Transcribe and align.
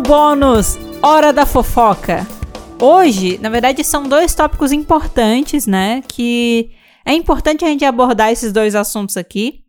Bônus, 0.00 0.78
hora 1.02 1.32
da 1.32 1.44
fofoca. 1.44 2.26
Hoje, 2.80 3.38
na 3.38 3.48
verdade, 3.48 3.82
são 3.82 4.04
dois 4.04 4.34
tópicos 4.34 4.70
importantes, 4.70 5.66
né? 5.66 6.02
Que 6.06 6.70
é 7.04 7.12
importante 7.12 7.64
a 7.64 7.68
gente 7.68 7.84
abordar 7.84 8.30
esses 8.30 8.52
dois 8.52 8.74
assuntos 8.74 9.16
aqui. 9.16 9.64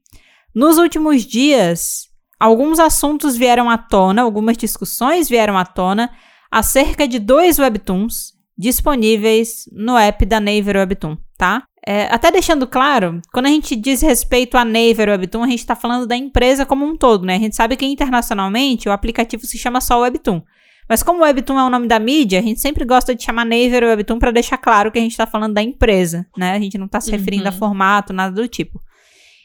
Nos 0.54 0.78
últimos 0.78 1.26
dias, 1.26 2.08
alguns 2.40 2.80
assuntos 2.80 3.36
vieram 3.36 3.70
à 3.70 3.78
tona, 3.78 4.22
algumas 4.22 4.58
discussões 4.58 5.28
vieram 5.28 5.58
à 5.58 5.66
tona 5.66 6.12
acerca 6.52 7.08
de 7.08 7.20
dois 7.20 7.58
webtoons 7.58 8.34
disponíveis 8.58 9.70
no 9.72 9.98
app 9.98 10.26
da 10.26 10.40
Naver 10.40 10.76
Webtoon, 10.76 11.18
tá? 11.38 11.64
É, 11.92 12.08
até 12.12 12.30
deixando 12.30 12.68
claro, 12.68 13.20
quando 13.34 13.48
a 13.48 13.50
gente 13.50 13.76
diz 13.76 14.04
respeito 14.04 14.56
a 14.60 14.64
Naver 14.64 15.10
Webtoon, 15.10 15.44
a 15.44 15.48
gente 15.48 15.62
está 15.62 15.76
falando 15.76 16.06
da 16.06 16.16
empresa 16.16 16.64
como 16.64 16.86
um 16.86 16.96
todo, 16.96 17.26
né? 17.26 17.36
A 17.36 17.40
gente 17.40 17.56
sabe 17.56 17.76
que 17.76 17.84
internacionalmente 17.84 18.88
o 18.88 18.92
aplicativo 18.92 19.44
se 19.48 19.58
chama 19.58 19.82
só 19.82 20.00
Webtoon. 20.02 20.40
Mas 20.88 21.02
como 21.02 21.24
Webtoon 21.24 21.58
é 21.58 21.64
o 21.64 21.70
nome 21.72 21.88
da 21.88 21.98
mídia, 21.98 22.38
a 22.38 22.44
gente 22.44 22.62
sempre 22.62 22.86
gosta 22.86 23.16
de 23.16 23.24
chamar 23.24 23.44
Naver 23.44 23.86
Webtoon 23.86 24.20
para 24.20 24.30
deixar 24.30 24.60
claro 24.60 24.92
que 24.92 25.00
a 25.00 25.02
gente 25.02 25.14
está 25.14 25.26
falando 25.26 25.56
da 25.56 25.64
empresa, 25.64 26.28
né? 26.38 26.52
A 26.52 26.60
gente 26.60 26.78
não 26.78 26.86
está 26.86 27.02
se 27.02 27.10
referindo 27.10 27.46
uhum. 27.46 27.50
a 27.50 27.54
formato, 27.54 28.14
nada 28.14 28.40
do 28.40 28.48
tipo. 28.48 28.80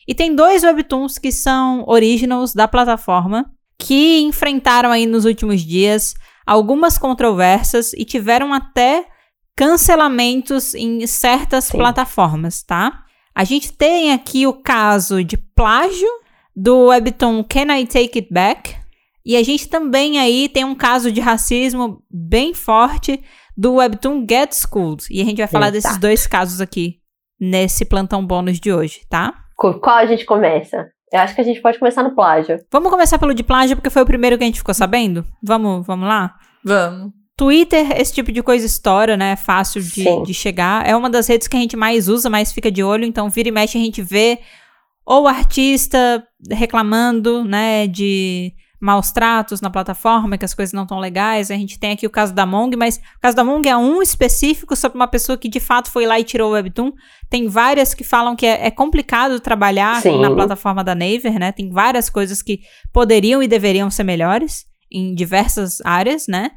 E 0.07 0.15
tem 0.15 0.37
dois 0.37 0.63
Webtoons 0.65 1.17
que 1.17 1.33
são 1.33 1.83
originals 1.87 2.53
da 2.53 2.69
plataforma, 2.69 3.51
que 3.79 4.21
enfrentaram 4.21 4.91
aí 4.91 5.07
nos 5.07 5.25
últimos 5.25 5.63
dias 5.63 6.13
algumas 6.47 6.99
controvérsias 6.99 7.95
e 7.95 8.05
tiveram 8.05 8.53
até 8.53 9.07
cancelamentos 9.57 10.75
em 10.75 11.07
certas 11.07 11.65
Sim. 11.65 11.79
plataformas, 11.79 12.63
tá? 12.63 13.05
A 13.35 13.45
gente 13.45 13.73
tem 13.73 14.13
aqui 14.13 14.47
o 14.47 14.53
caso 14.53 15.25
de 15.25 15.37
plágio 15.37 16.09
do 16.55 16.87
webtoon 16.87 17.43
Can 17.45 17.75
I 17.77 17.87
Take 17.87 18.19
It 18.19 18.29
Back? 18.33 18.77
E 19.25 19.37
a 19.37 19.43
gente 19.43 19.69
também 19.69 20.19
aí 20.19 20.49
tem 20.49 20.65
um 20.65 20.75
caso 20.75 21.11
de 21.11 21.21
racismo 21.21 22.03
bem 22.11 22.53
forte 22.53 23.23
do 23.57 23.75
webtoon 23.75 24.27
Get 24.29 24.53
Schooled. 24.53 25.07
E 25.11 25.21
a 25.21 25.25
gente 25.25 25.39
vai 25.39 25.47
falar 25.47 25.67
Eita. 25.67 25.79
desses 25.79 25.99
dois 25.99 26.27
casos 26.27 26.61
aqui 26.61 27.01
nesse 27.41 27.85
plantão 27.85 28.25
bônus 28.25 28.61
de 28.61 28.73
hoje, 28.73 29.01
tá? 29.09 29.35
Qual 29.57 29.97
a 29.97 30.07
gente 30.07 30.25
começa? 30.25 30.89
Eu 31.13 31.21
acho 31.21 31.35
que 31.35 31.41
a 31.41 31.45
gente 31.45 31.61
pode 31.61 31.79
começar 31.79 32.03
no 32.03 32.15
plágio. 32.15 32.59
Vamos 32.71 32.91
começar 32.91 33.19
pelo 33.19 33.35
de 33.35 33.43
plágio 33.43 33.77
porque 33.77 33.91
foi 33.91 34.03
o 34.03 34.07
primeiro 34.07 34.37
que 34.37 34.45
a 34.45 34.47
gente 34.47 34.59
ficou 34.59 34.75
sabendo? 34.75 35.25
Vamos, 35.43 35.87
vamos 35.87 36.09
lá? 36.09 36.35
Vamos. 36.65 37.24
Twitter, 37.37 38.01
esse 38.01 38.13
tipo 38.13 38.31
de 38.31 38.43
coisa 38.43 38.65
estoura, 38.65 39.17
né? 39.17 39.33
É 39.33 39.37
fácil 39.37 39.83
de, 39.83 40.05
de, 40.25 40.35
chegar. 40.35 40.87
É 40.89 40.95
uma 40.95 41.11
das 41.11 41.27
redes 41.27 41.49
que 41.49 41.57
a 41.57 41.61
gente 41.61 41.77
mais 41.77 42.09
usa, 42.09 42.31
mais 42.31 42.53
fica 42.53 42.71
de 42.71 42.83
olho. 42.83 43.05
Então, 43.05 43.29
vira 43.29 43.49
e 43.49 43.53
mexe, 43.53 43.77
a 43.77 43.81
gente 43.81 44.03
vê 44.03 44.39
ou 45.07 45.25
o 45.25 45.29
artista 45.29 46.27
reclamando, 46.51 47.45
né, 47.45 47.87
de 47.87 48.55
maus 48.81 49.11
tratos 49.11 49.61
na 49.61 49.71
plataforma, 49.71 50.37
que 50.37 50.45
as 50.45 50.55
coisas 50.55 50.73
não 50.73 50.83
estão 50.83 50.99
legais. 50.99 51.51
A 51.51 51.55
gente 51.55 51.79
tem 51.79 51.93
aqui 51.93 52.07
o 52.07 52.11
caso 52.11 52.35
da 52.35 52.45
Mong, 52.45 52.77
mas 52.77 52.97
o 53.17 53.21
caso 53.21 53.37
da 53.37 53.43
Mong 53.43 53.67
é 53.67 53.77
um 53.77 54.03
específico 54.03 54.77
sobre 54.77 54.97
uma 54.97 55.09
pessoa 55.09 55.39
que 55.39 55.49
de 55.49 55.59
fato 55.59 55.91
foi 55.91 56.07
lá 56.07 56.21
e 56.21 56.25
tirou 56.25 56.51
o 56.51 56.53
Webtoon. 56.53 56.93
Tem 57.31 57.49
várias 57.49 57.95
que 57.95 58.05
falam 58.05 58.37
que 58.37 58.45
é, 58.45 58.67
é 58.67 58.71
complicado 58.71 59.41
trabalhar 59.41 60.03
Sim. 60.03 60.21
na 60.21 60.31
plataforma 60.31 60.85
da 60.85 60.95
Naver, 60.95 61.39
né? 61.39 61.51
Tem 61.51 61.71
várias 61.71 62.11
coisas 62.11 62.43
que 62.43 62.61
poderiam 62.93 63.43
e 63.43 63.49
deveriam 63.49 63.91
ser 63.91 64.05
melhores 64.05 64.67
em 64.93 65.15
diversas 65.15 65.81
áreas, 65.83 66.27
né? 66.29 66.51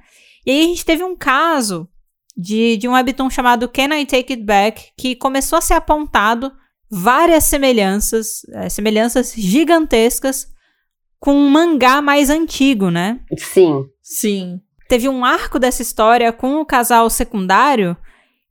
E 0.48 0.52
aí 0.52 0.64
a 0.64 0.68
gente 0.68 0.86
teve 0.86 1.04
um 1.04 1.14
caso 1.14 1.90
de, 2.36 2.78
de 2.78 2.88
um 2.88 2.94
webtoon 2.94 3.30
chamado 3.30 3.68
Can 3.68 3.94
I 3.94 4.06
Take 4.06 4.32
It 4.32 4.44
Back, 4.44 4.92
que 4.98 5.14
começou 5.14 5.58
a 5.58 5.62
ser 5.62 5.74
apontado 5.74 6.54
várias 6.90 7.44
semelhanças, 7.44 8.44
é, 8.54 8.70
semelhanças 8.70 9.34
gigantescas 9.36 10.48
com 11.20 11.34
um 11.34 11.50
mangá 11.50 12.02
mais 12.02 12.30
antigo, 12.30 12.90
né? 12.90 13.20
Sim. 13.38 13.86
Sim. 14.02 14.62
Teve 14.88 15.10
um 15.10 15.26
arco 15.26 15.60
dessa 15.60 15.82
história 15.82 16.32
com 16.32 16.62
o 16.62 16.66
casal 16.66 17.10
secundário 17.10 17.98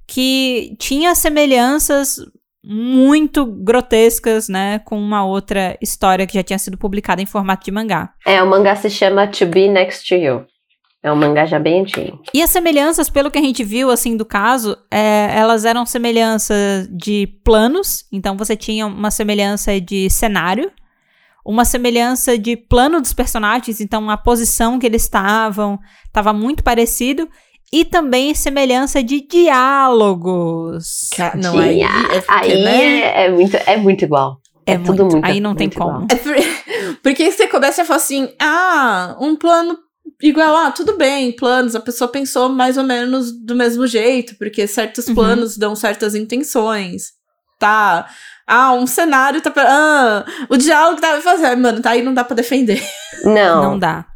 que 0.06 0.76
tinha 0.78 1.14
semelhanças 1.14 2.18
muito 2.62 3.46
grotescas, 3.46 4.48
né, 4.48 4.80
com 4.80 4.98
uma 4.98 5.24
outra 5.24 5.78
história 5.80 6.26
que 6.26 6.34
já 6.34 6.42
tinha 6.42 6.58
sido 6.58 6.76
publicada 6.76 7.22
em 7.22 7.26
formato 7.26 7.64
de 7.64 7.70
mangá. 7.70 8.12
É, 8.26 8.42
o 8.42 8.50
mangá 8.50 8.74
se 8.76 8.90
chama 8.90 9.26
To 9.28 9.46
Be 9.46 9.68
Next 9.68 10.06
to 10.08 10.14
You. 10.16 10.46
É 11.02 11.12
um 11.12 11.16
mangá 11.16 11.46
já 11.46 11.58
bem 11.58 11.82
antigo. 11.82 12.20
E 12.34 12.42
as 12.42 12.50
semelhanças, 12.50 13.08
pelo 13.08 13.30
que 13.30 13.38
a 13.38 13.42
gente 13.42 13.62
viu, 13.62 13.90
assim, 13.90 14.16
do 14.16 14.24
caso, 14.24 14.76
é, 14.90 15.30
elas 15.32 15.64
eram 15.64 15.86
semelhanças 15.86 16.88
de 16.90 17.28
planos. 17.44 18.04
Então, 18.10 18.36
você 18.36 18.56
tinha 18.56 18.86
uma 18.86 19.10
semelhança 19.10 19.80
de 19.80 20.10
cenário. 20.10 20.70
Uma 21.44 21.64
semelhança 21.64 22.36
de 22.36 22.56
plano 22.56 23.00
dos 23.00 23.12
personagens. 23.12 23.80
Então, 23.80 24.10
a 24.10 24.16
posição 24.16 24.80
que 24.80 24.86
eles 24.86 25.02
estavam 25.02 25.78
estava 26.06 26.32
muito 26.32 26.64
parecido. 26.64 27.28
E 27.72 27.84
também 27.84 28.34
semelhança 28.34 29.02
de 29.02 29.20
diálogos. 29.20 31.10
Não, 31.34 31.58
aí, 31.58 31.82
é 31.82 32.20
porque, 32.20 32.24
aí 32.28 32.64
né? 32.64 33.00
é, 33.00 33.26
é, 33.26 33.30
muito, 33.30 33.56
é 33.56 33.76
muito 33.76 34.04
igual. 34.04 34.40
É, 34.64 34.72
é 34.72 34.78
tudo 34.78 35.04
muito, 35.04 35.24
Aí 35.24 35.40
não 35.40 35.50
muito 35.50 35.58
tem 35.58 35.70
como. 35.70 36.06
É 36.10 36.16
por, 36.16 36.34
porque 37.02 37.30
você 37.30 37.46
começa 37.46 37.82
a 37.82 37.84
falar 37.84 37.98
assim: 37.98 38.28
ah, 38.40 39.16
um 39.20 39.36
plano 39.36 39.78
igual, 40.22 40.56
ah, 40.56 40.70
tudo 40.70 40.96
bem, 40.96 41.32
planos, 41.32 41.74
a 41.74 41.80
pessoa 41.80 42.08
pensou 42.08 42.48
mais 42.48 42.76
ou 42.76 42.84
menos 42.84 43.32
do 43.32 43.54
mesmo 43.54 43.86
jeito, 43.86 44.36
porque 44.38 44.66
certos 44.66 45.08
uhum. 45.08 45.14
planos 45.14 45.56
dão 45.56 45.74
certas 45.74 46.14
intenções. 46.14 47.12
Tá. 47.58 48.06
Ah, 48.46 48.72
um 48.72 48.86
cenário 48.86 49.40
tá. 49.40 49.52
Ah, 49.56 50.24
o 50.48 50.56
diálogo 50.56 51.00
tava 51.00 51.20
fazendo. 51.20 51.60
Mano, 51.60 51.82
tá 51.82 51.90
aí 51.90 52.02
não 52.02 52.14
dá 52.14 52.22
pra 52.22 52.36
defender. 52.36 52.80
Não. 53.24 53.62
Não 53.62 53.78
dá. 53.78 54.06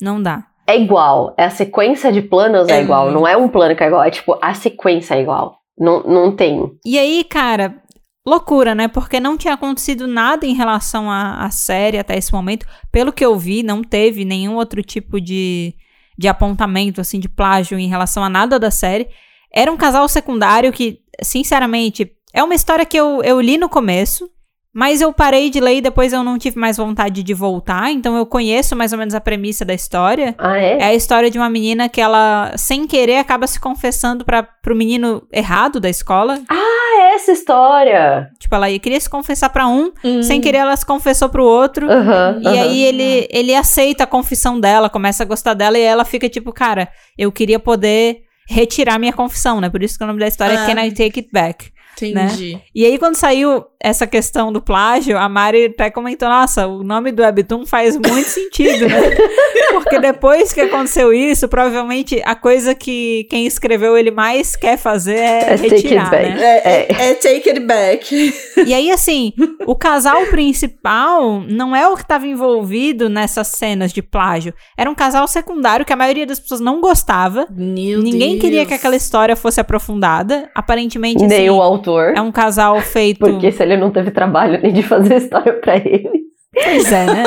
Não 0.00 0.22
dá. 0.22 0.46
É 0.66 0.78
igual. 0.78 1.34
É 1.36 1.44
a 1.44 1.50
sequência 1.50 2.10
de 2.10 2.22
planos 2.22 2.68
é, 2.68 2.78
é 2.78 2.82
igual. 2.82 3.10
Não 3.10 3.26
é 3.28 3.36
um 3.36 3.48
plano 3.48 3.76
que 3.76 3.84
é 3.84 3.86
igual. 3.86 4.02
É 4.02 4.10
tipo, 4.10 4.38
a 4.40 4.54
sequência 4.54 5.14
é 5.14 5.20
igual. 5.20 5.58
Não, 5.78 6.02
não 6.04 6.34
tem. 6.34 6.72
E 6.84 6.98
aí, 6.98 7.24
cara, 7.24 7.82
loucura, 8.26 8.74
né? 8.74 8.88
Porque 8.88 9.20
não 9.20 9.36
tinha 9.36 9.54
acontecido 9.54 10.06
nada 10.06 10.46
em 10.46 10.54
relação 10.54 11.10
à, 11.10 11.44
à 11.44 11.50
série 11.50 11.98
até 11.98 12.16
esse 12.16 12.32
momento. 12.32 12.66
Pelo 12.90 13.12
que 13.12 13.24
eu 13.24 13.38
vi, 13.38 13.62
não 13.62 13.82
teve 13.82 14.24
nenhum 14.24 14.54
outro 14.54 14.82
tipo 14.82 15.20
de, 15.20 15.74
de 16.16 16.26
apontamento, 16.26 17.00
assim, 17.00 17.20
de 17.20 17.28
plágio 17.28 17.78
em 17.78 17.88
relação 17.88 18.24
a 18.24 18.30
nada 18.30 18.58
da 18.58 18.70
série. 18.70 19.08
Era 19.52 19.70
um 19.70 19.76
casal 19.76 20.08
secundário 20.08 20.72
que, 20.72 21.00
sinceramente, 21.22 22.10
é 22.32 22.42
uma 22.42 22.54
história 22.54 22.86
que 22.86 22.96
eu, 22.96 23.22
eu 23.22 23.40
li 23.40 23.58
no 23.58 23.68
começo. 23.68 24.28
Mas 24.76 25.00
eu 25.00 25.12
parei 25.12 25.50
de 25.50 25.60
ler 25.60 25.76
e 25.76 25.80
depois 25.80 26.12
eu 26.12 26.24
não 26.24 26.36
tive 26.36 26.58
mais 26.58 26.78
vontade 26.78 27.22
de 27.22 27.32
voltar, 27.32 27.92
então 27.92 28.16
eu 28.16 28.26
conheço 28.26 28.74
mais 28.74 28.92
ou 28.92 28.98
menos 28.98 29.14
a 29.14 29.20
premissa 29.20 29.64
da 29.64 29.72
história. 29.72 30.34
Ah, 30.36 30.58
é? 30.58 30.78
É 30.78 30.84
a 30.86 30.94
história 30.94 31.30
de 31.30 31.38
uma 31.38 31.48
menina 31.48 31.88
que 31.88 32.00
ela, 32.00 32.52
sem 32.56 32.84
querer, 32.84 33.18
acaba 33.18 33.46
se 33.46 33.60
confessando 33.60 34.24
para 34.24 34.42
pro 34.42 34.74
menino 34.74 35.22
errado 35.32 35.78
da 35.78 35.88
escola. 35.88 36.42
Ah, 36.48 36.93
essa 37.14 37.32
história! 37.32 38.30
Tipo, 38.38 38.54
ela 38.54 38.78
queria 38.78 39.00
se 39.00 39.08
confessar 39.08 39.48
para 39.50 39.66
um, 39.66 39.92
hum. 40.04 40.22
sem 40.22 40.40
querer 40.40 40.58
ela 40.58 40.76
se 40.76 40.84
confessou 40.84 41.28
pro 41.28 41.44
outro. 41.44 41.86
Uhum, 41.86 42.42
e 42.42 42.46
uhum. 42.46 42.62
aí 42.62 42.82
ele, 42.82 43.28
ele 43.30 43.54
aceita 43.54 44.04
a 44.04 44.06
confissão 44.06 44.58
dela, 44.60 44.90
começa 44.90 45.22
a 45.22 45.26
gostar 45.26 45.54
dela 45.54 45.78
e 45.78 45.82
ela 45.82 46.04
fica 46.04 46.28
tipo, 46.28 46.52
cara, 46.52 46.88
eu 47.16 47.30
queria 47.32 47.58
poder 47.58 48.22
retirar 48.48 48.98
minha 48.98 49.12
confissão, 49.12 49.60
né? 49.60 49.70
Por 49.70 49.82
isso 49.82 49.96
que 49.96 50.04
o 50.04 50.06
nome 50.06 50.20
da 50.20 50.28
história 50.28 50.54
é 50.54 50.56
ah. 50.56 50.70
é 50.70 50.74
Can 50.74 50.82
I 50.82 50.90
Take 50.90 51.20
It 51.20 51.28
Back. 51.32 51.73
Entendi. 51.96 52.54
Né? 52.54 52.60
E 52.74 52.84
aí, 52.84 52.98
quando 52.98 53.16
saiu 53.16 53.64
essa 53.84 54.06
questão 54.06 54.50
do 54.50 54.62
plágio, 54.62 55.18
a 55.18 55.28
Mari 55.28 55.66
até 55.66 55.90
comentou: 55.90 56.28
nossa, 56.28 56.66
o 56.66 56.82
nome 56.82 57.12
do 57.12 57.22
Webtoon 57.22 57.66
faz 57.66 57.96
muito 57.96 58.28
sentido, 58.28 58.88
né? 58.88 59.10
Porque 59.74 59.98
depois 59.98 60.52
que 60.52 60.60
aconteceu 60.60 61.12
isso, 61.12 61.48
provavelmente 61.48 62.22
a 62.24 62.34
coisa 62.34 62.74
que 62.74 63.26
quem 63.28 63.46
escreveu 63.46 63.96
ele 63.98 64.10
mais 64.10 64.56
quer 64.56 64.78
fazer 64.78 65.16
é, 65.16 65.52
é 65.52 65.56
retirar, 65.56 66.10
né? 66.10 66.38
É, 66.40 66.68
é, 66.68 67.10
é, 67.10 67.14
take 67.14 67.50
it 67.50 67.60
back. 67.60 68.34
E 68.64 68.72
aí, 68.72 68.90
assim, 68.90 69.32
o 69.66 69.74
casal 69.74 70.26
principal 70.26 71.40
não 71.40 71.76
é 71.76 71.86
o 71.88 71.94
que 71.94 72.02
estava 72.02 72.26
envolvido 72.26 73.08
nessas 73.08 73.48
cenas 73.48 73.92
de 73.92 74.00
plágio. 74.00 74.54
Era 74.78 74.88
um 74.88 74.94
casal 74.94 75.26
secundário 75.28 75.84
que 75.84 75.92
a 75.92 75.96
maioria 75.96 76.26
das 76.26 76.38
pessoas 76.38 76.60
não 76.60 76.80
gostava. 76.80 77.46
Meu 77.50 78.00
Ninguém 78.00 78.30
Deus. 78.30 78.40
queria 78.40 78.64
que 78.66 78.74
aquela 78.74 78.96
história 78.96 79.36
fosse 79.36 79.60
aprofundada. 79.60 80.50
Aparentemente, 80.54 81.26
Nem 81.26 81.48
assim, 81.48 81.50
o 81.50 81.60
autor. 81.60 81.83
É 82.16 82.20
um 82.20 82.32
casal 82.32 82.80
feito. 82.80 83.20
Porque 83.20 83.50
se 83.52 83.62
ele 83.62 83.76
não 83.76 83.90
teve 83.90 84.10
trabalho 84.10 84.60
nem 84.62 84.72
de 84.72 84.82
fazer 84.82 85.16
história 85.16 85.52
para 85.54 85.76
ele. 85.76 86.24
Pois 86.52 86.92
é, 86.92 87.06
né? 87.06 87.24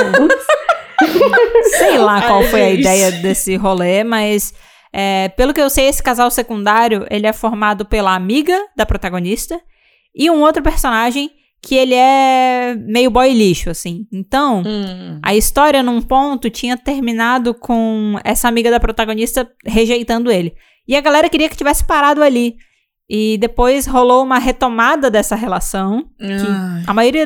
Sei 1.77 1.98
lá 1.98 2.21
qual 2.21 2.44
foi 2.44 2.62
a 2.62 2.69
ideia 2.71 3.12
desse 3.12 3.56
rolê, 3.56 4.04
mas 4.04 4.54
é, 4.92 5.30
pelo 5.30 5.54
que 5.54 5.62
eu 5.62 5.69
sei, 5.69 5.88
esse 5.88 6.01
casal 6.01 6.31
secundário 6.31 7.06
ele 7.09 7.27
é 7.27 7.33
formado 7.33 7.86
pela 7.86 8.15
amiga 8.15 8.57
da 8.75 8.86
protagonista 8.86 9.59
e 10.15 10.30
um 10.31 10.42
outro 10.42 10.63
personagem 10.63 11.30
que 11.62 11.75
ele 11.75 11.94
é 11.94 12.75
meio 12.75 13.09
boy 13.12 13.33
lixo, 13.33 13.69
assim. 13.69 14.07
Então, 14.12 14.63
hum. 14.65 15.19
a 15.24 15.36
história 15.36 15.83
num 15.83 16.01
ponto 16.01 16.50
tinha 16.50 16.77
terminado 16.77 17.54
com 17.54 18.15
essa 18.24 18.48
amiga 18.48 18.71
da 18.71 18.80
protagonista 18.80 19.50
rejeitando 19.65 20.31
ele. 20.31 20.54
E 20.88 20.95
a 20.95 21.01
galera 21.01 21.30
queria 21.30 21.50
que 21.50 21.57
tivesse 21.57 21.86
parado 21.86 22.24
ali. 22.24 22.56
E 23.09 23.38
depois 23.38 23.88
rolou 23.88 24.21
uma 24.21 24.38
retomada 24.38 25.09
dessa 25.09 25.33
relação. 25.33 26.06
A 26.86 26.94
maioria, 26.94 27.25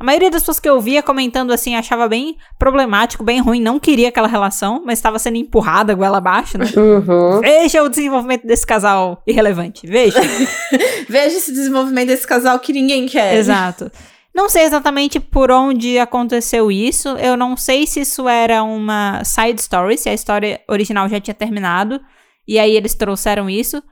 a 0.00 0.04
maioria 0.04 0.30
das 0.30 0.40
pessoas 0.40 0.58
que 0.58 0.68
eu 0.68 0.80
via 0.80 1.02
comentando 1.02 1.52
assim 1.52 1.76
achava 1.76 2.08
bem 2.08 2.36
problemático, 2.58 3.22
bem 3.22 3.38
ruim, 3.38 3.60
não 3.60 3.78
queria 3.78 4.08
aquela 4.08 4.26
relação, 4.26 4.82
mas 4.86 4.98
estava 4.98 5.18
sendo 5.18 5.36
empurrada 5.36 5.94
goela 5.94 6.16
abaixo, 6.16 6.56
né? 6.56 6.64
Uhum. 6.74 7.40
Veja 7.42 7.82
o 7.82 7.90
desenvolvimento 7.90 8.46
desse 8.46 8.66
casal 8.66 9.22
irrelevante. 9.26 9.86
Veja. 9.86 10.18
Veja 11.06 11.36
esse 11.36 11.52
desenvolvimento 11.52 12.08
desse 12.08 12.26
casal 12.26 12.58
que 12.58 12.72
ninguém 12.72 13.06
quer. 13.06 13.34
Exato. 13.34 13.92
Não 14.34 14.48
sei 14.48 14.62
exatamente 14.62 15.20
por 15.20 15.50
onde 15.50 15.98
aconteceu 15.98 16.70
isso. 16.72 17.08
Eu 17.18 17.36
não 17.36 17.54
sei 17.54 17.86
se 17.86 18.00
isso 18.00 18.26
era 18.26 18.62
uma 18.62 19.22
side 19.24 19.60
story, 19.60 19.98
se 19.98 20.08
a 20.08 20.14
história 20.14 20.60
original 20.68 21.06
já 21.06 21.20
tinha 21.20 21.34
terminado. 21.34 22.00
E 22.46 22.58
aí 22.58 22.74
eles 22.74 22.94
trouxeram 22.94 23.50
isso. 23.50 23.82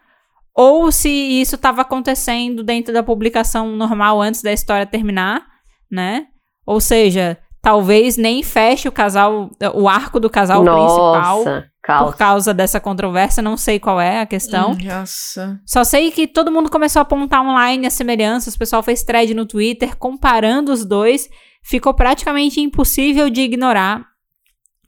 Ou 0.57 0.91
se 0.91 1.11
isso 1.11 1.57
estava 1.57 1.83
acontecendo 1.83 2.65
dentro 2.65 2.93
da 2.93 3.03
publicação 3.03 3.77
normal 3.77 4.23
antes 4.23 4.41
da 4.41 4.53
história 4.53 4.87
terminar, 4.87 5.47
né? 5.91 6.29
Ou 6.67 6.81
seja, 6.81 7.39
talvez 7.61 8.17
nem 8.17 8.43
feche 8.43 8.89
o 8.89 8.93
casal, 8.93 9.51
o 9.75 9.89
arco 9.89 10.19
do 10.19 10.31
casal 10.31 10.63
principal 10.63 11.39
Nossa, 11.39 11.71
calma. 11.83 12.07
por 12.07 12.17
causa 12.17 12.55
dessa 12.55 12.81
controvérsia. 12.81 13.43
Não 13.43 13.57
sei 13.57 13.79
qual 13.79 14.01
é 14.01 14.21
a 14.21 14.27
questão. 14.27 14.71
Hum, 14.71 14.79
Nossa. 14.83 15.61
Só 15.67 15.85
sei 15.85 16.11
que 16.11 16.27
todo 16.27 16.51
mundo 16.51 16.71
começou 16.71 17.01
a 17.01 17.03
apontar 17.03 17.43
online 17.45 17.87
as 17.87 17.93
semelhanças, 17.93 18.55
o 18.55 18.59
pessoal 18.59 18.83
fez 18.83 19.03
thread 19.03 19.35
no 19.35 19.45
Twitter 19.45 19.95
comparando 19.97 20.73
os 20.73 20.85
dois, 20.87 21.29
ficou 21.63 21.93
praticamente 21.93 22.61
impossível 22.61 23.29
de 23.29 23.43
ignorar. 23.43 24.07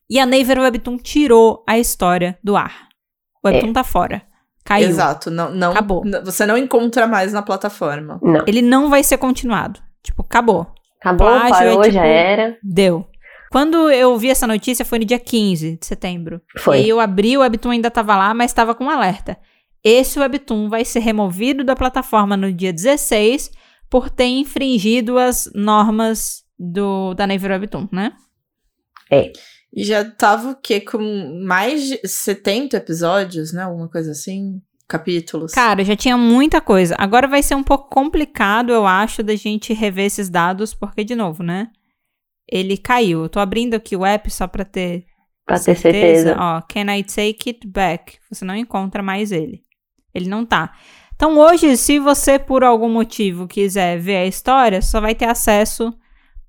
E 0.08 0.18
a 0.18 0.24
Naver 0.24 0.58
Webtoon 0.60 0.96
tirou 0.96 1.62
a 1.68 1.78
história 1.78 2.38
do 2.42 2.56
ar. 2.56 2.88
O 3.44 3.48
Webtoon 3.48 3.72
tá 3.74 3.84
fora. 3.84 4.27
Caiu. 4.68 4.86
Exato. 4.90 5.30
Não, 5.30 5.50
não, 5.50 5.70
Acabou. 5.70 6.04
Você 6.24 6.44
não 6.44 6.58
encontra 6.58 7.06
mais 7.06 7.32
na 7.32 7.40
plataforma. 7.40 8.20
Não. 8.22 8.44
Ele 8.46 8.60
não 8.60 8.90
vai 8.90 9.02
ser 9.02 9.16
continuado. 9.16 9.80
Tipo, 10.02 10.20
acabou. 10.20 10.66
Acabou, 11.00 11.26
Plágio 11.26 11.46
é 11.46 11.50
parou, 11.70 11.82
tipo- 11.84 11.94
já 11.94 12.04
era. 12.04 12.58
Deu. 12.62 13.06
Quando 13.50 13.90
eu 13.90 14.14
vi 14.18 14.28
essa 14.28 14.46
notícia 14.46 14.84
foi 14.84 14.98
no 14.98 15.06
dia 15.06 15.18
15 15.18 15.78
de 15.78 15.86
setembro. 15.86 16.42
Foi. 16.58 16.76
E 16.76 16.82
aí 16.82 16.88
eu 16.90 17.00
abri, 17.00 17.34
o 17.34 17.40
Webtoon 17.40 17.70
ainda 17.70 17.90
tava 17.90 18.14
lá, 18.14 18.34
mas 18.34 18.52
tava 18.52 18.74
com 18.74 18.84
um 18.84 18.90
alerta. 18.90 19.38
Esse 19.82 20.20
Webtoon 20.20 20.68
vai 20.68 20.84
ser 20.84 20.98
removido 20.98 21.64
da 21.64 21.74
plataforma 21.74 22.36
no 22.36 22.52
dia 22.52 22.70
16 22.70 23.50
por 23.88 24.10
ter 24.10 24.26
infringido 24.26 25.16
as 25.16 25.50
normas 25.54 26.42
do, 26.58 27.14
da 27.14 27.26
Naver 27.26 27.52
Webtoon, 27.52 27.88
né? 27.90 28.12
E 29.72 29.84
já 29.84 30.04
tava 30.04 30.50
o 30.50 30.56
quê? 30.56 30.80
Com 30.80 31.42
mais 31.44 31.82
de 31.84 32.00
70 32.08 32.76
episódios, 32.76 33.52
né? 33.52 33.62
Alguma 33.62 33.88
coisa 33.88 34.12
assim. 34.12 34.60
Capítulos. 34.88 35.52
Cara, 35.52 35.84
já 35.84 35.94
tinha 35.94 36.16
muita 36.16 36.62
coisa. 36.62 36.94
Agora 36.98 37.28
vai 37.28 37.42
ser 37.42 37.54
um 37.54 37.62
pouco 37.62 37.90
complicado, 37.90 38.72
eu 38.72 38.86
acho, 38.86 39.22
da 39.22 39.36
gente 39.36 39.74
rever 39.74 40.06
esses 40.06 40.30
dados, 40.30 40.72
porque, 40.72 41.04
de 41.04 41.14
novo, 41.14 41.42
né? 41.42 41.68
Ele 42.50 42.78
caiu. 42.78 43.24
Eu 43.24 43.28
tô 43.28 43.38
abrindo 43.38 43.74
aqui 43.74 43.94
o 43.94 44.06
app 44.06 44.30
só 44.30 44.46
pra 44.46 44.64
ter 44.64 45.04
Pra 45.48 45.58
ter 45.58 45.74
certeza. 45.74 46.36
Ó, 46.38 46.60
can 46.60 46.94
I 46.94 47.02
take 47.02 47.48
it 47.48 47.66
back? 47.66 48.18
Você 48.30 48.44
não 48.44 48.54
encontra 48.54 49.02
mais 49.02 49.32
ele. 49.32 49.62
Ele 50.14 50.28
não 50.28 50.44
tá. 50.44 50.74
Então 51.16 51.38
hoje, 51.38 51.74
se 51.78 51.98
você 51.98 52.38
por 52.38 52.62
algum 52.62 52.88
motivo 52.88 53.48
quiser 53.48 53.98
ver 53.98 54.16
a 54.16 54.26
história, 54.26 54.82
só 54.82 55.00
vai 55.00 55.14
ter 55.14 55.24
acesso 55.24 55.92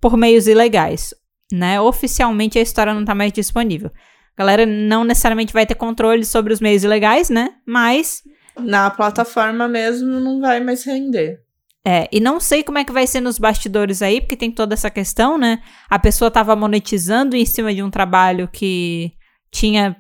por 0.02 0.18
meios 0.18 0.48
ilegais, 0.48 1.14
né? 1.52 1.80
Oficialmente 1.82 2.58
a 2.60 2.62
história 2.62 2.94
não 2.94 3.06
tá 3.06 3.16
mais 3.16 3.32
disponível. 3.32 3.92
A 4.36 4.42
galera 4.42 4.66
não 4.66 5.04
necessariamente 5.04 5.52
vai 5.52 5.66
ter 5.66 5.76
controle 5.76 6.24
sobre 6.24 6.54
os 6.54 6.60
meios 6.60 6.84
ilegais, 6.84 7.30
né? 7.30 7.50
Mas 7.66 8.22
Na 8.58 8.90
plataforma 8.90 9.68
mesmo 9.68 10.20
não 10.20 10.40
vai 10.40 10.60
mais 10.60 10.84
render. 10.84 11.40
É, 11.86 12.08
e 12.12 12.20
não 12.20 12.40
sei 12.40 12.62
como 12.62 12.78
é 12.78 12.84
que 12.84 12.92
vai 12.92 13.08
ser 13.08 13.22
nos 13.22 13.40
bastidores 13.40 14.02
aí, 14.02 14.20
porque 14.20 14.36
tem 14.36 14.52
toda 14.52 14.74
essa 14.74 14.90
questão, 14.90 15.38
né? 15.38 15.60
A 15.90 15.98
pessoa 15.98 16.30
tava 16.30 16.56
monetizando 16.56 17.36
em 17.36 17.46
cima 17.46 17.74
de 17.74 17.82
um 17.82 17.90
trabalho 17.90 18.50
que 18.52 19.14
tinha 19.50 19.96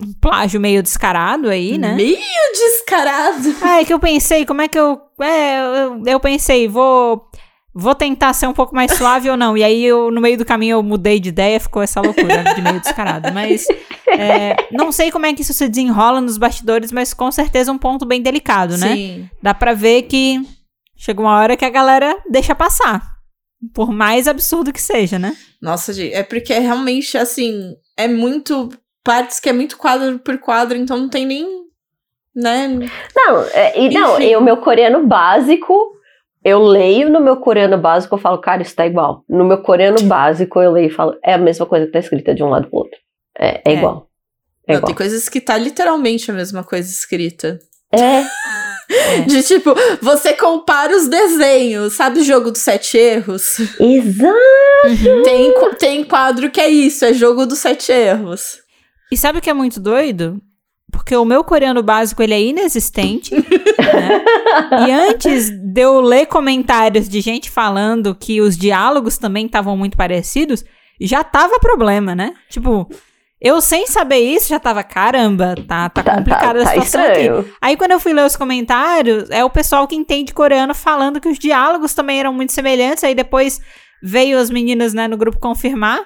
um 0.00 0.12
plágio 0.14 0.58
meio 0.58 0.82
descarado 0.82 1.48
aí, 1.50 1.76
né? 1.76 1.94
Meio 1.94 2.18
descarado. 2.52 3.54
Ah, 3.60 3.80
é 3.80 3.84
que 3.84 3.92
eu 3.92 4.00
pensei, 4.00 4.46
como 4.46 4.62
é 4.62 4.68
que 4.68 4.78
eu. 4.78 5.00
É, 5.20 5.60
eu, 5.60 6.02
eu 6.06 6.18
pensei, 6.18 6.66
vou. 6.66 7.28
Vou 7.74 7.94
tentar 7.94 8.32
ser 8.34 8.46
um 8.46 8.52
pouco 8.52 8.74
mais 8.74 8.92
suave 8.92 9.30
ou 9.30 9.36
não. 9.36 9.56
E 9.56 9.64
aí, 9.64 9.84
eu, 9.84 10.10
no 10.10 10.20
meio 10.20 10.36
do 10.36 10.44
caminho, 10.44 10.76
eu 10.76 10.82
mudei 10.82 11.18
de 11.18 11.30
ideia, 11.30 11.58
ficou 11.58 11.82
essa 11.82 12.00
loucura 12.00 12.54
de 12.54 12.60
meio 12.60 12.80
descarado. 12.80 13.32
Mas 13.32 13.66
é, 14.06 14.56
não 14.70 14.92
sei 14.92 15.10
como 15.10 15.26
é 15.26 15.32
que 15.32 15.42
isso 15.42 15.54
se 15.54 15.68
desenrola 15.68 16.20
nos 16.20 16.36
bastidores, 16.36 16.92
mas 16.92 17.14
com 17.14 17.30
certeza 17.32 17.72
um 17.72 17.78
ponto 17.78 18.04
bem 18.04 18.20
delicado, 18.20 18.76
né? 18.76 18.94
Sim. 18.94 19.30
dá 19.42 19.54
pra 19.54 19.72
ver 19.72 20.02
que 20.02 20.40
chega 20.96 21.20
uma 21.20 21.36
hora 21.38 21.56
que 21.56 21.64
a 21.64 21.70
galera 21.70 22.16
deixa 22.28 22.54
passar. 22.54 23.02
Por 23.72 23.92
mais 23.92 24.26
absurdo 24.26 24.72
que 24.72 24.82
seja, 24.82 25.18
né? 25.18 25.36
Nossa, 25.60 25.92
gente, 25.92 26.14
é 26.14 26.22
porque 26.22 26.52
é 26.52 26.58
realmente 26.58 27.16
assim, 27.16 27.74
é 27.96 28.08
muito 28.08 28.68
partes 29.04 29.40
que 29.40 29.48
é 29.48 29.52
muito 29.52 29.76
quadro 29.76 30.18
por 30.18 30.38
quadro, 30.38 30.76
então 30.76 30.96
não 30.98 31.08
tem 31.08 31.24
nem, 31.24 31.46
né? 32.34 32.68
Não, 33.14 33.42
é, 33.52 33.80
e 33.80 33.90
não, 33.90 34.20
e 34.20 34.36
o 34.36 34.40
meu 34.40 34.56
coreano 34.58 35.06
básico, 35.06 35.74
eu 36.44 36.60
leio 36.62 37.08
no 37.10 37.20
meu 37.20 37.36
coreano 37.36 37.78
básico, 37.78 38.14
eu 38.14 38.18
falo, 38.18 38.38
cara, 38.38 38.62
isso 38.62 38.74
tá 38.74 38.86
igual. 38.86 39.24
No 39.28 39.44
meu 39.44 39.58
coreano 39.58 40.02
básico, 40.06 40.60
eu 40.60 40.72
leio 40.72 40.88
e 40.88 40.90
falo, 40.90 41.16
é 41.24 41.34
a 41.34 41.38
mesma 41.38 41.66
coisa 41.66 41.86
que 41.86 41.92
tá 41.92 41.98
escrita 41.98 42.34
de 42.34 42.42
um 42.42 42.48
lado 42.48 42.68
pro 42.68 42.78
outro. 42.80 42.98
É, 43.38 43.60
é 43.64 43.72
É. 43.72 43.72
igual. 43.76 44.08
É 44.66 44.72
Não, 44.72 44.78
igual. 44.78 44.86
tem 44.86 44.94
coisas 44.94 45.28
que 45.28 45.40
tá 45.40 45.56
literalmente 45.58 46.30
a 46.30 46.34
mesma 46.34 46.62
coisa 46.62 46.88
escrita. 46.90 47.58
É, 47.92 48.22
De 49.26 49.42
tipo, 49.42 49.74
você 50.02 50.34
compara 50.34 50.94
os 50.96 51.08
desenhos, 51.08 51.94
sabe 51.94 52.20
o 52.20 52.24
jogo 52.24 52.50
dos 52.50 52.60
sete 52.60 52.96
erros? 52.98 53.56
exato. 53.80 55.22
Tem, 55.24 55.52
tem 55.78 56.04
quadro 56.04 56.50
que 56.50 56.60
é 56.60 56.68
isso, 56.68 57.04
é 57.04 57.12
jogo 57.14 57.46
dos 57.46 57.58
sete 57.58 57.90
erros. 57.92 58.58
E 59.10 59.16
sabe 59.16 59.38
o 59.38 59.42
que 59.42 59.48
é 59.50 59.54
muito 59.54 59.80
doido? 59.80 60.40
Porque 60.92 61.16
o 61.16 61.24
meu 61.24 61.42
coreano 61.42 61.82
básico 61.82 62.22
ele 62.22 62.34
é 62.34 62.40
inexistente. 62.40 63.34
né? 63.34 64.24
E 64.86 64.92
antes 64.92 65.50
de 65.50 65.80
eu 65.80 66.00
ler 66.00 66.26
comentários 66.26 67.08
de 67.08 67.20
gente 67.20 67.50
falando 67.50 68.14
que 68.14 68.40
os 68.40 68.56
diálogos 68.56 69.18
também 69.18 69.46
estavam 69.46 69.76
muito 69.76 69.96
parecidos, 69.96 70.64
já 71.00 71.24
tava 71.24 71.58
problema, 71.58 72.14
né? 72.14 72.34
Tipo, 72.48 72.88
eu 73.40 73.60
sem 73.60 73.86
saber 73.88 74.18
isso 74.18 74.48
já 74.50 74.60
tava, 74.60 74.84
caramba, 74.84 75.54
tá, 75.66 75.88
tá, 75.88 76.02
Tá, 76.02 76.14
complicada 76.16 76.62
tá, 76.62 76.70
a 76.70 76.74
tá 76.74 76.82
situação 76.82 77.00
aqui. 77.02 77.20
estranho. 77.22 77.44
Aí 77.60 77.76
quando 77.76 77.90
eu 77.92 77.98
fui 78.00 78.12
ler 78.12 78.24
os 78.24 78.36
comentários, 78.36 79.28
é 79.30 79.44
o 79.44 79.50
pessoal 79.50 79.88
que 79.88 79.96
entende 79.96 80.32
coreano 80.32 80.74
falando 80.74 81.20
que 81.20 81.28
os 81.28 81.38
diálogos 81.38 81.94
também 81.94 82.20
eram 82.20 82.32
muito 82.32 82.52
semelhantes, 82.52 83.02
aí 83.02 83.14
depois 83.14 83.60
veio 84.02 84.38
as 84.38 84.50
meninas, 84.50 84.92
né, 84.94 85.08
no 85.08 85.16
grupo 85.16 85.38
confirmar. 85.40 86.00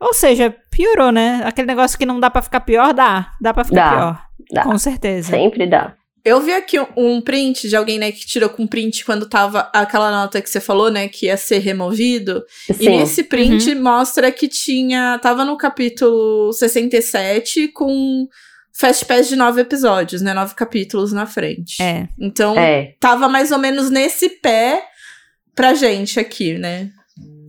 Ou 0.00 0.12
seja, 0.14 0.54
piorou, 0.70 1.10
né? 1.10 1.42
Aquele 1.44 1.66
negócio 1.66 1.98
que 1.98 2.06
não 2.06 2.20
dá 2.20 2.30
pra 2.30 2.42
ficar 2.42 2.60
pior, 2.60 2.92
dá. 2.94 3.32
Dá 3.40 3.52
pra 3.52 3.64
ficar 3.64 3.90
Dá, 3.90 3.96
pior. 3.96 4.22
dá. 4.52 4.62
Com 4.64 4.78
certeza. 4.78 5.30
Sempre 5.30 5.66
dá. 5.66 5.94
Eu 6.24 6.40
vi 6.40 6.52
aqui 6.52 6.76
um, 6.96 7.20
print 7.22 7.68
de 7.68 7.76
alguém, 7.76 7.98
né, 7.98 8.12
que 8.12 8.26
tirou 8.26 8.50
com 8.50 8.66
print 8.66 9.04
quando 9.04 9.26
tava 9.28 9.70
aquela 9.72 10.10
nota 10.10 10.42
que 10.42 10.50
você 10.50 10.60
falou, 10.60 10.90
né, 10.90 11.08
que 11.08 11.26
ia 11.26 11.36
ser 11.38 11.58
removido. 11.60 12.42
E 12.68 12.74
Sim. 12.74 12.98
nesse 12.98 13.22
print 13.24 13.74
mostra 13.76 14.30
que 14.30 14.46
tinha. 14.46 15.18
Tava 15.22 15.44
no 15.44 15.56
capítulo 15.56 16.52
67 16.52 17.68
com 17.68 18.28
Fast 18.74 19.06
Pass 19.06 19.28
de 19.28 19.36
nove 19.36 19.60
episódios, 19.62 20.20
né? 20.20 20.34
Nove 20.34 20.54
capítulos 20.54 21.12
na 21.12 21.24
frente. 21.26 21.82
É. 21.82 22.08
Então, 22.18 22.56
É. 22.58 22.94
tava 23.00 23.28
mais 23.28 23.50
ou 23.50 23.58
menos 23.58 23.90
nesse 23.90 24.28
pé 24.28 24.82
pra 25.54 25.72
gente 25.74 26.20
aqui, 26.20 26.58
né? 26.58 26.90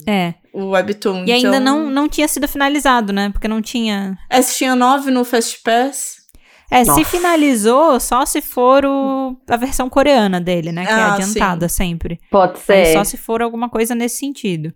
É. 0.07 0.33
O 0.53 0.69
Webtoon. 0.71 1.25
E 1.25 1.31
ainda 1.31 1.57
Então, 1.57 1.59
não, 1.59 1.89
não 1.89 2.07
tinha 2.09 2.27
sido 2.27 2.47
finalizado, 2.47 3.13
né? 3.13 3.29
Porque 3.29 3.47
não 3.47 3.61
tinha. 3.61 4.17
É, 4.29 4.41
se 4.41 4.57
tinha 4.57 4.75
nove 4.75 5.11
no 5.11 5.23
Fast 5.23 5.61
Pass. 5.63 6.17
É, 6.71 6.83
se 6.83 6.89
Nossa. 6.91 7.05
finalizou 7.05 7.99
só 7.99 8.25
se 8.25 8.41
for 8.41 8.85
o, 8.85 9.35
a 9.49 9.57
versão 9.57 9.89
coreana 9.89 10.39
dele, 10.39 10.71
né? 10.71 10.85
Que 10.85 10.91
é 10.91 10.95
Ah, 10.95 11.13
adiantada 11.15 11.67
sempre. 11.67 12.19
Pode 12.29 12.53
Aí 12.69 12.85
ser. 12.85 12.93
só 12.93 13.03
se 13.03 13.17
for 13.17 13.41
alguma 13.41 13.69
coisa 13.69 13.95
nesse 13.95 14.17
sentido. 14.17 14.71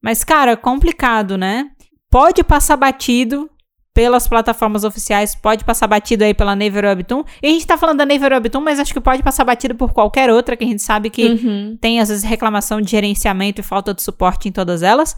Mas, 0.00 0.22
cara, 0.22 0.56
complicado, 0.56 1.36
né? 1.36 1.68
Pode 2.08 2.44
passar 2.44 2.76
batido 2.76 3.50
pelas 3.96 4.28
plataformas 4.28 4.84
oficiais, 4.84 5.34
pode 5.34 5.64
passar 5.64 5.86
batido 5.86 6.22
aí 6.22 6.34
pela 6.34 6.54
Naver 6.54 6.84
Webtoon. 6.84 7.24
E 7.42 7.46
a 7.46 7.50
gente 7.50 7.66
tá 7.66 7.78
falando 7.78 7.96
da 7.96 8.04
Naver 8.04 8.30
Webtoon, 8.30 8.60
mas 8.60 8.78
acho 8.78 8.92
que 8.92 9.00
pode 9.00 9.22
passar 9.22 9.42
batido 9.42 9.74
por 9.74 9.94
qualquer 9.94 10.28
outra, 10.28 10.54
que 10.54 10.64
a 10.64 10.66
gente 10.66 10.82
sabe 10.82 11.08
que 11.08 11.24
Uhum. 11.26 11.78
tem 11.80 11.98
às 11.98 12.10
vezes 12.10 12.22
reclamação 12.22 12.78
de 12.78 12.90
gerenciamento 12.90 13.62
e 13.62 13.64
falta 13.64 13.94
de 13.94 14.02
suporte 14.02 14.50
em 14.50 14.52
todas 14.52 14.82
elas. 14.82 15.16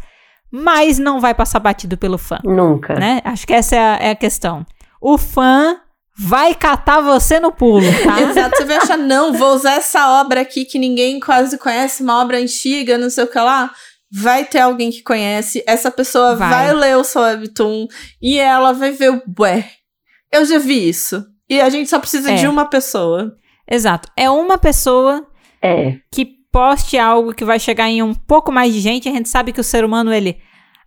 Mas 0.49 0.97
não 0.97 1.19
vai 1.19 1.35
passar 1.35 1.59
batido 1.59 1.99
pelo 1.99 2.17
fã, 2.19 2.39
Nunca. 2.45 2.95
né? 2.95 3.21
Acho 3.25 3.45
que 3.49 3.53
essa 3.53 3.75
é 3.75 3.79
a, 3.81 3.99
é 4.01 4.11
a 4.13 4.15
questão. 4.15 4.65
O 5.01 5.19
fã 5.19 5.77
vai 6.17 6.55
catar 6.55 7.01
você 7.01 7.41
no 7.41 7.51
pulo, 7.51 7.85
tá? 8.05 8.21
Exato, 8.31 8.57
você 8.59 8.65
vai 8.65 8.77
achar, 8.77 8.97
não, 8.97 9.33
vou 9.33 9.55
usar 9.55 9.73
essa 9.73 10.21
obra 10.21 10.41
aqui 10.43 10.65
que 10.65 10.79
ninguém 10.79 11.19
quase 11.19 11.59
conhece, 11.59 12.01
uma 12.05 12.23
obra 12.23 12.39
antiga, 12.39 12.97
não 12.97 13.11
sei 13.11 13.25
o 13.25 13.27
que 13.27 13.39
lá. 13.41 13.73
Vai 14.11 14.45
ter 14.45 14.61
alguém 14.61 14.91
que 14.91 15.03
conhece, 15.03 15.63
essa 15.67 15.91
pessoa 15.91 16.35
Vai. 16.35 16.51
vai, 16.51 16.73
ler 16.75 16.97
o 16.97 17.05
seu 17.05 17.21
webtoon 17.23 17.87
e 18.23 18.39
ela 18.39 18.73
vai 18.73 18.91
ver 18.91 19.11
o 19.13 19.23
ué, 19.41 19.71
eu 20.33 20.45
já 20.47 20.59
vi 20.59 20.89
isso. 20.89 21.25
E 21.49 21.61
a 21.61 21.69
gente 21.69 21.89
só 21.91 21.99
precisa 21.99 22.31
É. 22.33 22.35
de 22.37 22.47
uma 22.49 22.65
pessoa. 22.67 23.37
Exato. 23.71 24.09
É 24.17 24.31
uma 24.31 24.57
pessoa 24.59 25.27
É. 25.63 25.97
que 26.13 26.27
poste 26.51 26.97
algo 26.99 27.35
que 27.35 27.45
vai 27.45 27.59
chegar 27.59 27.89
em 27.89 28.03
um 28.03 28.15
pouco 28.15 28.51
mais 28.51 28.73
de 28.73 28.81
gente. 28.81 29.09
A 29.09 29.13
gente 29.13 29.29
sabe 29.29 29.53
que 29.53 29.61
o 29.61 29.65
ser 29.65 29.85
humano, 29.85 30.13
ele 30.13 30.39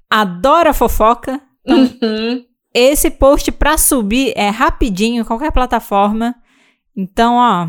adora 0.09 0.73
fofoca. 0.73 1.39
Uhum. 1.67 2.43
Esse 2.73 3.11
post 3.11 3.51
pra 3.51 3.77
subir 3.77 4.33
é 4.35 4.49
rapidinho, 4.49 5.21
em 5.21 5.25
qualquer 5.25 5.51
plataforma. 5.51 6.33
Então, 6.97 7.35
ó, 7.35 7.67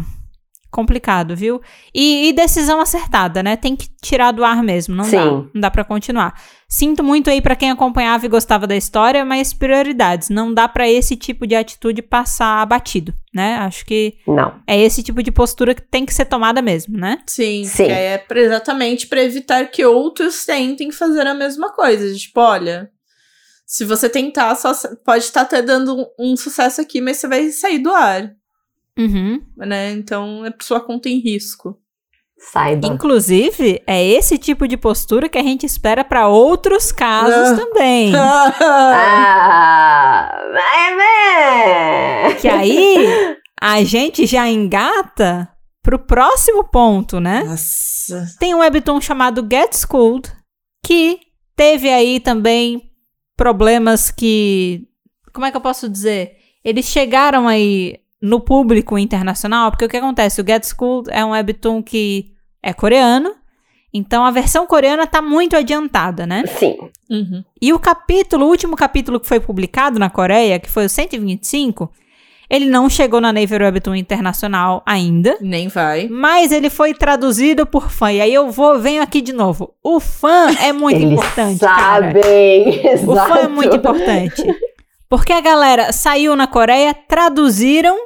complicado, 0.72 1.36
viu? 1.36 1.60
E, 1.94 2.28
e 2.28 2.32
decisão 2.32 2.80
acertada, 2.80 3.42
né? 3.42 3.54
Tem 3.56 3.76
que 3.76 3.86
tirar 4.02 4.32
do 4.32 4.42
ar 4.44 4.62
mesmo, 4.62 4.94
não 4.96 5.04
dá. 5.04 5.10
Sim. 5.10 5.50
Não 5.54 5.60
dá 5.60 5.70
pra 5.70 5.84
continuar. 5.84 6.34
Sinto 6.68 7.04
muito 7.04 7.28
aí 7.28 7.42
pra 7.42 7.54
quem 7.54 7.70
acompanhava 7.70 8.24
e 8.24 8.28
gostava 8.30 8.66
da 8.66 8.74
história, 8.74 9.24
mas 9.24 9.52
prioridades. 9.52 10.30
Não 10.30 10.52
dá 10.52 10.66
pra 10.66 10.88
esse 10.88 11.14
tipo 11.14 11.46
de 11.46 11.54
atitude 11.54 12.00
passar 12.00 12.62
abatido, 12.62 13.12
né? 13.34 13.56
Acho 13.56 13.84
que 13.84 14.14
Não. 14.26 14.54
é 14.66 14.80
esse 14.80 15.02
tipo 15.02 15.22
de 15.22 15.30
postura 15.30 15.74
que 15.74 15.82
tem 15.82 16.06
que 16.06 16.14
ser 16.14 16.24
tomada 16.24 16.62
mesmo, 16.62 16.96
né? 16.96 17.18
Sim, 17.26 17.64
Sim. 17.66 17.88
é 17.90 18.16
pra- 18.16 18.40
exatamente 18.40 19.06
para 19.06 19.22
evitar 19.22 19.66
que 19.70 19.84
outros 19.84 20.46
tentem 20.46 20.90
fazer 20.90 21.26
a 21.26 21.34
mesma 21.34 21.70
coisa. 21.70 22.14
Tipo, 22.16 22.40
olha, 22.40 22.88
se 23.66 23.84
você 23.84 24.08
tentar, 24.08 24.54
só 24.54 24.72
pode 25.04 25.24
estar 25.24 25.42
até 25.42 25.60
dando 25.60 25.94
um, 26.18 26.32
um 26.32 26.36
sucesso 26.38 26.80
aqui, 26.80 27.02
mas 27.02 27.18
você 27.18 27.28
vai 27.28 27.50
sair 27.50 27.78
do 27.80 27.90
ar, 27.94 28.30
Uhum. 28.98 29.40
né? 29.56 29.92
Então 29.92 30.44
é 30.44 30.50
por 30.50 30.62
sua 30.64 30.80
conta 30.80 31.08
em 31.08 31.18
risco. 31.18 31.78
Saiba. 32.52 32.88
Inclusive, 32.88 33.80
é 33.86 34.04
esse 34.04 34.36
tipo 34.36 34.66
de 34.66 34.76
postura 34.76 35.28
que 35.28 35.38
a 35.38 35.42
gente 35.42 35.64
espera 35.64 36.02
pra 36.04 36.26
outros 36.26 36.90
casos 36.90 37.52
Ah. 37.52 37.56
também. 37.56 38.12
Ah. 39.04 40.38
Que 42.40 42.48
aí 42.48 43.36
a 43.60 43.82
gente 43.84 44.26
já 44.26 44.48
engata 44.48 45.48
pro 45.82 45.98
próximo 45.98 46.64
ponto, 46.64 47.20
né? 47.20 47.42
Nossa. 47.44 48.26
Tem 48.38 48.54
um 48.54 48.58
webtoon 48.58 49.00
chamado 49.00 49.46
Get 49.50 49.74
Schooled, 49.74 50.30
que 50.84 51.18
teve 51.56 51.88
aí 51.88 52.20
também 52.20 52.90
problemas 53.36 54.10
que. 54.10 54.86
Como 55.32 55.46
é 55.46 55.50
que 55.50 55.56
eu 55.56 55.60
posso 55.60 55.88
dizer? 55.88 56.36
Eles 56.64 56.86
chegaram 56.86 57.48
aí 57.48 57.98
no 58.22 58.40
público 58.40 58.96
internacional, 58.96 59.70
porque 59.70 59.84
o 59.84 59.88
que 59.88 59.96
acontece? 59.96 60.40
O 60.40 60.46
Get 60.46 60.64
Schooled 60.64 61.10
é 61.10 61.24
um 61.24 61.30
webtoon 61.30 61.82
que 61.82 62.32
é 62.62 62.72
coreano, 62.72 63.34
então 63.92 64.24
a 64.24 64.30
versão 64.30 64.66
coreana 64.66 65.06
tá 65.06 65.20
muito 65.20 65.56
adiantada, 65.56 66.26
né? 66.26 66.44
Sim. 66.46 66.78
Uhum. 67.10 67.44
E 67.60 67.72
o 67.72 67.78
capítulo, 67.78 68.46
o 68.46 68.48
último 68.48 68.76
capítulo 68.76 69.20
que 69.20 69.26
foi 69.26 69.40
publicado 69.40 69.98
na 69.98 70.08
Coreia, 70.08 70.58
que 70.58 70.70
foi 70.70 70.86
o 70.86 70.88
125, 70.88 71.90
ele 72.48 72.66
não 72.66 72.88
chegou 72.88 73.20
na 73.20 73.32
Naver 73.32 73.62
Webtoon 73.62 73.96
Internacional 73.96 74.82
ainda. 74.86 75.36
Nem 75.40 75.68
vai. 75.68 76.06
Mas 76.08 76.52
ele 76.52 76.70
foi 76.70 76.94
traduzido 76.94 77.66
por 77.66 77.90
fã. 77.90 78.12
E 78.12 78.20
aí 78.20 78.32
eu 78.32 78.50
vou, 78.50 78.78
venho 78.78 79.02
aqui 79.02 79.20
de 79.20 79.32
novo. 79.32 79.74
O 79.82 79.98
fã 79.98 80.50
é 80.60 80.72
muito 80.72 81.00
Eles 81.00 81.12
importante, 81.12 81.60
cara. 81.60 82.12
sabem. 82.12 82.86
Exato. 82.86 83.10
O 83.10 83.16
fã 83.16 83.40
é 83.40 83.48
muito 83.48 83.76
importante. 83.76 84.42
Porque 85.08 85.32
a 85.32 85.40
galera 85.40 85.92
saiu 85.92 86.36
na 86.36 86.46
Coreia, 86.46 86.94
traduziram, 86.94 87.96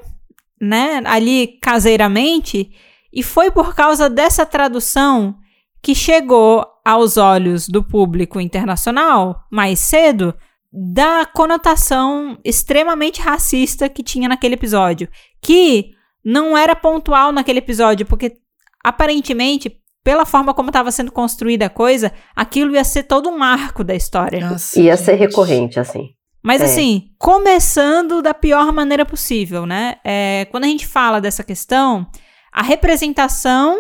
né, 0.61 1.03
ali 1.05 1.59
caseiramente, 1.61 2.71
e 3.13 3.23
foi 3.23 3.51
por 3.51 3.75
causa 3.75 4.09
dessa 4.09 4.45
tradução 4.45 5.37
que 5.83 5.95
chegou 5.95 6.67
aos 6.85 7.17
olhos 7.17 7.69
do 7.69 7.83
público 7.83 8.41
internacional 8.41 9.45
mais 9.51 9.79
cedo 9.79 10.35
da 10.73 11.25
conotação 11.25 12.39
extremamente 12.45 13.21
racista 13.21 13.89
que 13.89 14.03
tinha 14.03 14.29
naquele 14.29 14.55
episódio, 14.55 15.09
que 15.41 15.93
não 16.25 16.57
era 16.57 16.75
pontual 16.77 17.33
naquele 17.33 17.61
episódio, 17.61 18.05
porque 18.05 18.37
aparentemente, 18.85 19.81
pela 20.05 20.27
forma 20.27 20.53
como 20.53 20.69
estava 20.69 20.91
sendo 20.91 21.11
construída 21.11 21.67
a 21.67 21.71
coisa, 21.71 22.13
aquilo 22.35 22.75
ia 22.75 22.85
ser 22.85 23.05
todo 23.05 23.29
um 23.29 23.39
marco 23.39 23.83
da 23.83 23.95
história. 23.95 24.41
Nossa, 24.41 24.81
Ia 24.81 24.97
ser 24.97 25.13
gente. 25.13 25.21
recorrente, 25.21 25.81
assim. 25.81 26.11
Mas 26.47 26.63
É. 26.63 26.65
assim, 26.67 27.11
começando 27.19 28.23
da 28.23 28.33
pior 28.33 28.73
maneira 28.73 29.05
possível, 29.05 29.67
né? 29.67 29.97
É, 30.05 30.47
quando 30.51 30.63
a 30.65 30.69
gente 30.69 30.87
fala 30.87 31.21
dessa 31.21 31.43
questão, 31.43 32.07
a 32.53 32.63
representação 32.63 33.77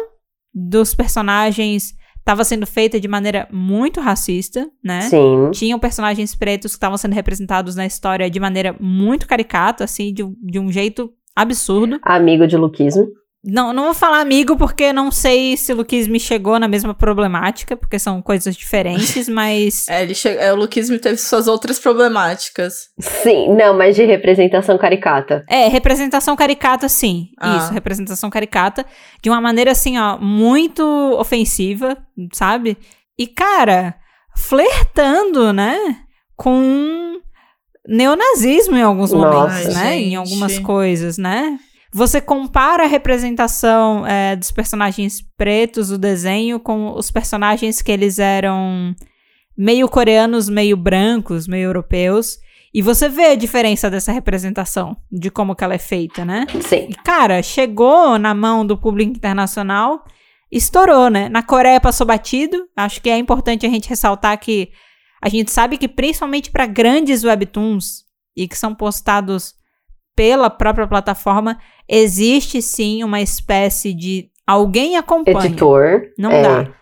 dos 0.52 0.94
personagens 0.94 1.94
estava 2.18 2.42
sendo 2.42 2.66
feita 2.66 2.98
de 2.98 3.06
maneira 3.06 3.46
muito 3.52 4.00
racista, 4.00 4.68
né? 4.82 5.02
Sim. 5.02 5.50
Tinham 5.52 5.78
personagens 5.78 6.34
pretos 6.34 6.72
que 6.72 6.76
estavam 6.76 6.98
sendo 6.98 7.12
representados 7.14 7.76
na 7.76 7.86
história 7.86 8.28
de 8.28 8.40
maneira 8.40 8.74
muito 8.80 9.28
caricata, 9.28 9.84
assim, 9.84 10.12
de, 10.12 10.24
um- 10.24 10.34
de 10.42 10.58
um 10.58 10.72
jeito 10.72 11.12
absurdo. 11.36 12.00
Amigo 12.02 12.46
de 12.48 12.56
Luquismo. 12.56 13.06
Não, 13.44 13.72
não 13.72 13.84
vou 13.84 13.94
falar 13.94 14.20
amigo 14.20 14.56
porque 14.56 14.92
não 14.92 15.10
sei 15.12 15.56
se 15.56 15.72
o 15.72 15.76
Luquis 15.76 16.08
me 16.08 16.18
chegou 16.18 16.58
na 16.58 16.66
mesma 16.66 16.92
problemática, 16.92 17.76
porque 17.76 17.96
são 17.96 18.20
coisas 18.20 18.56
diferentes, 18.56 19.28
mas 19.30 19.86
É, 19.88 20.02
ele 20.02 20.14
che... 20.14 20.28
é, 20.28 20.52
o 20.52 20.56
Luquismo 20.56 20.98
teve 20.98 21.16
suas 21.16 21.46
outras 21.46 21.78
problemáticas. 21.78 22.88
Sim, 22.98 23.54
não, 23.54 23.76
mas 23.76 23.94
de 23.94 24.04
representação 24.04 24.76
caricata. 24.76 25.44
É, 25.48 25.68
representação 25.68 26.34
caricata, 26.34 26.88
sim. 26.88 27.28
Ah. 27.38 27.56
Isso, 27.58 27.72
representação 27.72 28.28
caricata. 28.30 28.84
De 29.22 29.30
uma 29.30 29.40
maneira, 29.40 29.70
assim, 29.70 29.96
ó, 29.96 30.18
muito 30.18 30.82
ofensiva, 31.16 31.96
sabe? 32.32 32.76
E, 33.16 33.28
cara, 33.28 33.94
flertando, 34.36 35.52
né? 35.52 35.78
Com 36.36 37.20
neonazismo 37.86 38.76
em 38.76 38.82
alguns 38.82 39.12
Nossa. 39.12 39.38
momentos, 39.38 39.74
né? 39.74 39.82
Ai, 39.88 39.98
Em 40.02 40.16
algumas 40.16 40.58
coisas, 40.58 41.16
né? 41.16 41.58
Você 41.96 42.20
compara 42.20 42.84
a 42.84 42.86
representação 42.86 44.06
é, 44.06 44.36
dos 44.36 44.50
personagens 44.50 45.22
pretos 45.34 45.88
do 45.88 45.96
desenho 45.96 46.60
com 46.60 46.92
os 46.92 47.10
personagens 47.10 47.80
que 47.80 47.90
eles 47.90 48.18
eram 48.18 48.94
meio 49.56 49.88
coreanos, 49.88 50.46
meio 50.46 50.76
brancos, 50.76 51.48
meio 51.48 51.68
europeus. 51.68 52.36
E 52.74 52.82
você 52.82 53.08
vê 53.08 53.28
a 53.28 53.34
diferença 53.34 53.88
dessa 53.88 54.12
representação, 54.12 54.94
de 55.10 55.30
como 55.30 55.56
que 55.56 55.64
ela 55.64 55.72
é 55.72 55.78
feita, 55.78 56.22
né? 56.22 56.46
Sim. 56.60 56.88
E, 56.90 56.94
cara, 56.96 57.42
chegou 57.42 58.18
na 58.18 58.34
mão 58.34 58.66
do 58.66 58.76
público 58.76 59.16
internacional, 59.16 60.04
estourou, 60.52 61.08
né? 61.08 61.30
Na 61.30 61.42
Coreia 61.42 61.80
passou 61.80 62.06
batido. 62.06 62.68
Acho 62.76 63.00
que 63.00 63.08
é 63.08 63.16
importante 63.16 63.64
a 63.64 63.70
gente 63.70 63.88
ressaltar 63.88 64.38
que 64.38 64.68
a 65.22 65.30
gente 65.30 65.50
sabe 65.50 65.78
que 65.78 65.88
principalmente 65.88 66.50
para 66.50 66.66
grandes 66.66 67.24
webtoons 67.24 68.04
e 68.36 68.46
que 68.46 68.58
são 68.58 68.74
postados 68.74 69.54
pela 70.16 70.48
própria 70.48 70.88
plataforma, 70.88 71.58
existe 71.88 72.62
sim 72.62 73.04
uma 73.04 73.20
espécie 73.20 73.92
de 73.92 74.30
alguém 74.46 74.96
acompanha. 74.96 75.46
Editor. 75.46 76.08
Não 76.18 76.30
é, 76.30 76.42
dá, 76.42 76.72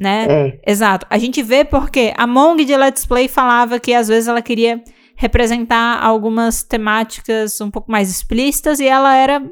né? 0.00 0.26
É. 0.28 0.60
Exato. 0.66 1.06
A 1.10 1.18
gente 1.18 1.42
vê 1.42 1.64
porque 1.64 2.14
a 2.16 2.26
Mong 2.26 2.64
de 2.64 2.74
Let's 2.74 3.04
Play 3.04 3.28
falava 3.28 3.78
que 3.78 3.92
às 3.92 4.08
vezes 4.08 4.26
ela 4.26 4.40
queria 4.40 4.82
representar 5.14 6.02
algumas 6.02 6.62
temáticas 6.62 7.60
um 7.60 7.70
pouco 7.70 7.90
mais 7.90 8.08
explícitas 8.08 8.80
e 8.80 8.86
ela 8.86 9.14
era 9.14 9.42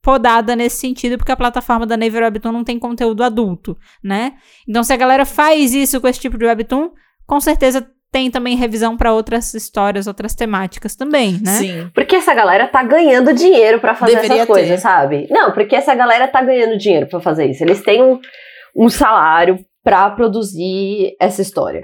podada 0.00 0.54
nesse 0.54 0.76
sentido 0.76 1.18
porque 1.18 1.32
a 1.32 1.36
plataforma 1.36 1.84
da 1.84 1.96
Naver 1.96 2.22
Webtoon 2.22 2.52
não 2.52 2.62
tem 2.62 2.78
conteúdo 2.78 3.24
adulto, 3.24 3.76
né? 4.02 4.34
Então 4.66 4.84
se 4.84 4.92
a 4.92 4.96
galera 4.96 5.26
faz 5.26 5.74
isso 5.74 6.00
com 6.00 6.06
esse 6.06 6.20
tipo 6.20 6.38
de 6.38 6.46
webtoon, 6.46 6.90
com 7.26 7.40
certeza 7.40 7.84
tem 8.16 8.30
também 8.30 8.56
revisão 8.56 8.96
para 8.96 9.12
outras 9.12 9.52
histórias, 9.52 10.06
outras 10.06 10.34
temáticas 10.34 10.96
também, 10.96 11.32
né? 11.32 11.58
Sim. 11.58 11.90
Porque 11.94 12.16
essa 12.16 12.32
galera 12.32 12.66
tá 12.66 12.82
ganhando 12.82 13.34
dinheiro 13.34 13.78
pra 13.78 13.94
fazer 13.94 14.14
Deveria 14.14 14.36
essas 14.36 14.46
coisas, 14.46 14.70
ter. 14.70 14.78
sabe? 14.78 15.26
Não, 15.30 15.52
porque 15.52 15.76
essa 15.76 15.94
galera 15.94 16.26
tá 16.26 16.40
ganhando 16.40 16.78
dinheiro 16.78 17.06
pra 17.08 17.20
fazer 17.20 17.44
isso. 17.50 17.62
Eles 17.62 17.82
têm 17.82 18.02
um, 18.02 18.18
um 18.74 18.88
salário 18.88 19.58
pra 19.84 20.08
produzir 20.08 21.14
essa 21.20 21.42
história. 21.42 21.82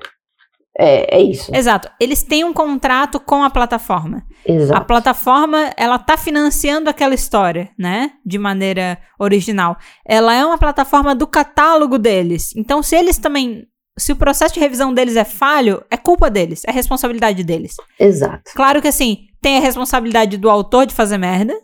É, 0.79 1.19
é 1.19 1.21
isso. 1.21 1.55
Exato. 1.55 1.91
Eles 2.01 2.23
têm 2.23 2.45
um 2.45 2.53
contrato 2.55 3.21
com 3.21 3.45
a 3.45 3.51
plataforma. 3.51 4.23
A 4.49 4.53
Exato. 4.53 4.87
plataforma, 4.87 5.71
ela 5.77 5.99
tá 5.99 6.17
financiando 6.17 6.89
aquela 6.89 7.15
história, 7.15 7.69
né? 7.79 8.13
De 8.25 8.39
maneira 8.39 8.99
original. 9.19 9.77
Ela 10.03 10.35
é 10.35 10.43
uma 10.47 10.57
plataforma 10.57 11.15
do 11.15 11.27
catálogo 11.27 11.99
deles. 11.99 12.57
Então, 12.57 12.83
se 12.83 12.97
eles 12.97 13.19
também. 13.19 13.67
Se 13.99 14.13
o 14.13 14.17
processo 14.17 14.55
de 14.55 14.61
revisão 14.61 14.93
deles 14.93 15.17
é 15.17 15.25
falho, 15.25 15.85
é 15.91 15.97
culpa 15.97 16.31
deles, 16.31 16.63
é 16.67 16.73
responsabilidade 16.73 17.45
deles. 17.45 17.77
Exato. 17.99 18.51
Claro 18.55 18.81
que 18.81 18.89
assim, 18.89 19.27
tem 19.41 19.59
a 19.59 19.61
responsabilidade 19.61 20.37
do 20.39 20.49
autor 20.49 20.87
de 20.87 20.95
fazer 20.95 21.19
merda. 21.19 21.55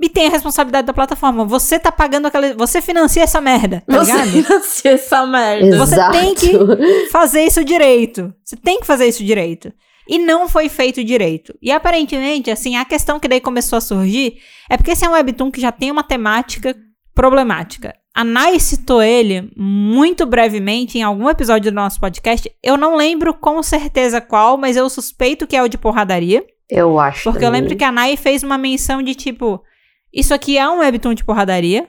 E 0.00 0.08
tem 0.08 0.28
a 0.28 0.30
responsabilidade 0.30 0.86
da 0.86 0.92
plataforma. 0.92 1.44
Você 1.44 1.76
tá 1.76 1.90
pagando 1.90 2.26
aquela. 2.26 2.54
Você 2.54 2.80
financia 2.80 3.24
essa 3.24 3.40
merda, 3.40 3.82
tá 3.84 3.98
Você 3.98 4.12
ligado? 4.12 4.28
financia 4.30 4.90
essa 4.92 5.26
merda. 5.26 5.76
Você 5.76 5.94
Exato. 5.94 6.12
tem 6.12 6.34
que 6.36 7.08
fazer 7.10 7.42
isso 7.42 7.64
direito. 7.64 8.32
Você 8.44 8.54
tem 8.56 8.78
que 8.78 8.86
fazer 8.86 9.06
isso 9.06 9.24
direito. 9.24 9.72
E 10.08 10.18
não 10.18 10.48
foi 10.48 10.68
feito 10.68 11.02
direito. 11.02 11.52
E 11.60 11.72
aparentemente, 11.72 12.48
assim, 12.48 12.76
a 12.76 12.84
questão 12.84 13.18
que 13.18 13.26
daí 13.26 13.40
começou 13.40 13.76
a 13.76 13.80
surgir 13.80 14.38
é 14.70 14.76
porque 14.76 14.92
esse 14.92 15.04
é 15.04 15.08
um 15.08 15.12
webtoon 15.12 15.50
que 15.50 15.60
já 15.60 15.72
tem 15.72 15.90
uma 15.90 16.04
temática 16.04 16.74
problemática. 17.12 17.92
A 18.18 18.24
Nai 18.24 18.58
citou 18.58 19.00
ele 19.00 19.48
muito 19.56 20.26
brevemente 20.26 20.98
em 20.98 21.02
algum 21.04 21.30
episódio 21.30 21.70
do 21.70 21.74
nosso 21.76 22.00
podcast. 22.00 22.50
Eu 22.60 22.76
não 22.76 22.96
lembro 22.96 23.32
com 23.32 23.62
certeza 23.62 24.20
qual, 24.20 24.58
mas 24.58 24.76
eu 24.76 24.90
suspeito 24.90 25.46
que 25.46 25.54
é 25.54 25.62
o 25.62 25.68
de 25.68 25.78
porradaria. 25.78 26.44
Eu 26.68 26.98
acho. 26.98 27.22
Porque 27.22 27.44
eu 27.44 27.48
também. 27.48 27.60
lembro 27.60 27.76
que 27.76 27.84
a 27.84 27.92
Nai 27.92 28.16
fez 28.16 28.42
uma 28.42 28.58
menção 28.58 29.04
de 29.04 29.14
tipo. 29.14 29.62
Isso 30.12 30.34
aqui 30.34 30.58
é 30.58 30.68
um 30.68 30.80
webtoon 30.80 31.14
de 31.14 31.22
porradaria, 31.22 31.88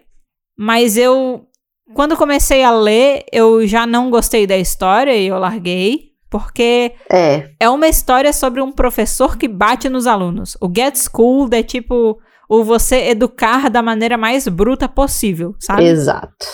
mas 0.56 0.98
eu 0.98 1.48
quando 1.96 2.16
comecei 2.16 2.64
a 2.64 2.70
ler, 2.70 3.26
eu 3.34 3.66
já 3.66 3.88
não 3.88 4.12
gostei 4.12 4.46
da 4.46 4.56
história 4.56 5.16
e 5.16 5.26
eu 5.26 5.40
larguei, 5.40 6.12
porque 6.30 6.94
É, 7.12 7.50
é 7.60 7.68
uma 7.68 7.88
história 7.88 8.32
sobre 8.34 8.62
um 8.62 8.72
professor 8.72 9.36
que 9.36 9.48
bate 9.48 9.90
nos 9.90 10.06
alunos. 10.06 10.56
O 10.62 10.72
Get 10.72 10.96
Schooled 10.96 11.58
é 11.58 11.64
tipo 11.64 12.20
o 12.50 12.64
você 12.64 13.10
educar 13.10 13.70
da 13.70 13.82
maneira 13.82 14.18
mais 14.18 14.48
bruta 14.48 14.90
possível, 14.90 15.56
sabe? 15.60 15.84
exato. 15.86 16.46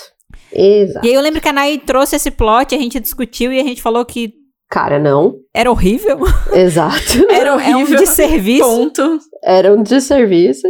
Exato. 0.51 1.05
E 1.05 1.09
aí 1.09 1.15
eu 1.15 1.21
lembro 1.21 1.41
que 1.41 1.49
a 1.49 1.53
Nai 1.53 1.77
trouxe 1.77 2.15
esse 2.15 2.29
plot, 2.31 2.73
a 2.75 2.77
gente 2.77 2.99
discutiu 2.99 3.51
e 3.51 3.59
a 3.59 3.63
gente 3.63 3.81
falou 3.81 4.05
que 4.05 4.33
Cara, 4.69 4.97
não. 4.99 5.35
era 5.53 5.69
horrível. 5.71 6.19
Exato. 6.53 7.29
Era 7.29 7.49
É 7.61 7.75
um 7.75 7.81
horrível. 7.81 7.97
desserviço. 7.99 8.63
Ponto. 8.63 9.19
Era 9.43 9.73
um 9.73 9.81
desserviço. 9.83 10.67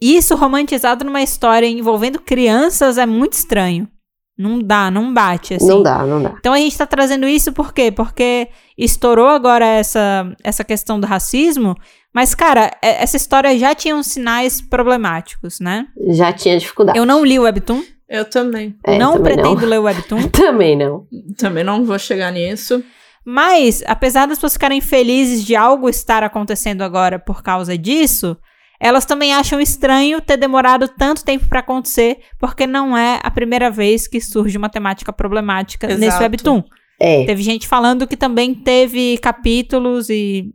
Isso 0.00 0.34
romantizado 0.36 1.04
numa 1.04 1.22
história 1.22 1.66
envolvendo 1.66 2.20
crianças 2.20 2.98
é 2.98 3.06
muito 3.06 3.32
estranho. 3.34 3.88
Não 4.36 4.58
dá, 4.60 4.90
não 4.90 5.14
bate, 5.14 5.54
assim. 5.54 5.68
Não 5.68 5.82
dá, 5.82 6.04
não 6.04 6.22
dá. 6.22 6.34
Então 6.38 6.52
a 6.52 6.58
gente 6.58 6.76
tá 6.76 6.86
trazendo 6.86 7.26
isso 7.28 7.52
por 7.52 7.72
quê? 7.72 7.92
Porque 7.92 8.48
estourou 8.76 9.28
agora 9.28 9.64
essa, 9.64 10.26
essa 10.42 10.64
questão 10.64 10.98
do 10.98 11.06
racismo, 11.06 11.76
mas, 12.12 12.34
cara, 12.34 12.70
é- 12.82 13.02
essa 13.02 13.16
história 13.16 13.56
já 13.58 13.74
tinha 13.74 13.94
uns 13.94 14.08
sinais 14.08 14.60
problemáticos, 14.60 15.60
né? 15.60 15.86
Já 16.10 16.32
tinha 16.32 16.58
dificuldade. 16.58 16.98
Eu 16.98 17.06
não 17.06 17.24
li 17.24 17.38
o 17.38 17.42
Webtoon, 17.42 17.82
Eu 18.08 18.24
também. 18.24 18.76
É, 18.84 18.98
não 18.98 19.14
também 19.14 19.34
pretendo 19.34 19.66
ler 19.66 19.78
o 19.78 19.82
Webtoon, 19.84 20.20
Não. 20.20 20.28
Também 20.28 20.76
não. 20.76 21.06
Também 21.38 21.62
não 21.64 21.84
vou 21.84 21.98
chegar 21.98 22.30
nisso. 22.32 22.82
mas, 23.24 23.82
apesar 23.86 24.26
das 24.26 24.36
pessoas 24.38 24.52
ficarem 24.54 24.80
felizes 24.80 25.44
de 25.44 25.54
algo 25.56 25.88
estar 25.88 26.22
acontecendo 26.22 26.82
agora 26.82 27.18
por 27.18 27.42
causa 27.42 27.78
disso, 27.78 28.36
elas 28.80 29.04
também 29.04 29.32
acham 29.32 29.60
estranho 29.60 30.20
ter 30.20 30.36
demorado 30.36 30.88
tanto 30.88 31.24
tempo 31.24 31.46
pra 31.48 31.60
acontecer, 31.60 32.18
porque 32.38 32.66
não 32.66 32.96
é 32.96 33.20
a 33.22 33.30
primeira 33.30 33.70
vez 33.70 34.06
que 34.06 34.20
surge 34.20 34.58
uma 34.58 34.68
temática 34.68 35.12
problemática 35.12 35.86
nesse 35.88 36.04
Exato. 36.04 36.22
Webtoon. 36.22 36.64
É. 37.00 37.24
Teve 37.24 37.42
gente 37.42 37.66
falando 37.66 38.06
que 38.06 38.16
também 38.16 38.54
teve 38.54 39.18
capítulos 39.18 40.08
e 40.08 40.52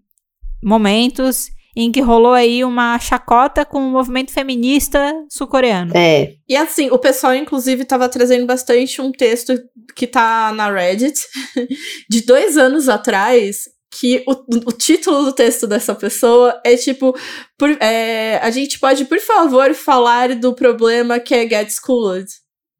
momentos 0.63 1.49
em 1.75 1.91
que 1.91 2.01
rolou 2.01 2.33
aí 2.33 2.63
uma 2.63 2.99
chacota 2.99 3.63
com 3.63 3.79
o 3.79 3.91
movimento 3.91 4.31
feminista 4.31 5.13
sul-coreano. 5.29 5.93
É. 5.95 6.33
E 6.47 6.55
assim, 6.55 6.89
o 6.91 6.97
pessoal, 6.97 7.33
inclusive, 7.33 7.85
tava 7.85 8.09
trazendo 8.09 8.45
bastante 8.45 9.01
um 9.01 9.11
texto 9.11 9.53
que 9.95 10.07
tá 10.07 10.51
na 10.53 10.69
Reddit 10.69 11.19
de 12.09 12.21
dois 12.25 12.57
anos 12.57 12.89
atrás. 12.89 13.63
Que 13.91 14.24
o, 14.27 14.31
o 14.67 14.72
título 14.72 15.24
do 15.25 15.34
texto 15.34 15.65
dessa 15.65 15.96
pessoa 15.96 16.62
é 16.63 16.75
tipo: 16.77 17.17
por- 17.58 17.77
é, 17.81 18.38
A 18.43 18.51
gente 18.51 18.79
pode, 18.79 19.05
por 19.05 19.19
favor, 19.19 19.74
falar 19.74 20.36
do 20.36 20.53
problema 20.53 21.19
que 21.19 21.34
é 21.34 21.50
Get 21.50 21.72
Schooled, 21.72 22.27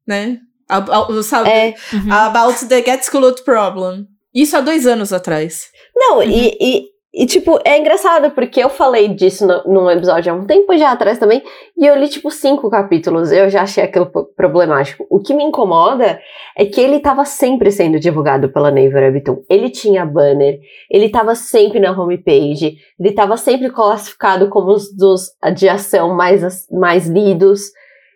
né? 0.06 0.38
Ab- 0.68 0.90
ab- 0.90 1.22
sabe? 1.24 1.50
É. 1.50 1.74
Uhum. 1.92 2.12
About 2.12 2.64
the 2.66 2.82
Get 2.82 3.04
Schooled 3.04 3.42
problem. 3.42 4.06
Isso 4.32 4.56
há 4.56 4.60
dois 4.60 4.86
anos 4.86 5.12
atrás. 5.12 5.66
Não, 5.96 6.18
Uhum. 6.18 6.22
e, 6.30 6.56
e, 6.60 6.84
e, 7.12 7.26
tipo, 7.26 7.58
é 7.64 7.76
engraçado, 7.76 8.30
porque 8.30 8.62
eu 8.62 8.68
falei 8.68 9.08
disso 9.08 9.44
no, 9.44 9.64
num 9.64 9.90
episódio 9.90 10.32
há 10.32 10.36
um 10.36 10.46
tempo 10.46 10.76
já 10.78 10.92
atrás 10.92 11.18
também, 11.18 11.42
e 11.76 11.84
eu 11.84 11.96
li, 11.96 12.08
tipo, 12.08 12.30
cinco 12.30 12.70
capítulos, 12.70 13.32
eu 13.32 13.50
já 13.50 13.62
achei 13.62 13.82
aquilo 13.82 14.06
problemático. 14.36 15.04
O 15.10 15.18
que 15.18 15.34
me 15.34 15.42
incomoda 15.42 16.20
é 16.56 16.64
que 16.64 16.80
ele 16.80 17.00
tava 17.00 17.24
sempre 17.24 17.72
sendo 17.72 17.98
divulgado 17.98 18.48
pela 18.50 18.70
Naver 18.70 19.12
Webtoon. 19.12 19.42
Ele 19.50 19.70
tinha 19.70 20.06
banner, 20.06 20.60
ele 20.88 21.08
tava 21.08 21.34
sempre 21.34 21.80
na 21.80 21.90
homepage, 21.90 22.76
ele 22.98 23.12
tava 23.12 23.36
sempre 23.36 23.70
classificado 23.70 24.48
como 24.48 24.70
os 24.70 24.94
dos 24.94 25.32
de 25.56 25.68
ação 25.68 26.14
mais, 26.14 26.68
mais 26.70 27.08
lidos. 27.08 27.60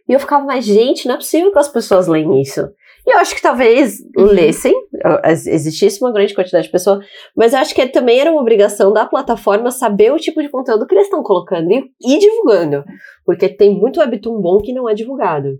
E 0.08 0.12
eu 0.12 0.20
ficava, 0.20 0.44
mas 0.44 0.64
gente, 0.64 1.08
não 1.08 1.14
é 1.14 1.18
possível 1.18 1.50
que 1.50 1.58
as 1.58 1.68
pessoas 1.68 2.06
leem 2.06 2.40
isso. 2.40 2.68
E 3.06 3.14
eu 3.14 3.18
acho 3.18 3.34
que 3.34 3.42
talvez 3.42 3.98
Uhum. 4.16 4.24
lessem, 4.24 4.74
existisse 5.46 6.00
uma 6.02 6.12
grande 6.12 6.34
quantidade 6.34 6.66
de 6.66 6.72
pessoas, 6.72 7.04
mas 7.36 7.52
eu 7.52 7.58
acho 7.58 7.74
que 7.74 7.86
também 7.86 8.18
era 8.18 8.30
uma 8.30 8.40
obrigação 8.40 8.92
da 8.92 9.04
plataforma 9.04 9.70
saber 9.70 10.12
o 10.12 10.16
tipo 10.16 10.42
de 10.42 10.48
conteúdo 10.48 10.86
que 10.86 10.94
eles 10.94 11.04
estão 11.04 11.22
colocando 11.22 11.70
e, 11.70 11.84
e 12.00 12.18
divulgando. 12.18 12.84
Porque 13.24 13.48
tem 13.48 13.74
muito 13.74 14.00
webtoon 14.00 14.40
bom 14.40 14.58
que 14.60 14.72
não 14.72 14.88
é 14.88 14.94
divulgado. 14.94 15.58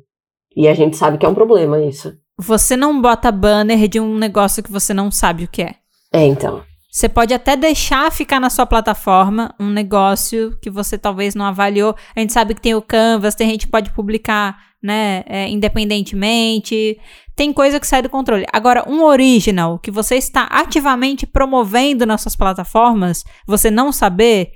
E 0.57 0.69
a 0.69 0.75
gente 0.75 0.97
sabe 0.97 1.19
que 1.19 1.27
é 1.27 1.29
um 1.29 1.35
problema 1.35 1.81
isso. 1.81 2.17
Você 2.39 2.77
não 2.77 3.01
bota 3.01 3.31
banner 3.31 3.89
de 3.89 4.01
um 4.01 4.17
negócio 4.17 4.63
que 4.63 4.73
você 4.73 4.95
não 4.95 5.11
sabe 5.11 5.45
o 5.45 5.49
que 5.49 5.63
é. 5.63 5.75
É, 6.13 6.25
então. 6.25 6.63
Você 6.91 7.09
pode 7.09 7.35
até 7.35 7.57
deixar 7.57 8.11
ficar 8.13 8.39
na 8.39 8.49
sua 8.49 8.65
plataforma 8.65 9.53
um 9.59 9.69
negócio 9.69 10.57
que 10.63 10.71
você 10.71 10.97
talvez 10.97 11.35
não 11.35 11.45
avaliou. 11.45 11.95
A 12.15 12.21
gente 12.21 12.33
sabe 12.33 12.55
que 12.55 12.61
tem 12.61 12.75
o 12.75 12.81
Canvas, 12.81 13.35
tem 13.35 13.51
gente 13.51 13.67
que 13.67 13.73
pode 13.73 13.91
publicar, 13.91 14.57
né, 14.81 15.25
é, 15.27 15.49
independentemente. 15.49 16.97
Tem 17.37 17.53
coisa 17.53 17.81
que 17.81 17.87
sai 17.87 18.01
do 18.01 18.09
controle. 18.09 18.47
Agora, 18.53 18.85
um 18.89 19.03
original 19.03 19.79
que 19.79 19.91
você 19.91 20.17
está 20.17 20.45
ativamente 20.45 21.27
promovendo 21.27 22.07
nas 22.07 22.21
suas 22.23 22.37
plataformas, 22.37 23.25
você 23.47 23.71
não 23.71 23.91
saber, 23.91 24.53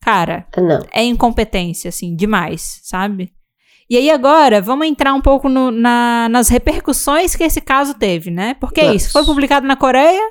cara, 0.00 0.46
Não. 0.56 0.80
é 0.92 1.02
incompetência, 1.04 1.88
assim, 1.88 2.14
demais, 2.14 2.80
sabe? 2.82 3.32
E 3.88 3.96
aí 3.96 4.10
agora, 4.10 4.60
vamos 4.60 4.86
entrar 4.86 5.12
um 5.14 5.20
pouco 5.20 5.48
no- 5.48 5.70
na- 5.70 6.28
nas 6.30 6.48
repercussões 6.48 7.34
que 7.36 7.44
esse 7.44 7.60
caso 7.60 7.94
teve, 7.94 8.30
né? 8.30 8.54
Porque 8.60 8.80
é 8.80 8.84
Vamos. 8.86 9.02
isso, 9.02 9.12
foi 9.12 9.24
publicado 9.24 9.66
na 9.66 9.76
Coreia, 9.76 10.22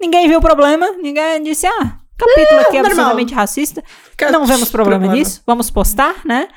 ninguém 0.00 0.28
viu 0.28 0.38
o 0.38 0.42
problema, 0.42 0.90
ninguém 1.00 1.42
disse, 1.42 1.66
ah, 1.66 1.98
capítulo 2.16 2.60
aqui 2.60 2.76
é 2.76 2.80
absolutamente 2.80 3.34
racista, 3.34 3.82
não 4.32 4.44
vemos 4.46 4.70
problema, 4.70 5.06
nisso, 5.12 5.42
vamos 5.46 5.70
postar, 5.70 6.16
né? 6.24 6.48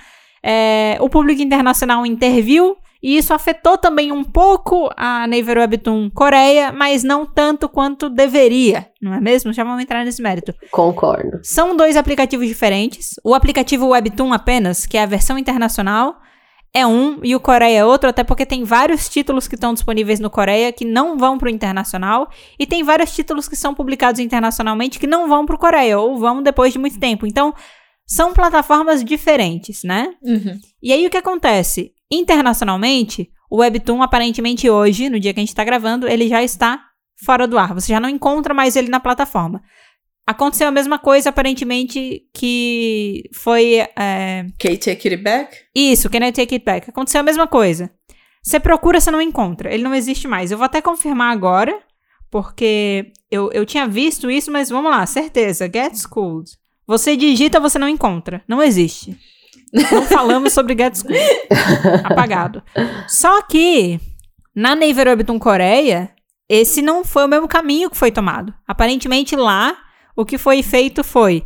É, 0.43 0.97
o 1.01 1.09
público 1.09 1.41
internacional 1.41 2.05
interviu, 2.05 2.77
e 3.01 3.17
isso 3.17 3.33
afetou 3.33 3.77
também 3.77 4.11
um 4.11 4.23
pouco 4.23 4.89
a 4.97 5.25
Naver 5.25 5.57
Webtoon 5.57 6.09
Coreia, 6.09 6.71
mas 6.71 7.03
não 7.03 7.25
tanto 7.25 7.69
quanto 7.69 8.09
deveria, 8.09 8.87
não 9.01 9.13
é 9.13 9.21
mesmo? 9.21 9.53
Já 9.53 9.63
vamos 9.63 9.81
entrar 9.81 10.03
nesse 10.03 10.21
mérito. 10.21 10.53
Concordo. 10.69 11.39
São 11.43 11.75
dois 11.77 11.95
aplicativos 11.95 12.47
diferentes. 12.47 13.15
O 13.23 13.33
aplicativo 13.33 13.87
Webtoon 13.87 14.33
apenas, 14.33 14.85
que 14.85 14.97
é 14.97 15.03
a 15.03 15.05
versão 15.05 15.37
internacional, 15.37 16.17
é 16.73 16.85
um 16.85 17.19
e 17.23 17.35
o 17.35 17.39
Coreia 17.39 17.79
é 17.79 17.85
outro, 17.85 18.09
até 18.09 18.23
porque 18.23 18.45
tem 18.45 18.63
vários 18.63 19.09
títulos 19.09 19.47
que 19.47 19.55
estão 19.55 19.73
disponíveis 19.73 20.19
no 20.19 20.29
Coreia 20.29 20.71
que 20.71 20.85
não 20.85 21.17
vão 21.17 21.37
para 21.37 21.47
o 21.47 21.49
internacional 21.49 22.29
e 22.59 22.67
tem 22.67 22.83
vários 22.83 23.15
títulos 23.15 23.47
que 23.47 23.55
são 23.55 23.73
publicados 23.73 24.19
internacionalmente 24.19 24.99
que 24.99 25.07
não 25.07 25.27
vão 25.27 25.45
para 25.45 25.55
o 25.55 25.59
Coreia 25.59 25.97
ou 25.97 26.17
vão 26.17 26.43
depois 26.43 26.73
de 26.73 26.79
muito 26.79 26.99
tempo. 26.99 27.25
Então, 27.25 27.53
são 28.05 28.33
plataformas 28.33 29.03
diferentes, 29.03 29.83
né? 29.83 30.13
Uhum. 30.21 30.59
E 30.81 30.91
aí 30.91 31.05
o 31.05 31.09
que 31.09 31.17
acontece? 31.17 31.93
Internacionalmente, 32.11 33.29
o 33.49 33.57
Webtoon 33.57 34.01
aparentemente 34.01 34.69
hoje, 34.69 35.09
no 35.09 35.19
dia 35.19 35.33
que 35.33 35.39
a 35.39 35.43
gente 35.43 35.49
está 35.49 35.63
gravando, 35.63 36.07
ele 36.07 36.27
já 36.27 36.43
está 36.43 36.83
fora 37.23 37.47
do 37.47 37.57
ar. 37.57 37.73
Você 37.73 37.91
já 37.91 37.99
não 37.99 38.09
encontra 38.09 38.53
mais 38.53 38.75
ele 38.75 38.89
na 38.89 38.99
plataforma. 38.99 39.61
Aconteceu 40.25 40.67
a 40.67 40.71
mesma 40.71 40.99
coisa, 40.99 41.29
aparentemente, 41.29 42.21
que 42.35 43.23
foi. 43.33 43.87
é, 43.97 44.45
Kate 44.59 44.77
Take 44.77 45.09
It 45.09 45.17
Back? 45.17 45.57
Isso, 45.73 46.09
Can 46.09 46.27
I 46.27 46.31
Take 46.31 46.53
It 46.53 46.63
Back? 46.63 46.89
Aconteceu 46.89 47.21
a 47.21 47.23
mesma 47.23 47.47
coisa. 47.47 47.91
Você 48.43 48.59
procura, 48.59 49.01
você 49.01 49.09
não 49.09 49.21
encontra. 49.21 49.73
Ele 49.73 49.83
não 49.83 49.95
existe 49.95 50.27
mais. 50.27 50.51
Eu 50.51 50.57
vou 50.57 50.65
até 50.65 50.81
confirmar 50.81 51.33
agora, 51.33 51.79
porque 52.29 53.11
eu, 53.31 53.51
eu 53.51 53.65
tinha 53.65 53.87
visto 53.87 54.29
isso, 54.29 54.51
mas 54.51 54.69
vamos 54.69 54.91
lá, 54.91 55.03
certeza. 55.05 55.65
Get 55.65 55.95
Schooled. 55.95 56.51
Você 56.85 57.17
digita, 57.17 57.59
você 57.59 57.79
não 57.79 57.89
encontra. 57.89 58.43
Não 58.47 58.61
existe. 58.61 59.17
Não 59.73 60.03
falamos 60.03 60.53
sobre 60.53 60.75
Get 60.77 60.95
Schooled. 60.95 61.23
Apagado. 62.03 62.63
Só 63.07 63.41
que, 63.43 63.99
na 64.55 64.75
Naver 64.75 65.07
Webtoon 65.07 65.37
Coreia, 65.39 66.09
esse 66.47 66.81
não 66.81 67.03
foi 67.03 67.25
o 67.25 67.27
mesmo 67.27 67.47
caminho 67.47 67.89
que 67.89 67.97
foi 67.97 68.11
tomado. 68.11 68.53
Aparentemente 68.67 69.35
lá, 69.35 69.75
o 70.15 70.25
que 70.25 70.37
foi 70.37 70.63
feito 70.63 71.03
foi 71.03 71.45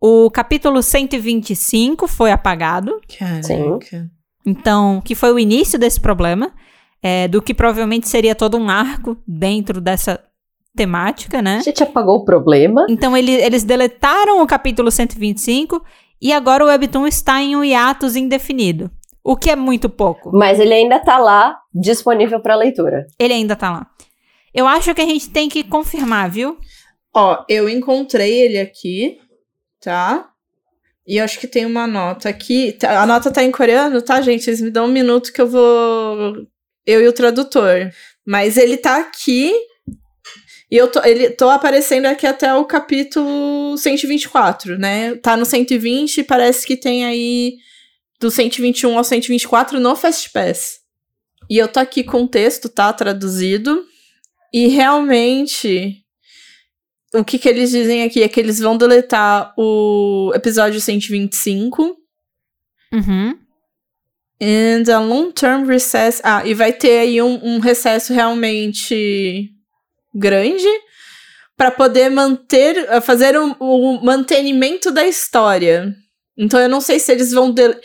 o 0.00 0.30
capítulo 0.30 0.82
125 0.82 2.06
foi 2.06 2.30
apagado. 2.30 3.00
Caraca. 3.18 4.10
Então, 4.46 5.00
que 5.02 5.14
foi 5.14 5.32
o 5.32 5.38
início 5.38 5.78
desse 5.78 5.98
problema, 5.98 6.52
é, 7.02 7.26
do 7.26 7.40
que 7.40 7.54
provavelmente 7.54 8.06
seria 8.08 8.34
todo 8.34 8.58
um 8.58 8.68
arco 8.68 9.16
dentro 9.26 9.80
dessa 9.80 10.20
temática, 10.76 11.40
né? 11.40 11.56
A 11.58 11.62
gente 11.62 11.82
apagou 11.82 12.16
o 12.16 12.24
problema. 12.24 12.84
Então, 12.90 13.16
ele- 13.16 13.32
eles 13.32 13.64
deletaram 13.64 14.42
o 14.42 14.46
capítulo 14.46 14.90
125 14.90 15.82
e 16.24 16.32
agora 16.32 16.64
o 16.64 16.66
Webtoon 16.68 17.06
está 17.06 17.40
em 17.42 17.54
um 17.54 17.62
hiatus 17.62 18.16
indefinido. 18.16 18.90
O 19.22 19.36
que 19.36 19.50
é 19.50 19.56
muito 19.56 19.88
pouco. 19.90 20.30
Mas 20.36 20.58
ele 20.58 20.72
ainda 20.74 20.98
tá 20.98 21.18
lá, 21.18 21.58
disponível 21.72 22.40
para 22.40 22.56
leitura. 22.56 23.06
Ele 23.18 23.34
ainda 23.34 23.54
tá 23.54 23.70
lá. 23.70 23.86
Eu 24.52 24.66
acho 24.66 24.94
que 24.94 25.02
a 25.02 25.06
gente 25.06 25.28
tem 25.30 25.48
que 25.48 25.62
confirmar, 25.62 26.30
viu? 26.30 26.58
Ó, 27.14 27.44
eu 27.48 27.68
encontrei 27.68 28.40
ele 28.40 28.58
aqui, 28.58 29.18
tá? 29.80 30.30
E 31.06 31.20
acho 31.20 31.38
que 31.38 31.46
tem 31.46 31.66
uma 31.66 31.86
nota 31.86 32.28
aqui. 32.30 32.72
Tá- 32.72 33.02
A 33.02 33.06
nota 33.06 33.30
tá 33.30 33.42
em 33.44 33.50
coreano, 33.50 34.00
tá, 34.00 34.20
gente? 34.22 34.42
Vocês 34.44 34.60
me 34.60 34.70
dão 34.70 34.86
um 34.86 34.92
minuto 34.92 35.32
que 35.32 35.40
eu 35.40 35.46
vou. 35.46 36.34
Eu 36.86 37.02
e 37.02 37.08
o 37.08 37.12
tradutor. 37.12 37.90
Mas 38.26 38.56
ele 38.56 38.76
tá 38.78 38.98
aqui. 38.98 39.52
E 40.70 40.76
eu 40.76 40.88
tô, 40.90 41.02
ele, 41.04 41.30
tô 41.30 41.48
aparecendo 41.48 42.06
aqui 42.06 42.26
até 42.26 42.54
o 42.54 42.64
capítulo 42.64 43.76
124, 43.76 44.78
né? 44.78 45.14
Tá 45.16 45.36
no 45.36 45.44
120 45.44 46.18
e 46.18 46.24
parece 46.24 46.66
que 46.66 46.76
tem 46.76 47.04
aí 47.04 47.56
do 48.18 48.30
121 48.30 48.96
ao 48.96 49.04
124 49.04 49.78
no 49.78 49.94
Fast 49.94 50.30
Pass. 50.30 50.80
E 51.48 51.58
eu 51.58 51.68
tô 51.68 51.78
aqui 51.78 52.02
com 52.02 52.24
o 52.24 52.28
texto, 52.28 52.68
tá? 52.68 52.92
Traduzido. 52.92 53.84
E 54.52 54.68
realmente. 54.68 56.00
O 57.14 57.24
que, 57.24 57.38
que 57.38 57.48
eles 57.48 57.70
dizem 57.70 58.02
aqui 58.02 58.22
é 58.22 58.28
que 58.28 58.40
eles 58.40 58.58
vão 58.58 58.76
deletar 58.76 59.54
o 59.56 60.32
episódio 60.34 60.80
125. 60.80 61.96
Uhum. 62.92 63.38
And 64.40 64.92
a 64.92 64.98
long-term 64.98 65.66
recess. 65.66 66.20
Ah, 66.24 66.44
e 66.44 66.54
vai 66.54 66.72
ter 66.72 66.98
aí 66.98 67.22
um, 67.22 67.38
um 67.44 67.58
recesso 67.60 68.12
realmente 68.12 69.53
grande 70.14 70.68
para 71.56 71.70
poder 71.70 72.10
manter, 72.10 73.00
fazer 73.02 73.36
o, 73.36 73.56
o, 73.58 74.04
mantenimento 74.04 74.90
da 74.90 75.06
história. 75.06 75.94
Então 76.36 76.60
eu 76.60 76.68
não 76.68 76.80
sei 76.80 76.98
se 76.98 77.12
eles 77.12 77.32
vão. 77.32 77.52
De... 77.52 77.76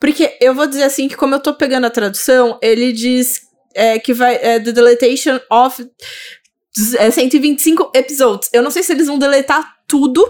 Porque 0.00 0.36
eu 0.40 0.54
vou 0.54 0.66
dizer 0.66 0.84
assim 0.84 1.08
que, 1.08 1.16
como 1.16 1.34
eu 1.34 1.40
tô 1.40 1.52
pegando 1.54 1.86
a 1.86 1.90
tradução, 1.90 2.58
ele 2.62 2.92
diz 2.92 3.42
é, 3.74 3.98
que 3.98 4.14
vai. 4.14 4.36
É, 4.36 4.58
the 4.58 4.72
deletation 4.72 5.38
of 5.50 5.86
é, 6.98 7.10
125 7.10 7.92
episódios. 7.94 8.50
Eu 8.52 8.62
não 8.62 8.70
sei 8.70 8.82
se 8.82 8.92
eles 8.92 9.06
vão 9.06 9.18
deletar 9.18 9.76
tudo, 9.86 10.26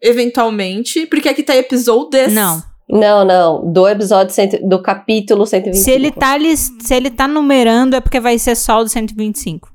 eventualmente, 0.00 1.06
porque 1.06 1.28
aqui 1.28 1.42
tá 1.42 1.56
episódios. 1.56 2.32
Não. 2.32 2.62
Não, 2.88 3.24
não. 3.24 3.72
Do 3.72 3.88
episódio 3.88 4.34
cento, 4.34 4.58
do 4.68 4.80
capítulo 4.82 5.46
125. 5.46 5.84
Se 5.84 5.90
ele, 5.90 6.10
tá, 6.10 6.36
se 6.80 6.94
ele 6.94 7.10
tá 7.10 7.26
numerando, 7.26 7.96
é 7.96 8.00
porque 8.00 8.20
vai 8.20 8.38
ser 8.38 8.54
só 8.54 8.80
o 8.80 8.84
do 8.84 8.90
125. 8.90 9.73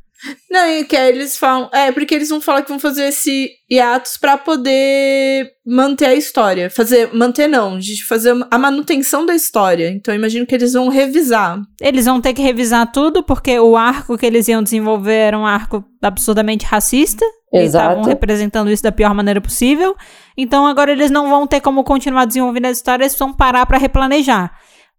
Não, 0.49 0.67
e 0.67 0.83
que 0.83 0.95
eles 0.95 1.37
falam. 1.37 1.69
É, 1.73 1.91
porque 1.91 2.13
eles 2.13 2.29
vão 2.29 2.41
falar 2.41 2.61
que 2.61 2.69
vão 2.69 2.79
fazer 2.79 3.05
esse 3.05 3.49
hiatus 3.69 4.17
para 4.17 4.37
poder 4.37 5.49
manter 5.65 6.07
a 6.07 6.15
história. 6.15 6.69
Fazer. 6.69 7.13
Manter 7.13 7.47
não, 7.47 7.79
de 7.79 8.03
fazer 8.05 8.35
a 8.51 8.57
manutenção 8.57 9.25
da 9.25 9.33
história. 9.33 9.89
Então 9.89 10.13
eu 10.13 10.17
imagino 10.17 10.45
que 10.45 10.55
eles 10.55 10.73
vão 10.73 10.89
revisar. 10.89 11.61
Eles 11.79 12.05
vão 12.05 12.19
ter 12.19 12.33
que 12.33 12.41
revisar 12.41 12.91
tudo, 12.91 13.23
porque 13.23 13.57
o 13.59 13.77
arco 13.77 14.17
que 14.17 14.25
eles 14.25 14.47
iam 14.47 14.61
desenvolver 14.61 15.13
era 15.13 15.37
um 15.37 15.45
arco 15.45 15.83
absurdamente 16.01 16.65
racista. 16.65 17.25
Exato. 17.51 17.89
estavam 17.89 18.03
representando 18.03 18.69
isso 18.69 18.83
da 18.83 18.91
pior 18.91 19.13
maneira 19.13 19.41
possível. 19.41 19.95
Então 20.37 20.67
agora 20.67 20.91
eles 20.91 21.09
não 21.09 21.29
vão 21.29 21.47
ter 21.47 21.61
como 21.61 21.83
continuar 21.83 22.25
desenvolvendo 22.25 22.65
a 22.65 22.71
história, 22.71 23.03
eles 23.03 23.17
vão 23.17 23.33
parar 23.33 23.65
para 23.65 23.77
replanejar. 23.77 24.53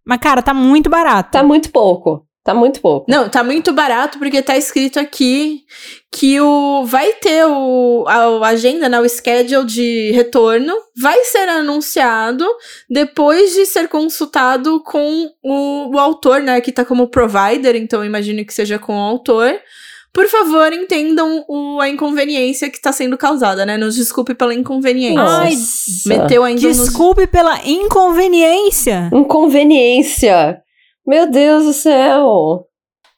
Mas, 0.05 0.19
cara, 0.19 0.41
tá 0.41 0.53
muito 0.53 0.89
barato. 0.89 1.31
Tá 1.31 1.43
muito 1.43 1.71
pouco. 1.71 2.25
Tá 2.43 2.55
muito 2.55 2.81
pouco. 2.81 3.05
Não, 3.07 3.29
tá 3.29 3.43
muito 3.43 3.71
barato 3.71 4.17
porque 4.17 4.41
tá 4.41 4.57
escrito 4.57 4.99
aqui 4.99 5.63
que 6.11 6.41
o 6.41 6.83
vai 6.85 7.13
ter 7.13 7.45
o 7.45 8.03
a, 8.07 8.15
a 8.15 8.47
agenda, 8.47 8.89
né, 8.89 8.99
o 8.99 9.07
schedule 9.07 9.65
de 9.65 10.11
retorno 10.11 10.73
vai 10.99 11.23
ser 11.25 11.47
anunciado 11.47 12.43
depois 12.89 13.53
de 13.53 13.67
ser 13.67 13.87
consultado 13.87 14.81
com 14.83 15.29
o, 15.43 15.95
o 15.95 15.99
autor, 15.99 16.41
né, 16.41 16.59
que 16.61 16.71
tá 16.71 16.83
como 16.83 17.09
provider, 17.09 17.75
então 17.75 17.99
eu 17.99 18.05
imagino 18.05 18.43
que 18.43 18.53
seja 18.53 18.79
com 18.79 18.95
o 18.95 18.99
autor. 18.99 19.53
Por 20.11 20.27
favor, 20.27 20.73
entendam 20.73 21.45
o, 21.47 21.79
a 21.79 21.87
inconveniência 21.87 22.69
que 22.69 22.75
está 22.75 22.91
sendo 22.91 23.17
causada, 23.17 23.65
né? 23.65 23.77
Nos 23.77 23.95
desculpe 23.95 24.33
pela 24.35 24.53
inconveniência. 24.53 25.23
Ai, 25.23 25.53
meteu 26.05 26.43
ainda 26.43 26.59
Desculpe 26.59 27.21
nos... 27.21 27.29
pela 27.29 27.65
inconveniência. 27.65 29.09
Inconveniência. 29.13 30.61
Meu 31.05 31.29
Deus 31.29 31.65
do 31.65 31.73
céu! 31.73 32.67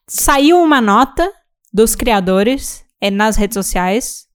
Saiu 0.07 0.61
uma 0.61 0.79
nota 0.79 1.29
dos 1.73 1.95
criadores 1.95 2.83
é, 3.01 3.11
nas 3.11 3.35
redes 3.35 3.55
sociais, 3.55 4.25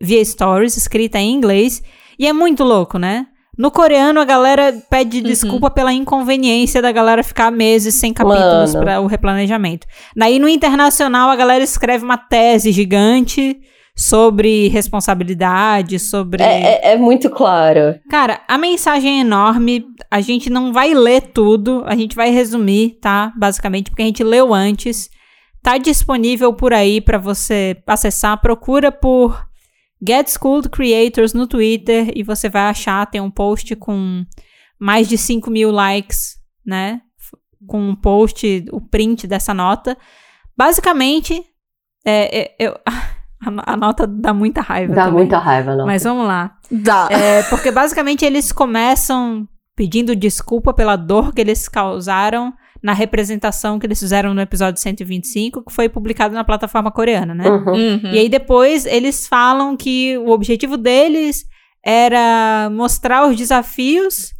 via 0.00 0.24
stories, 0.24 0.76
escrita 0.76 1.18
em 1.18 1.32
inglês, 1.32 1.82
e 2.18 2.26
é 2.26 2.32
muito 2.32 2.64
louco, 2.64 2.98
né? 2.98 3.26
No 3.58 3.70
coreano, 3.70 4.20
a 4.20 4.24
galera 4.24 4.72
pede 4.90 5.18
uhum. 5.18 5.24
desculpa 5.24 5.70
pela 5.70 5.92
inconveniência 5.92 6.80
da 6.80 6.92
galera 6.92 7.22
ficar 7.22 7.50
meses 7.50 7.94
sem 7.94 8.12
capítulos 8.12 8.74
para 8.74 9.00
o 9.00 9.06
replanejamento. 9.06 9.86
Daí, 10.14 10.38
no 10.38 10.48
internacional, 10.48 11.30
a 11.30 11.36
galera 11.36 11.64
escreve 11.64 12.04
uma 12.04 12.18
tese 12.18 12.72
gigante 12.72 13.58
sobre 13.96 14.68
responsabilidade, 14.68 15.98
sobre. 15.98 16.42
É, 16.42 16.90
é, 16.90 16.92
é, 16.92 16.96
muito 16.98 17.30
claro. 17.30 17.98
Cara, 18.10 18.42
a 18.46 18.58
mensagem 18.58 19.18
é 19.18 19.20
enorme. 19.22 19.86
A 20.10 20.20
gente 20.20 20.50
não 20.50 20.70
vai 20.70 20.92
ler 20.92 21.32
tudo, 21.32 21.82
a 21.86 21.96
gente 21.96 22.14
vai 22.14 22.30
resumir, 22.30 22.98
tá? 23.00 23.32
Basicamente, 23.36 23.90
porque 23.90 24.02
a 24.02 24.06
gente 24.06 24.22
leu 24.22 24.52
antes. 24.52 25.08
Tá 25.62 25.78
disponível 25.78 26.52
por 26.52 26.72
aí 26.72 27.00
para 27.00 27.18
você 27.18 27.76
acessar. 27.86 28.40
Procura 28.40 28.92
por 28.92 29.44
Get 30.06 30.28
Schooled 30.28 30.68
Creators 30.68 31.32
no 31.32 31.46
Twitter 31.46 32.12
e 32.14 32.22
você 32.22 32.48
vai 32.48 32.62
achar. 32.62 33.06
Tem 33.06 33.20
um 33.20 33.30
post 33.30 33.74
com 33.74 34.24
mais 34.78 35.08
de 35.08 35.16
5 35.16 35.50
mil 35.50 35.72
likes, 35.72 36.36
né? 36.64 37.00
Com 37.66 37.80
um 37.80 37.96
post, 37.96 38.64
o 38.70 38.80
print 38.80 39.26
dessa 39.26 39.52
nota. 39.52 39.96
Basicamente, 40.56 41.42
é, 42.04 42.40
é, 42.40 42.56
eu. 42.58 42.78
A, 43.44 43.72
a, 43.72 43.76
nota 43.76 44.06
dá 44.06 44.32
muita 44.32 44.60
raiva. 44.60 44.94
Dá 44.94 45.04
também. 45.04 45.20
muita 45.20 45.38
raiva, 45.38 45.76
não. 45.76 45.86
Mas 45.86 46.04
vamos 46.04 46.26
lá. 46.26 46.56
Dá. 46.70 47.08
É, 47.10 47.42
porque 47.44 47.70
basicamente 47.70 48.24
eles 48.24 48.50
começam 48.52 49.46
pedindo 49.74 50.16
desculpa 50.16 50.72
pela 50.72 50.96
dor 50.96 51.34
que 51.34 51.40
eles 51.40 51.68
causaram 51.68 52.52
na 52.82 52.92
representação 52.92 53.78
que 53.78 53.86
eles 53.86 53.98
fizeram 53.98 54.32
no 54.32 54.40
episódio 54.40 54.80
125, 54.80 55.64
que 55.64 55.72
foi 55.72 55.88
publicado 55.88 56.34
na 56.34 56.44
plataforma 56.44 56.90
coreana, 56.90 57.34
né? 57.34 57.48
Uhum. 57.48 57.72
Uhum. 57.72 58.12
E 58.12 58.18
aí 58.18 58.28
depois 58.28 58.86
eles 58.86 59.26
falam 59.26 59.76
que 59.76 60.16
o 60.18 60.30
objetivo 60.30 60.76
deles 60.76 61.44
era 61.84 62.70
mostrar 62.70 63.28
os 63.28 63.36
desafios 63.36 64.32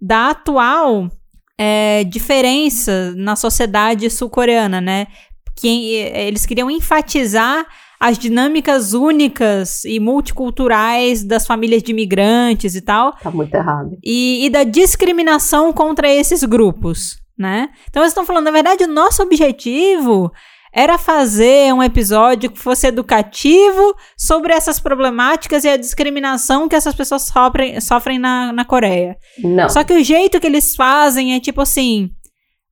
da 0.00 0.30
atual 0.30 1.10
é, 1.58 2.04
diferença 2.04 3.12
na 3.16 3.36
sociedade 3.36 4.08
sul-coreana, 4.08 4.80
né? 4.80 5.06
Que 5.56 5.94
eles 5.96 6.46
queriam 6.46 6.70
enfatizar 6.70 7.66
as 8.00 8.18
dinâmicas 8.18 8.94
únicas 8.94 9.84
e 9.84 10.00
multiculturais 10.00 11.22
das 11.22 11.46
famílias 11.46 11.82
de 11.82 11.92
imigrantes 11.92 12.74
e 12.74 12.80
tal. 12.80 13.12
Tá 13.12 13.30
muito 13.30 13.54
errado. 13.54 13.98
E, 14.02 14.46
e 14.46 14.48
da 14.48 14.64
discriminação 14.64 15.70
contra 15.70 16.08
esses 16.08 16.42
grupos, 16.42 17.18
né? 17.38 17.68
Então 17.90 18.02
eles 18.02 18.12
estão 18.12 18.24
falando, 18.24 18.46
na 18.46 18.50
verdade, 18.50 18.84
o 18.84 18.88
nosso 18.88 19.22
objetivo 19.22 20.32
era 20.72 20.96
fazer 20.96 21.74
um 21.74 21.82
episódio 21.82 22.50
que 22.50 22.58
fosse 22.58 22.86
educativo 22.86 23.94
sobre 24.16 24.52
essas 24.54 24.80
problemáticas 24.80 25.64
e 25.64 25.68
a 25.68 25.76
discriminação 25.76 26.68
que 26.68 26.76
essas 26.76 26.94
pessoas 26.94 27.22
sofrem, 27.22 27.80
sofrem 27.80 28.18
na, 28.18 28.52
na 28.52 28.64
Coreia. 28.64 29.16
Não. 29.42 29.68
Só 29.68 29.84
que 29.84 29.92
o 29.92 30.02
jeito 30.02 30.40
que 30.40 30.46
eles 30.46 30.74
fazem 30.74 31.34
é 31.34 31.40
tipo 31.40 31.60
assim: 31.60 32.10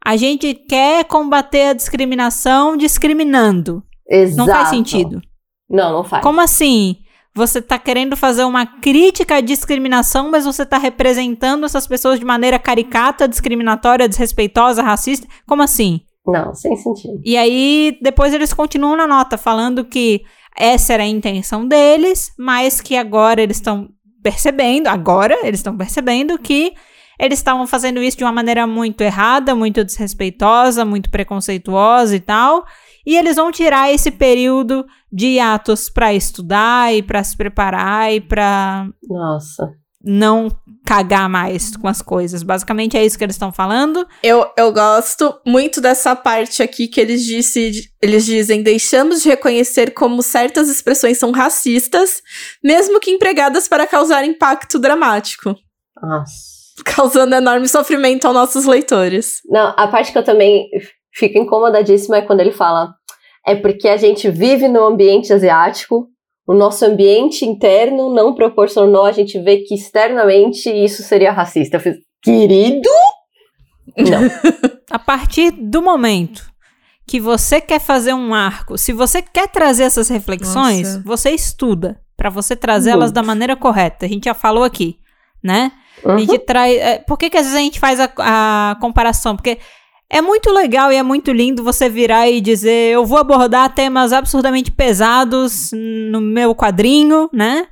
a 0.02 0.16
gente 0.16 0.54
quer 0.54 1.04
combater 1.04 1.70
a 1.70 1.72
discriminação 1.74 2.76
discriminando. 2.76 3.82
Exato. 4.08 4.36
Não 4.36 4.46
faz 4.54 4.68
sentido. 4.68 5.20
Não, 5.68 5.92
não 5.92 6.04
faz. 6.04 6.22
Como 6.22 6.40
assim? 6.40 6.96
Você 7.34 7.62
tá 7.62 7.78
querendo 7.78 8.16
fazer 8.16 8.44
uma 8.44 8.66
crítica 8.66 9.36
à 9.36 9.40
discriminação, 9.40 10.30
mas 10.30 10.44
você 10.44 10.66
tá 10.66 10.78
representando 10.78 11.64
essas 11.64 11.86
pessoas 11.86 12.18
de 12.18 12.24
maneira 12.24 12.58
caricata, 12.58 13.28
discriminatória, 13.28 14.08
desrespeitosa, 14.08 14.82
racista? 14.82 15.26
Como 15.46 15.62
assim? 15.62 16.00
Não, 16.26 16.54
sem 16.54 16.76
sentido. 16.76 17.20
E 17.24 17.36
aí, 17.36 17.96
depois 18.02 18.34
eles 18.34 18.52
continuam 18.52 18.96
na 18.96 19.06
nota, 19.06 19.38
falando 19.38 19.84
que 19.84 20.22
essa 20.56 20.94
era 20.94 21.04
a 21.04 21.06
intenção 21.06 21.66
deles, 21.66 22.32
mas 22.36 22.80
que 22.80 22.96
agora 22.96 23.40
eles 23.40 23.58
estão 23.58 23.88
percebendo, 24.22 24.88
agora 24.88 25.38
eles 25.44 25.60
estão 25.60 25.76
percebendo 25.76 26.36
que 26.38 26.74
eles 27.18 27.38
estavam 27.38 27.66
fazendo 27.66 28.02
isso 28.02 28.16
de 28.16 28.24
uma 28.24 28.32
maneira 28.32 28.66
muito 28.66 29.00
errada, 29.00 29.54
muito 29.54 29.84
desrespeitosa, 29.84 30.84
muito 30.84 31.10
preconceituosa 31.10 32.14
e 32.14 32.20
tal. 32.20 32.64
E 33.04 33.16
eles 33.16 33.36
vão 33.36 33.50
tirar 33.50 33.92
esse 33.92 34.10
período 34.10 34.86
de 35.10 35.40
atos 35.40 35.88
para 35.88 36.12
estudar 36.12 36.94
e 36.94 37.02
para 37.02 37.24
se 37.24 37.36
preparar 37.36 38.12
e 38.12 38.20
para 38.20 38.86
Nossa. 39.08 39.72
não 40.04 40.48
cagar 40.84 41.28
mais 41.28 41.74
com 41.74 41.88
as 41.88 42.02
coisas. 42.02 42.42
Basicamente 42.42 42.96
é 42.96 43.04
isso 43.04 43.16
que 43.16 43.24
eles 43.24 43.34
estão 43.34 43.50
falando. 43.50 44.06
Eu, 44.22 44.46
eu 44.56 44.72
gosto 44.72 45.40
muito 45.46 45.80
dessa 45.80 46.14
parte 46.14 46.62
aqui 46.62 46.86
que 46.86 47.00
eles, 47.00 47.24
disse, 47.24 47.90
eles 48.00 48.26
dizem: 48.26 48.62
deixamos 48.62 49.22
de 49.22 49.30
reconhecer 49.30 49.92
como 49.92 50.22
certas 50.22 50.68
expressões 50.68 51.18
são 51.18 51.32
racistas, 51.32 52.22
mesmo 52.62 53.00
que 53.00 53.10
empregadas 53.10 53.66
para 53.66 53.86
causar 53.86 54.24
impacto 54.24 54.78
dramático. 54.78 55.56
Nossa. 56.00 56.57
Causando 56.84 57.34
enorme 57.34 57.68
sofrimento 57.68 58.26
aos 58.26 58.34
nossos 58.34 58.64
leitores. 58.64 59.40
Não, 59.48 59.74
a 59.76 59.86
parte 59.88 60.12
que 60.12 60.18
eu 60.18 60.24
também 60.24 60.68
fico 61.12 61.38
incomodadíssima 61.38 62.18
é 62.18 62.22
quando 62.22 62.40
ele 62.40 62.52
fala: 62.52 62.94
é 63.46 63.54
porque 63.54 63.88
a 63.88 63.96
gente 63.96 64.30
vive 64.30 64.68
no 64.68 64.84
ambiente 64.84 65.32
asiático, 65.32 66.08
o 66.46 66.54
nosso 66.54 66.84
ambiente 66.84 67.44
interno 67.44 68.12
não 68.12 68.34
proporcionou 68.34 69.04
a 69.04 69.12
gente 69.12 69.38
ver 69.38 69.58
que 69.64 69.74
externamente 69.74 70.70
isso 70.70 71.02
seria 71.02 71.32
racista. 71.32 71.76
Eu 71.76 71.80
fiz, 71.80 71.96
querido? 72.22 72.88
Não. 73.96 74.20
a 74.90 74.98
partir 74.98 75.50
do 75.50 75.82
momento 75.82 76.50
que 77.06 77.18
você 77.18 77.60
quer 77.60 77.80
fazer 77.80 78.12
um 78.12 78.34
arco, 78.34 78.76
se 78.76 78.92
você 78.92 79.22
quer 79.22 79.48
trazer 79.48 79.84
essas 79.84 80.08
reflexões, 80.08 80.88
Nossa. 80.88 81.02
você 81.04 81.30
estuda 81.30 82.00
para 82.16 82.28
você 82.28 82.54
trazê-las 82.54 83.12
da 83.12 83.22
maneira 83.22 83.56
correta. 83.56 84.04
A 84.04 84.08
gente 84.08 84.24
já 84.24 84.34
falou 84.34 84.64
aqui, 84.64 84.98
né? 85.42 85.72
A 86.04 86.12
Uhum. 86.12 86.18
gente 86.18 86.38
traz. 86.40 86.76
é, 86.76 86.98
por 86.98 87.16
que, 87.18 87.28
que 87.30 87.36
às 87.36 87.44
vezes 87.44 87.58
a 87.58 87.62
gente 87.62 87.78
faz 87.80 87.98
a, 88.00 88.08
a 88.18 88.76
comparação? 88.80 89.34
Porque 89.36 89.58
é 90.10 90.20
muito 90.22 90.50
legal 90.52 90.90
e 90.92 90.96
é 90.96 91.02
muito 91.02 91.32
lindo 91.32 91.62
você 91.62 91.88
virar 91.88 92.28
e 92.28 92.40
dizer: 92.40 92.92
eu 92.92 93.04
vou 93.04 93.18
abordar 93.18 93.72
temas 93.74 94.12
absurdamente 94.12 94.70
pesados 94.70 95.70
no 96.10 96.20
meu 96.20 96.54
quadrinho, 96.54 97.28
né? 97.32 97.66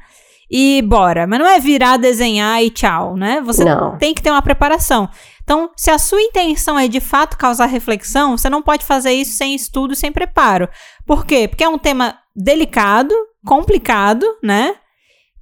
E 0.50 0.80
bora. 0.82 1.26
Mas 1.26 1.38
não 1.40 1.46
é 1.46 1.58
virar, 1.58 1.96
desenhar 1.96 2.62
e 2.62 2.70
tchau, 2.70 3.16
né? 3.16 3.40
Você 3.44 3.64
Não. 3.64 3.98
tem 3.98 4.14
que 4.14 4.22
ter 4.22 4.30
uma 4.30 4.42
preparação. 4.42 5.08
Então, 5.42 5.70
se 5.76 5.90
a 5.90 5.98
sua 5.98 6.20
intenção 6.20 6.78
é 6.78 6.86
de 6.88 7.00
fato 7.00 7.36
causar 7.38 7.66
reflexão, 7.66 8.36
você 8.36 8.48
não 8.50 8.62
pode 8.62 8.84
fazer 8.84 9.12
isso 9.12 9.36
sem 9.36 9.54
estudo 9.54 9.94
sem 9.94 10.10
preparo. 10.12 10.68
Por 11.06 11.24
quê? 11.24 11.46
Porque 11.48 11.62
é 11.64 11.68
um 11.68 11.78
tema 11.78 12.16
delicado, 12.34 13.14
complicado, 13.44 14.24
né? 14.42 14.74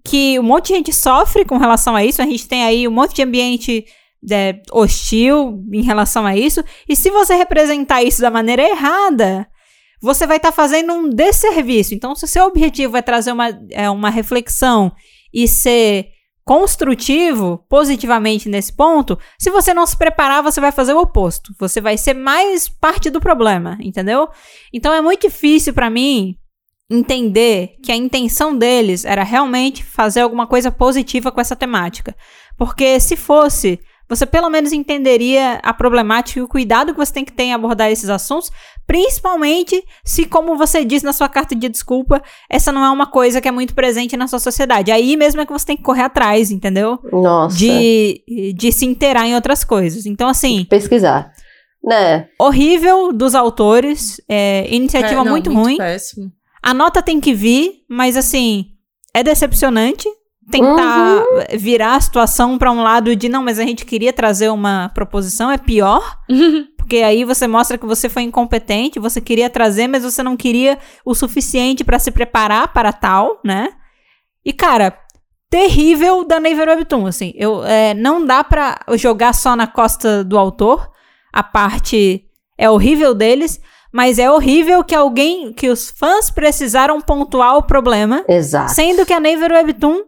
Que 0.06 0.38
um 0.38 0.42
monte 0.42 0.68
de 0.68 0.74
gente 0.74 0.92
sofre 0.92 1.44
com 1.44 1.56
relação 1.56 1.96
a 1.96 2.04
isso. 2.04 2.20
A 2.20 2.26
gente 2.26 2.46
tem 2.46 2.64
aí 2.64 2.86
um 2.86 2.90
monte 2.90 3.14
de 3.14 3.22
ambiente 3.22 3.84
é, 4.30 4.60
hostil 4.72 5.62
em 5.72 5.82
relação 5.82 6.26
a 6.26 6.36
isso. 6.36 6.62
E 6.88 6.94
se 6.94 7.10
você 7.10 7.34
representar 7.34 8.02
isso 8.02 8.20
da 8.20 8.30
maneira 8.30 8.62
errada, 8.62 9.46
você 10.00 10.26
vai 10.26 10.36
estar 10.36 10.52
fazendo 10.52 10.92
um 10.92 11.08
desserviço. 11.08 11.94
Então, 11.94 12.14
se 12.14 12.24
o 12.24 12.28
seu 12.28 12.44
objetivo 12.44 12.96
é 12.96 13.02
trazer 13.02 13.32
uma, 13.32 13.48
é, 13.70 13.88
uma 13.88 14.10
reflexão 14.10 14.92
e 15.32 15.48
ser 15.48 16.08
construtivo 16.44 17.64
positivamente 17.70 18.48
nesse 18.50 18.70
ponto, 18.76 19.18
se 19.38 19.50
você 19.50 19.72
não 19.72 19.86
se 19.86 19.96
preparar, 19.96 20.42
você 20.42 20.60
vai 20.60 20.70
fazer 20.70 20.92
o 20.92 21.00
oposto. 21.00 21.54
Você 21.58 21.80
vai 21.80 21.96
ser 21.96 22.12
mais 22.12 22.68
parte 22.68 23.08
do 23.08 23.20
problema, 23.20 23.78
entendeu? 23.80 24.28
Então 24.72 24.92
é 24.92 25.00
muito 25.00 25.22
difícil 25.22 25.72
pra 25.72 25.88
mim 25.88 26.36
entender 26.90 27.76
que 27.82 27.90
a 27.90 27.96
intenção 27.96 28.56
deles 28.56 29.04
era 29.04 29.22
realmente 29.22 29.82
fazer 29.82 30.20
alguma 30.20 30.46
coisa 30.46 30.70
positiva 30.70 31.32
com 31.32 31.40
essa 31.40 31.56
temática. 31.56 32.14
Porque 32.56 33.00
se 33.00 33.16
fosse, 33.16 33.80
você 34.08 34.26
pelo 34.26 34.50
menos 34.50 34.72
entenderia 34.72 35.60
a 35.62 35.72
problemática 35.72 36.38
e 36.38 36.42
o 36.42 36.48
cuidado 36.48 36.92
que 36.92 36.98
você 36.98 37.12
tem 37.12 37.24
que 37.24 37.32
ter 37.32 37.44
em 37.44 37.54
abordar 37.54 37.90
esses 37.90 38.10
assuntos, 38.10 38.50
principalmente 38.86 39.82
se, 40.04 40.26
como 40.26 40.56
você 40.56 40.84
diz 40.84 41.02
na 41.02 41.12
sua 41.12 41.28
carta 41.28 41.54
de 41.54 41.68
desculpa, 41.68 42.22
essa 42.50 42.70
não 42.70 42.84
é 42.84 42.90
uma 42.90 43.06
coisa 43.06 43.40
que 43.40 43.48
é 43.48 43.52
muito 43.52 43.74
presente 43.74 44.16
na 44.16 44.28
sua 44.28 44.38
sociedade. 44.38 44.92
Aí 44.92 45.16
mesmo 45.16 45.40
é 45.40 45.46
que 45.46 45.52
você 45.52 45.66
tem 45.66 45.76
que 45.76 45.82
correr 45.82 46.02
atrás, 46.02 46.50
entendeu? 46.50 46.98
Nossa. 47.10 47.56
De, 47.56 48.54
de 48.54 48.72
se 48.72 48.84
inteirar 48.84 49.26
em 49.26 49.34
outras 49.34 49.64
coisas. 49.64 50.04
Então, 50.04 50.28
assim, 50.28 50.66
Pesquisar. 50.68 51.32
Né? 51.82 52.28
horrível 52.40 53.12
dos 53.12 53.34
autores, 53.34 54.18
é, 54.26 54.66
iniciativa 54.70 55.20
É, 55.20 55.24
não, 55.24 55.32
muito, 55.32 55.52
ruim. 55.52 55.76
Péssimo. 55.76 56.32
A 56.64 56.72
nota 56.72 57.02
tem 57.02 57.20
que 57.20 57.34
vir, 57.34 57.84
mas 57.86 58.16
assim, 58.16 58.70
é 59.12 59.22
decepcionante 59.22 60.08
tentar 60.50 61.22
virar 61.58 61.96
a 61.96 62.00
situação 62.00 62.56
pra 62.56 62.72
um 62.72 62.82
lado 62.82 63.14
de 63.14 63.28
não, 63.28 63.42
mas 63.42 63.58
a 63.58 63.64
gente 63.64 63.84
queria 63.84 64.14
trazer 64.14 64.48
uma 64.48 64.90
proposição, 64.94 65.50
é 65.50 65.58
pior, 65.58 66.18
porque 66.78 66.96
aí 66.96 67.22
você 67.22 67.46
mostra 67.46 67.76
que 67.76 67.84
você 67.84 68.08
foi 68.08 68.22
incompetente, 68.22 68.98
você 68.98 69.20
queria 69.20 69.50
trazer, 69.50 69.88
mas 69.88 70.04
você 70.04 70.22
não 70.22 70.38
queria 70.38 70.78
o 71.04 71.14
suficiente 71.14 71.84
pra 71.84 71.98
se 71.98 72.10
preparar 72.10 72.72
para 72.72 72.94
tal, 72.94 73.40
né? 73.44 73.68
E 74.42 74.50
cara, 74.50 74.98
terrível 75.50 76.24
da 76.24 76.40
Naver 76.40 76.70
Webtoon, 76.70 77.06
assim, 77.06 77.34
eu 77.36 77.62
é, 77.62 77.92
não 77.92 78.24
dá 78.24 78.42
pra 78.42 78.80
jogar 78.94 79.34
só 79.34 79.54
na 79.54 79.66
costa 79.66 80.24
do 80.24 80.38
autor, 80.38 80.90
a 81.30 81.42
parte 81.42 82.24
é 82.56 82.70
horrível 82.70 83.14
deles, 83.14 83.60
mas 83.94 84.18
é 84.18 84.28
horrível 84.28 84.82
que 84.82 84.92
alguém, 84.92 85.52
que 85.52 85.68
os 85.68 85.88
fãs 85.88 86.28
precisaram 86.28 87.00
pontuar 87.00 87.56
o 87.56 87.62
problema, 87.62 88.24
Exato. 88.28 88.72
sendo 88.74 89.06
que 89.06 89.12
a 89.12 89.20
Naver 89.20 89.52
Webtoon 89.52 90.02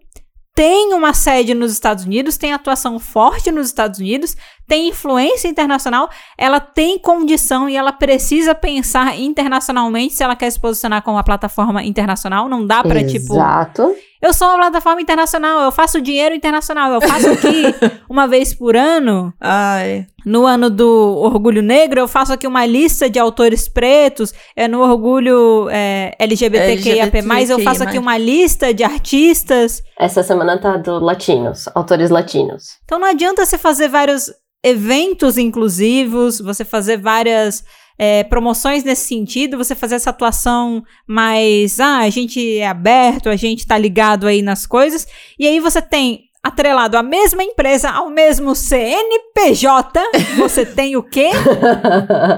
tem 0.53 0.93
uma 0.93 1.15
sede 1.15 1.55
nos 1.55 1.71
Estados 1.71 2.05
Unidos, 2.05 2.37
tem 2.37 2.53
atuação 2.53 2.99
forte 2.99 3.53
nos 3.53 3.69
Estados 3.69 4.01
Unidos, 4.01 4.37
tem 4.67 4.89
influência 4.89 5.49
internacional, 5.49 6.11
ela 6.37 6.59
tem 6.59 6.99
condição 6.99 7.69
e 7.69 7.77
ela 7.77 7.93
precisa 7.93 8.55
pensar 8.55 9.19
internacionalmente 9.19 10.15
se 10.15 10.25
ela 10.25 10.35
quer 10.35 10.51
se 10.51 10.59
posicionar 10.59 11.03
como 11.03 11.17
uma 11.17 11.25
plataforma 11.25 11.83
internacional. 11.85 12.49
Não 12.49 12.67
dá 12.67 12.83
pra, 12.83 13.05
tipo, 13.05 13.35
Exato. 13.35 13.95
eu 14.21 14.35
sou 14.35 14.49
uma 14.49 14.59
plataforma 14.59 15.01
internacional, 15.01 15.61
eu 15.61 15.73
faço 15.73 16.01
dinheiro 16.01 16.35
internacional, 16.35 16.93
eu 16.93 17.01
faço 17.01 17.31
aqui 17.31 17.63
uma 18.11 18.27
vez 18.27 18.53
por 18.53 18.77
ano, 18.77 19.33
Ai. 19.41 20.07
no 20.25 20.45
ano 20.45 20.69
do 20.69 21.17
Orgulho 21.19 21.63
Negro, 21.63 22.01
eu 22.01 22.09
faço 22.09 22.33
aqui 22.33 22.47
uma 22.47 22.67
lista 22.67 23.09
de 23.09 23.21
autores 23.21 23.69
pretos, 23.69 24.35
é 24.57 24.67
no 24.67 24.81
Orgulho 24.81 25.69
é, 25.71 26.13
LGBTQIAP+, 26.19 27.23
eu 27.49 27.61
faço 27.61 27.85
aqui 27.85 27.99
uma 27.99 28.19
lista 28.19 28.75
de 28.75 28.83
artistas. 28.83 29.81
Essa 29.97 30.25
semana 30.25 30.59
tá 30.59 30.77
do 30.77 30.99
latinos, 30.99 31.69
autores 31.73 32.11
latinos. 32.11 32.79
Então 32.85 32.99
não 32.99 33.07
adianta 33.07 33.47
você 33.47 33.57
fazer 33.57 33.89
vários 33.89 34.31
eventos 34.67 35.39
inclusivos, 35.39 36.41
você 36.41 36.65
fazer 36.65 36.97
várias 36.97 37.65
é, 37.97 38.25
promoções 38.25 38.83
nesse 38.83 39.07
sentido, 39.07 39.57
você 39.57 39.77
fazer 39.77 39.95
essa 39.95 40.11
atuação 40.11 40.83
mais, 41.07 41.79
ah, 41.79 41.99
a 41.99 42.11
gente 42.11 42.59
é 42.59 42.67
aberto, 42.67 43.29
a 43.29 43.37
gente 43.37 43.65
tá 43.65 43.79
ligado 43.79 44.27
aí 44.27 44.43
nas 44.43 44.67
coisas, 44.67 45.07
e 45.39 45.47
aí 45.47 45.61
você 45.61 45.81
tem 45.81 46.25
atrelado 46.43 46.97
a 46.97 47.03
mesma 47.03 47.43
empresa 47.43 47.91
ao 47.91 48.11
mesmo 48.11 48.55
CNPJ, 48.55 50.01
você 50.37 50.67
tem 50.67 50.97
o 50.97 51.03
quê? 51.03 51.31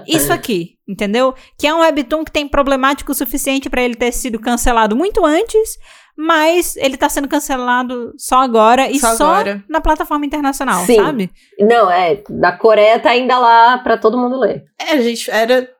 Isso 0.06 0.32
aqui, 0.32 0.76
entendeu? 0.86 1.34
Que 1.58 1.66
é 1.66 1.74
um 1.74 1.80
webtoon 1.80 2.24
que 2.24 2.32
tem 2.32 2.46
problemático 2.46 3.12
o 3.12 3.14
suficiente 3.14 3.70
pra 3.70 3.82
ele 3.82 3.94
ter 3.94 4.12
sido 4.12 4.38
cancelado 4.38 4.94
muito 4.94 5.24
antes, 5.24 5.78
mas 6.20 6.76
ele 6.76 6.96
tá 6.96 7.08
sendo 7.08 7.28
cancelado 7.28 8.12
só 8.18 8.40
agora 8.40 8.90
e 8.90 8.98
Só 8.98 9.14
só, 9.14 9.34
agora. 9.34 9.64
na 9.68 9.80
plataforma 9.80 10.26
internacional, 10.26 10.84
Sim. 10.84 10.96
sabe? 10.96 11.30
Não, 11.60 11.88
é, 11.88 12.20
da 12.28 12.50
Coreia 12.50 12.98
tá 12.98 13.10
ainda 13.10 13.38
lá 13.38 13.78
pra 13.78 13.96
todo 13.96 14.18
mundo 14.18 14.36
ler. 14.36 14.64
É, 14.76 15.00
gente, 15.00 15.30
era, 15.30 15.70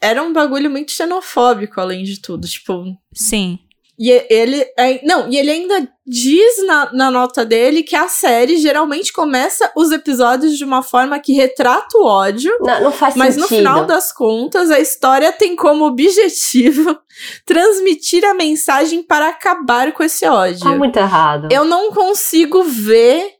era 0.00 0.22
um 0.22 0.32
bagulho 0.32 0.70
muito 0.70 0.92
xenofóbico, 0.92 1.80
além 1.80 2.04
de 2.04 2.22
tudo. 2.22 2.46
Tipo, 2.46 2.84
Sim. 3.12 3.58
E 3.98 4.10
ele. 4.30 4.64
é- 4.78 5.04
não, 5.04 5.28
e 5.28 5.36
ele 5.36 5.50
ainda 5.50 5.90
diz 6.06 6.64
na, 6.64 6.92
na 6.92 7.10
nota 7.10 7.44
dele 7.44 7.82
que 7.82 7.96
a 7.96 8.06
série 8.06 8.56
geralmente 8.58 9.12
começa 9.12 9.72
os 9.76 9.90
episódios 9.90 10.56
de 10.56 10.64
uma 10.64 10.82
forma 10.82 11.18
que 11.18 11.32
retrata 11.32 11.98
o 11.98 12.04
ódio. 12.06 12.56
Não, 12.60 12.84
não 12.84 12.92
faz 12.92 13.16
Mas 13.16 13.34
sentido. 13.34 13.50
no 13.50 13.56
final 13.56 13.84
das 13.86 14.12
contas, 14.12 14.70
a 14.70 14.78
história 14.78 15.32
tem 15.32 15.56
como 15.56 15.84
objetivo 15.84 16.96
transmitir 17.44 18.24
a 18.24 18.34
mensagem 18.34 19.02
para 19.02 19.28
acabar 19.28 19.92
com 19.92 20.04
esse 20.04 20.24
ódio. 20.26 20.60
Tá 20.60 20.76
muito 20.76 20.96
errado. 20.96 21.48
Eu 21.50 21.64
não 21.64 21.90
consigo 21.92 22.62
ver 22.62 23.32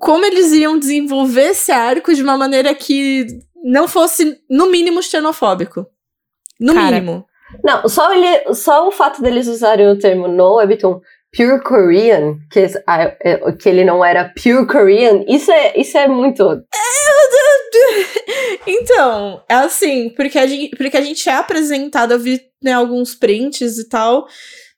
como 0.00 0.24
eles 0.24 0.50
iam 0.52 0.76
desenvolver 0.76 1.50
esse 1.50 1.70
arco 1.70 2.12
de 2.12 2.20
uma 2.20 2.36
maneira 2.36 2.74
que 2.74 3.26
não 3.62 3.86
fosse, 3.86 4.40
no 4.50 4.66
mínimo, 4.66 5.00
xenofóbico. 5.00 5.86
No 6.60 6.74
Cara, 6.74 6.96
mínimo. 6.96 7.24
Não, 7.62 7.86
só, 7.88 8.12
ele, 8.14 8.54
só 8.54 8.88
o 8.88 8.90
fato 8.90 9.22
deles 9.22 9.46
usarem 9.46 9.88
o 9.88 9.98
termo 9.98 10.26
no 10.28 10.56
Webtoon 10.56 11.00
Pure 11.36 11.60
Korean, 11.62 12.36
que, 12.50 12.60
es- 12.60 12.80
a- 12.86 13.12
é- 13.20 13.52
que 13.60 13.68
ele 13.68 13.84
não 13.84 14.04
era 14.04 14.32
Pure 14.40 14.66
Korean, 14.66 15.24
isso 15.28 15.50
é, 15.50 15.78
isso 15.78 15.96
é 15.98 16.08
muito. 16.08 16.44
Então, 18.66 19.42
é 19.48 19.54
assim, 19.54 20.10
porque 20.16 20.38
a 20.38 20.46
gente, 20.46 20.76
porque 20.76 20.96
a 20.96 21.00
gente 21.00 21.28
é 21.28 21.34
apresentado, 21.34 22.12
eu 22.12 22.18
vi 22.18 22.40
né, 22.62 22.72
alguns 22.72 23.14
prints 23.14 23.78
e 23.78 23.88
tal, 23.88 24.26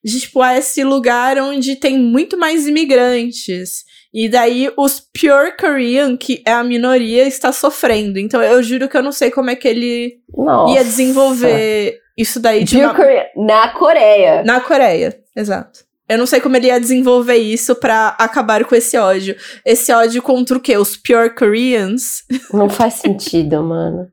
de 0.04 0.20
tipo, 0.20 0.40
ah, 0.40 0.56
esse 0.56 0.82
lugar 0.82 1.38
onde 1.38 1.76
tem 1.76 1.98
muito 1.98 2.36
mais 2.38 2.66
imigrantes. 2.66 3.84
E 4.14 4.28
daí 4.28 4.70
os 4.76 4.98
Pure 5.00 5.56
Korean, 5.58 6.16
que 6.16 6.42
é 6.46 6.52
a 6.52 6.64
minoria, 6.64 7.26
está 7.26 7.52
sofrendo. 7.52 8.18
Então 8.18 8.42
eu 8.42 8.62
juro 8.62 8.88
que 8.88 8.96
eu 8.96 9.02
não 9.02 9.12
sei 9.12 9.30
como 9.30 9.50
é 9.50 9.56
que 9.56 9.68
ele 9.68 10.14
Nossa. 10.34 10.74
ia 10.74 10.84
desenvolver 10.84 11.98
isso 12.16 12.40
daí 12.40 12.64
de 12.64 12.76
uma... 12.76 12.92
Na 13.36 13.68
Coreia. 13.68 14.42
Na 14.44 14.60
Coreia, 14.60 15.18
exato. 15.36 15.86
Eu 16.08 16.18
não 16.18 16.26
sei 16.26 16.40
como 16.40 16.56
ele 16.56 16.68
ia 16.68 16.78
desenvolver 16.78 17.36
isso 17.36 17.74
pra 17.74 18.14
acabar 18.18 18.64
com 18.64 18.74
esse 18.74 18.96
ódio. 18.96 19.36
Esse 19.64 19.92
ódio 19.92 20.22
contra 20.22 20.56
o 20.56 20.60
quê? 20.60 20.76
Os 20.76 20.96
Pure 20.96 21.34
Koreans? 21.34 22.22
Não 22.54 22.70
faz 22.70 22.94
sentido, 22.94 23.60
mano. 23.62 24.06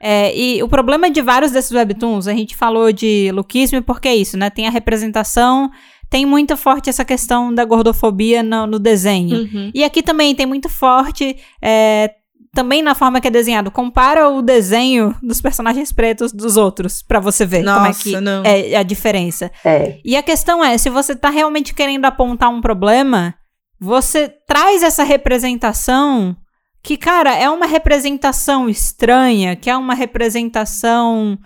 É, 0.00 0.34
e 0.34 0.62
o 0.62 0.68
problema 0.68 1.10
de 1.10 1.20
vários 1.20 1.50
desses 1.50 1.72
webtoons, 1.72 2.26
a 2.26 2.32
gente 2.32 2.56
falou 2.56 2.90
de 2.92 3.30
lookismo 3.32 3.82
porque 3.82 4.08
é 4.08 4.16
isso, 4.16 4.36
né? 4.38 4.48
Tem 4.48 4.66
a 4.66 4.70
representação, 4.70 5.70
tem 6.08 6.24
muito 6.24 6.56
forte 6.56 6.88
essa 6.88 7.04
questão 7.04 7.52
da 7.54 7.64
gordofobia 7.64 8.42
no, 8.42 8.66
no 8.66 8.78
desenho. 8.78 9.40
Uhum. 9.40 9.70
E 9.74 9.84
aqui 9.84 10.02
também 10.02 10.34
tem 10.34 10.46
muito 10.46 10.68
forte, 10.68 11.36
é, 11.60 12.10
também 12.52 12.82
na 12.82 12.94
forma 12.94 13.20
que 13.20 13.28
é 13.28 13.30
desenhado. 13.30 13.70
Compara 13.70 14.28
o 14.28 14.42
desenho 14.42 15.14
dos 15.22 15.40
personagens 15.40 15.92
pretos 15.92 16.32
dos 16.32 16.56
outros, 16.56 17.02
pra 17.02 17.20
você 17.20 17.46
ver 17.46 17.64
como 17.64 17.84
é 17.84 17.88
Nossa, 17.88 18.02
que 18.02 18.20
não. 18.20 18.42
é 18.44 18.76
a 18.76 18.82
diferença. 18.82 19.50
É. 19.64 19.98
E 20.04 20.16
a 20.16 20.22
questão 20.22 20.64
é, 20.64 20.76
se 20.76 20.90
você 20.90 21.14
tá 21.14 21.30
realmente 21.30 21.72
querendo 21.74 22.04
apontar 22.04 22.50
um 22.50 22.60
problema, 22.60 23.34
você 23.80 24.28
traz 24.46 24.82
essa 24.82 25.02
representação 25.04 26.36
que, 26.82 26.96
cara, 26.96 27.34
é 27.34 27.48
uma 27.48 27.66
representação 27.66 28.68
estranha, 28.68 29.54
que 29.54 29.68
é 29.68 29.76
uma 29.76 29.94
representação 29.94 31.38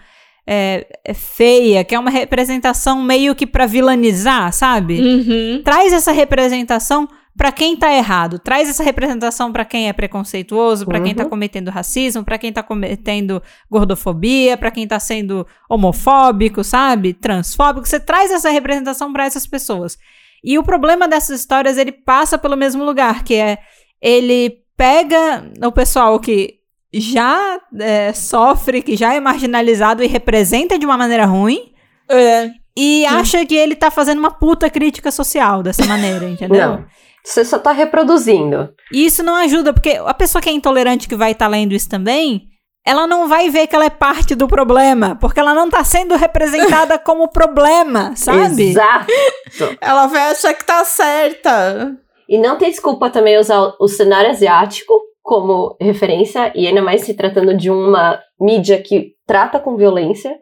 é, 0.46 0.86
é 1.04 1.14
feia, 1.14 1.84
que 1.84 1.94
é 1.94 1.98
uma 1.98 2.10
representação 2.10 3.02
meio 3.02 3.34
que 3.34 3.46
pra 3.46 3.66
vilanizar, 3.66 4.52
sabe? 4.52 5.00
Uhum. 5.00 5.62
Traz 5.62 5.92
essa 5.92 6.12
representação 6.12 7.08
pra 7.36 7.50
quem 7.50 7.76
tá 7.76 7.92
errado. 7.92 8.38
Traz 8.38 8.68
essa 8.68 8.82
representação 8.82 9.52
pra 9.52 9.64
quem 9.64 9.88
é 9.88 9.92
preconceituoso, 9.92 10.86
pra 10.86 11.00
quem 11.00 11.14
tá 11.14 11.24
Uhum. 11.24 11.30
cometendo 11.30 11.70
racismo, 11.70 12.24
pra 12.24 12.38
quem 12.38 12.52
tá 12.52 12.62
cometendo 12.62 13.42
gordofobia, 13.70 14.56
pra 14.56 14.70
quem 14.70 14.86
tá 14.86 14.98
sendo 15.00 15.46
homofóbico, 15.68 16.62
sabe? 16.64 17.12
Transfóbico. 17.12 17.86
Você 17.86 17.98
traz 18.00 18.30
essa 18.30 18.50
representação 18.50 19.12
pra 19.12 19.24
essas 19.26 19.46
pessoas. 19.46 19.98
E 20.42 20.58
o 20.58 20.62
problema 20.62 21.08
dessas 21.08 21.40
histórias, 21.40 21.76
ele 21.78 21.90
passa 21.92 22.36
pelo 22.38 22.56
mesmo 22.56 22.84
lugar, 22.84 23.24
que 23.24 23.34
é 23.34 23.58
ele 24.00 24.58
pega 24.76 25.50
o 25.64 25.72
pessoal 25.72 26.18
que 26.20 26.54
já 26.92 27.58
é, 27.80 28.12
sofre, 28.12 28.82
que 28.82 28.96
já 28.96 29.14
é 29.14 29.20
marginalizado 29.20 30.02
e 30.02 30.06
representa 30.06 30.78
de 30.78 30.84
uma 30.86 30.96
maneira 30.98 31.24
ruim, 31.24 31.72
É. 32.08 32.50
e 32.76 33.04
acha 33.06 33.44
que 33.46 33.54
ele 33.54 33.74
tá 33.74 33.90
fazendo 33.90 34.18
uma 34.18 34.30
puta 34.30 34.68
crítica 34.70 35.10
social 35.10 35.62
dessa 35.62 35.84
maneira, 35.86 36.28
entendeu? 36.28 36.68
Não. 36.68 36.84
Você 37.24 37.44
só 37.44 37.58
tá 37.58 37.72
reproduzindo. 37.72 38.68
E 38.92 39.06
isso 39.06 39.22
não 39.22 39.34
ajuda, 39.34 39.72
porque 39.72 39.98
a 40.04 40.12
pessoa 40.12 40.42
que 40.42 40.48
é 40.48 40.52
intolerante 40.52 41.08
que 41.08 41.16
vai 41.16 41.32
estar 41.32 41.48
lendo 41.48 41.72
isso 41.72 41.88
também, 41.88 42.48
ela 42.84 43.06
não 43.06 43.26
vai 43.26 43.48
ver 43.48 43.66
que 43.66 43.74
ela 43.74 43.86
é 43.86 43.90
parte 43.90 44.34
do 44.34 44.46
problema, 44.46 45.16
porque 45.18 45.40
ela 45.40 45.54
não 45.54 45.70
tá 45.70 45.82
sendo 45.82 46.16
representada 46.16 46.98
como 47.00 47.28
problema, 47.28 48.14
sabe? 48.14 48.70
Exato. 48.70 49.06
Ela 49.80 50.06
vai 50.06 50.32
achar 50.32 50.52
que 50.52 50.64
tá 50.64 50.84
certa. 50.84 51.96
E 52.28 52.38
não 52.38 52.58
tem 52.58 52.70
desculpa 52.70 53.08
também 53.08 53.38
usar 53.38 53.74
o 53.80 53.88
cenário 53.88 54.30
asiático 54.30 55.00
como 55.22 55.74
referência, 55.80 56.52
e 56.54 56.66
ainda 56.66 56.82
mais 56.82 57.02
se 57.02 57.14
tratando 57.14 57.56
de 57.56 57.70
uma 57.70 58.20
mídia 58.38 58.82
que 58.82 59.14
trata 59.26 59.58
com 59.58 59.76
violência, 59.76 60.36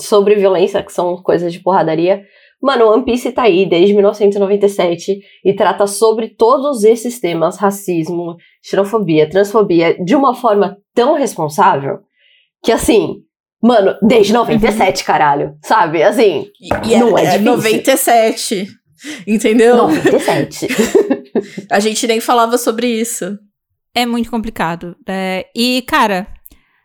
sobre 0.00 0.36
violência, 0.36 0.82
que 0.84 0.92
são 0.92 1.16
coisas 1.16 1.52
de 1.52 1.58
porradaria. 1.58 2.22
Mano, 2.62 2.86
One 2.86 3.04
Piece 3.04 3.32
tá 3.32 3.42
aí 3.42 3.68
desde 3.68 3.92
1997 3.92 5.20
e 5.44 5.54
trata 5.54 5.86
sobre 5.86 6.28
todos 6.28 6.84
esses 6.84 7.18
temas, 7.18 7.58
racismo, 7.58 8.36
xenofobia, 8.62 9.28
transfobia, 9.28 9.96
de 10.04 10.14
uma 10.14 10.32
forma 10.32 10.76
tão 10.94 11.14
responsável 11.14 11.98
que 12.62 12.70
assim, 12.70 13.16
mano, 13.60 13.96
desde 14.00 14.32
97, 14.32 15.02
caralho, 15.04 15.56
sabe? 15.64 16.02
Assim, 16.02 16.46
E, 16.60 16.68
e 16.92 16.98
Não 16.98 17.18
é 17.18 17.24
é, 17.24 17.38
difícil. 17.38 17.56
97. 17.56 18.68
Entendeu? 19.26 19.76
97. 19.76 20.68
A 21.68 21.80
gente 21.80 22.06
nem 22.06 22.20
falava 22.20 22.56
sobre 22.56 22.86
isso. 22.86 23.36
É 23.92 24.06
muito 24.06 24.30
complicado. 24.30 24.96
É, 25.08 25.46
e, 25.54 25.82
cara, 25.82 26.28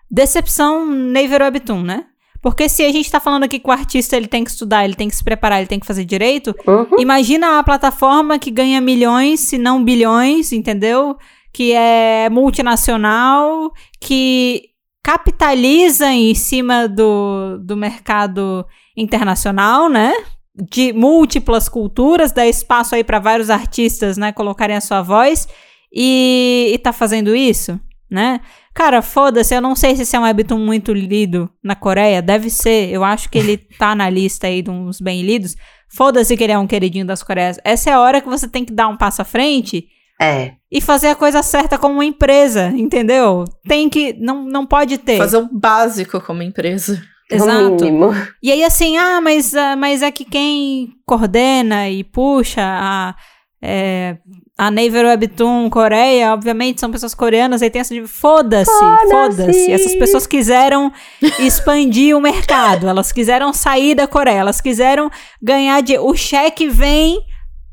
decepção 0.09 0.85
Naver 0.85 1.43
Webtoon, 1.43 1.83
né? 1.83 2.05
Porque 2.49 2.69
se 2.69 2.81
a 2.85 2.91
gente 2.93 3.11
tá 3.11 3.19
falando 3.19 3.43
aqui 3.43 3.59
que 3.59 3.67
o 3.67 3.73
artista 3.73 4.15
ele 4.15 4.25
tem 4.27 4.41
que 4.41 4.49
estudar, 4.51 4.85
ele 4.85 4.95
tem 4.95 5.09
que 5.09 5.15
se 5.17 5.21
preparar, 5.21 5.59
ele 5.59 5.67
tem 5.67 5.81
que 5.81 5.85
fazer 5.85 6.05
direito, 6.05 6.55
Uhum. 6.65 6.97
imagina 6.97 7.59
a 7.59 7.63
plataforma 7.63 8.39
que 8.39 8.49
ganha 8.49 8.79
milhões, 8.79 9.41
se 9.41 9.57
não 9.57 9.83
bilhões, 9.83 10.53
entendeu? 10.53 11.17
Que 11.51 11.73
é 11.73 12.29
multinacional, 12.29 13.73
que 13.99 14.61
capitaliza 15.03 16.07
em 16.09 16.33
cima 16.33 16.87
do, 16.87 17.57
do 17.59 17.75
mercado 17.75 18.65
internacional, 18.95 19.89
né? 19.89 20.13
De 20.55 20.93
múltiplas 20.93 21.67
culturas, 21.67 22.31
dá 22.31 22.47
espaço 22.47 22.95
aí 22.95 23.03
para 23.03 23.19
vários 23.19 23.49
artistas, 23.49 24.17
né, 24.17 24.31
colocarem 24.31 24.77
a 24.77 24.81
sua 24.81 25.01
voz 25.01 25.49
e, 25.93 26.71
e 26.73 26.77
tá 26.77 26.93
fazendo 26.93 27.35
isso, 27.35 27.77
né? 28.09 28.39
Cara, 28.73 29.01
foda-se, 29.01 29.53
eu 29.55 29.61
não 29.61 29.75
sei 29.75 29.95
se 29.95 30.03
esse 30.03 30.15
é 30.15 30.19
um 30.19 30.23
webtoon 30.23 30.59
muito 30.59 30.93
lido 30.93 31.49
na 31.63 31.75
Coreia, 31.75 32.21
deve 32.21 32.49
ser, 32.49 32.89
eu 32.89 33.03
acho 33.03 33.29
que 33.29 33.37
ele 33.37 33.57
tá 33.77 33.95
na 33.95 34.09
lista 34.09 34.47
aí 34.47 34.61
de 34.61 34.69
uns 34.69 35.01
bem 35.01 35.21
lidos. 35.21 35.55
Foda-se 35.89 36.35
que 36.35 36.43
ele 36.43 36.53
é 36.53 36.57
um 36.57 36.67
queridinho 36.67 37.05
das 37.05 37.23
Coreias. 37.23 37.57
Essa 37.63 37.89
é 37.89 37.93
a 37.93 37.99
hora 38.01 38.21
que 38.21 38.27
você 38.27 38.47
tem 38.47 38.65
que 38.65 38.73
dar 38.73 38.87
um 38.87 38.97
passo 38.97 39.21
à 39.21 39.25
frente 39.25 39.87
É. 40.21 40.53
e 40.71 40.81
fazer 40.81 41.07
a 41.07 41.15
coisa 41.15 41.41
certa 41.41 41.77
como 41.77 41.95
uma 41.95 42.05
empresa, 42.05 42.67
entendeu? 42.75 43.45
Tem 43.67 43.89
que, 43.89 44.13
não, 44.19 44.43
não 44.43 44.65
pode 44.65 44.97
ter. 44.97 45.17
Fazer 45.17 45.37
o 45.37 45.49
básico 45.51 46.19
como 46.21 46.43
empresa. 46.43 47.01
Exato. 47.29 47.83
mínimo. 47.83 48.13
E 48.41 48.51
aí, 48.51 48.63
assim, 48.63 48.97
ah, 48.97 49.19
mas, 49.19 49.53
ah, 49.53 49.75
mas 49.75 50.01
é 50.01 50.09
que 50.11 50.23
quem 50.23 50.93
coordena 51.05 51.89
e 51.89 52.03
puxa 52.03 52.61
a, 52.63 53.15
é, 53.61 54.17
a 54.57 54.71
Naver 54.71 55.05
Webtoon 55.05 55.69
Coreia, 55.69 56.33
obviamente, 56.33 56.79
são 56.79 56.89
pessoas 56.89 57.13
coreanas, 57.13 57.61
aí 57.61 57.69
tem 57.69 57.79
essa 57.79 57.93
de 57.93 58.07
foda-se, 58.07 58.71
Foda-se. 58.71 59.11
foda-se. 59.11 59.71
Essas 59.71 59.95
pessoas 59.95 60.25
quiseram 60.25 60.91
expandir 61.39 62.17
o 62.17 62.19
mercado, 62.19 62.87
elas 62.87 63.11
quiseram 63.11 63.53
sair 63.53 63.93
da 63.93 64.07
Coreia, 64.07 64.39
elas 64.39 64.59
quiseram 64.59 65.11
ganhar 65.39 65.81
de. 65.81 65.99
O 65.99 66.15
cheque 66.15 66.67
vem 66.67 67.21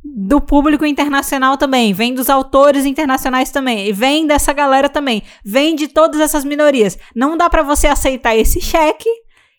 do 0.04 0.42
público 0.42 0.84
internacional 0.84 1.56
também, 1.56 1.94
vem 1.94 2.12
dos 2.12 2.28
autores 2.28 2.84
internacionais 2.84 3.50
também, 3.50 3.88
e 3.88 3.92
vem 3.92 4.26
dessa 4.26 4.52
galera 4.52 4.90
também, 4.90 5.22
vem 5.42 5.74
de 5.74 5.88
todas 5.88 6.20
essas 6.20 6.44
minorias. 6.44 6.98
Não 7.16 7.34
dá 7.34 7.48
pra 7.48 7.62
você 7.62 7.86
aceitar 7.86 8.36
esse 8.36 8.60
cheque 8.60 9.08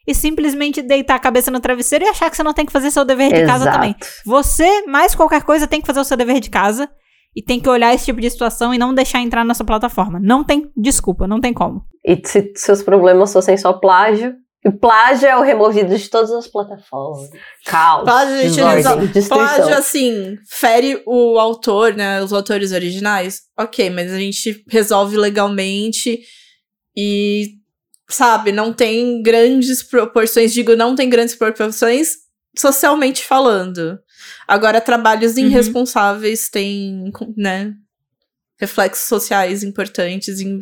e 0.07 0.13
simplesmente 0.13 0.83
deitar 0.83 1.15
a 1.15 1.19
cabeça 1.19 1.49
no 1.49 1.59
travesseiro 1.59 2.05
e 2.05 2.07
achar 2.07 2.29
que 2.29 2.37
você 2.37 2.43
não 2.43 2.53
tem 2.53 2.67
que 2.67 2.71
fazer 2.71 2.91
seu 2.91 3.03
dever 3.03 3.33
de 3.33 3.43
casa 3.47 3.63
Exato. 3.63 3.77
também. 3.77 3.95
Você, 4.23 4.85
mais 4.85 5.15
qualquer 5.15 5.41
coisa, 5.41 5.65
tem 5.65 5.81
que 5.81 5.87
fazer 5.87 5.99
o 5.99 6.05
seu 6.05 6.15
dever 6.15 6.39
de 6.39 6.51
casa 6.51 6.87
e 7.35 7.43
tem 7.43 7.59
que 7.59 7.67
olhar 7.67 7.93
esse 7.93 8.05
tipo 8.05 8.21
de 8.21 8.29
situação 8.29 8.73
e 8.73 8.77
não 8.77 8.93
deixar 8.93 9.19
entrar 9.19 9.43
na 9.43 9.53
sua 9.53 9.65
plataforma. 9.65 10.19
Não 10.21 10.43
tem 10.43 10.71
desculpa, 10.75 11.27
não 11.27 11.41
tem 11.41 11.53
como. 11.53 11.83
E 12.03 12.19
se 12.25 12.53
seus 12.55 12.81
problemas 12.81 13.33
fossem 13.33 13.57
só 13.57 13.73
plágio. 13.73 14.35
E 14.63 14.71
plágio 14.71 15.27
é 15.27 15.37
o 15.37 15.43
removido 15.43 15.95
de 15.95 16.09
todas 16.09 16.31
as 16.31 16.47
plataformas. 16.47 17.29
Caos. 17.65 18.03
Plágio, 18.03 18.35
desordem, 18.37 19.07
destruição. 19.07 19.37
Plágio, 19.37 19.77
assim, 19.77 20.37
fere 20.49 21.03
o 21.05 21.37
autor, 21.37 21.93
né? 21.93 22.23
Os 22.23 22.33
autores 22.33 22.71
originais. 22.71 23.41
Ok, 23.59 23.91
mas 23.91 24.11
a 24.11 24.17
gente 24.17 24.63
resolve 24.67 25.17
legalmente 25.17 26.19
e, 26.97 27.49
sabe, 28.09 28.51
não 28.51 28.73
tem 28.73 29.21
grandes 29.21 29.83
proporções. 29.83 30.51
Digo, 30.51 30.75
não 30.75 30.95
tem 30.95 31.09
grandes 31.09 31.35
proporções 31.35 32.13
socialmente 32.57 33.23
falando. 33.23 33.99
Agora, 34.47 34.79
trabalhos 34.81 35.35
Uhum. 35.37 35.45
irresponsáveis 35.45 36.49
têm, 36.49 37.11
né? 37.35 37.73
Reflexos 38.59 39.07
sociais 39.07 39.63
importantes 39.63 40.39
e, 40.39 40.59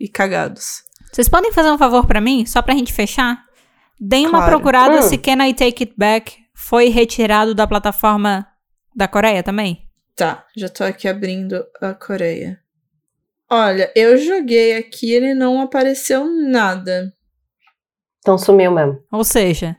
e 0.00 0.08
cagados. 0.08 0.82
Vocês 1.12 1.28
podem 1.28 1.52
fazer 1.52 1.70
um 1.70 1.78
favor 1.78 2.06
pra 2.06 2.20
mim, 2.20 2.44
só 2.46 2.60
pra 2.62 2.74
gente 2.74 2.92
fechar? 2.92 3.44
Deem 4.00 4.26
uma 4.26 4.38
Claro. 4.38 4.50
procurada 4.52 4.98
Hum. 4.98 5.02
se 5.02 5.16
Can 5.18 5.44
I 5.46 5.54
Take 5.54 5.84
It 5.84 5.94
Back 5.96 6.36
foi 6.54 6.88
retirado 6.88 7.54
da 7.54 7.66
plataforma 7.66 8.46
da 8.94 9.06
Coreia 9.06 9.42
também. 9.42 9.88
Tá, 10.16 10.44
já 10.56 10.68
tô 10.68 10.84
aqui 10.84 11.06
abrindo 11.08 11.64
a 11.80 11.94
Coreia. 11.94 12.60
Olha, 13.50 13.90
eu 13.94 14.16
joguei 14.18 14.76
aqui 14.76 15.08
e 15.10 15.12
ele 15.12 15.34
não 15.34 15.60
apareceu 15.60 16.26
nada. 16.26 17.12
Então 18.18 18.36
sumiu 18.38 18.70
mesmo. 18.72 19.02
Ou 19.12 19.24
seja, 19.24 19.76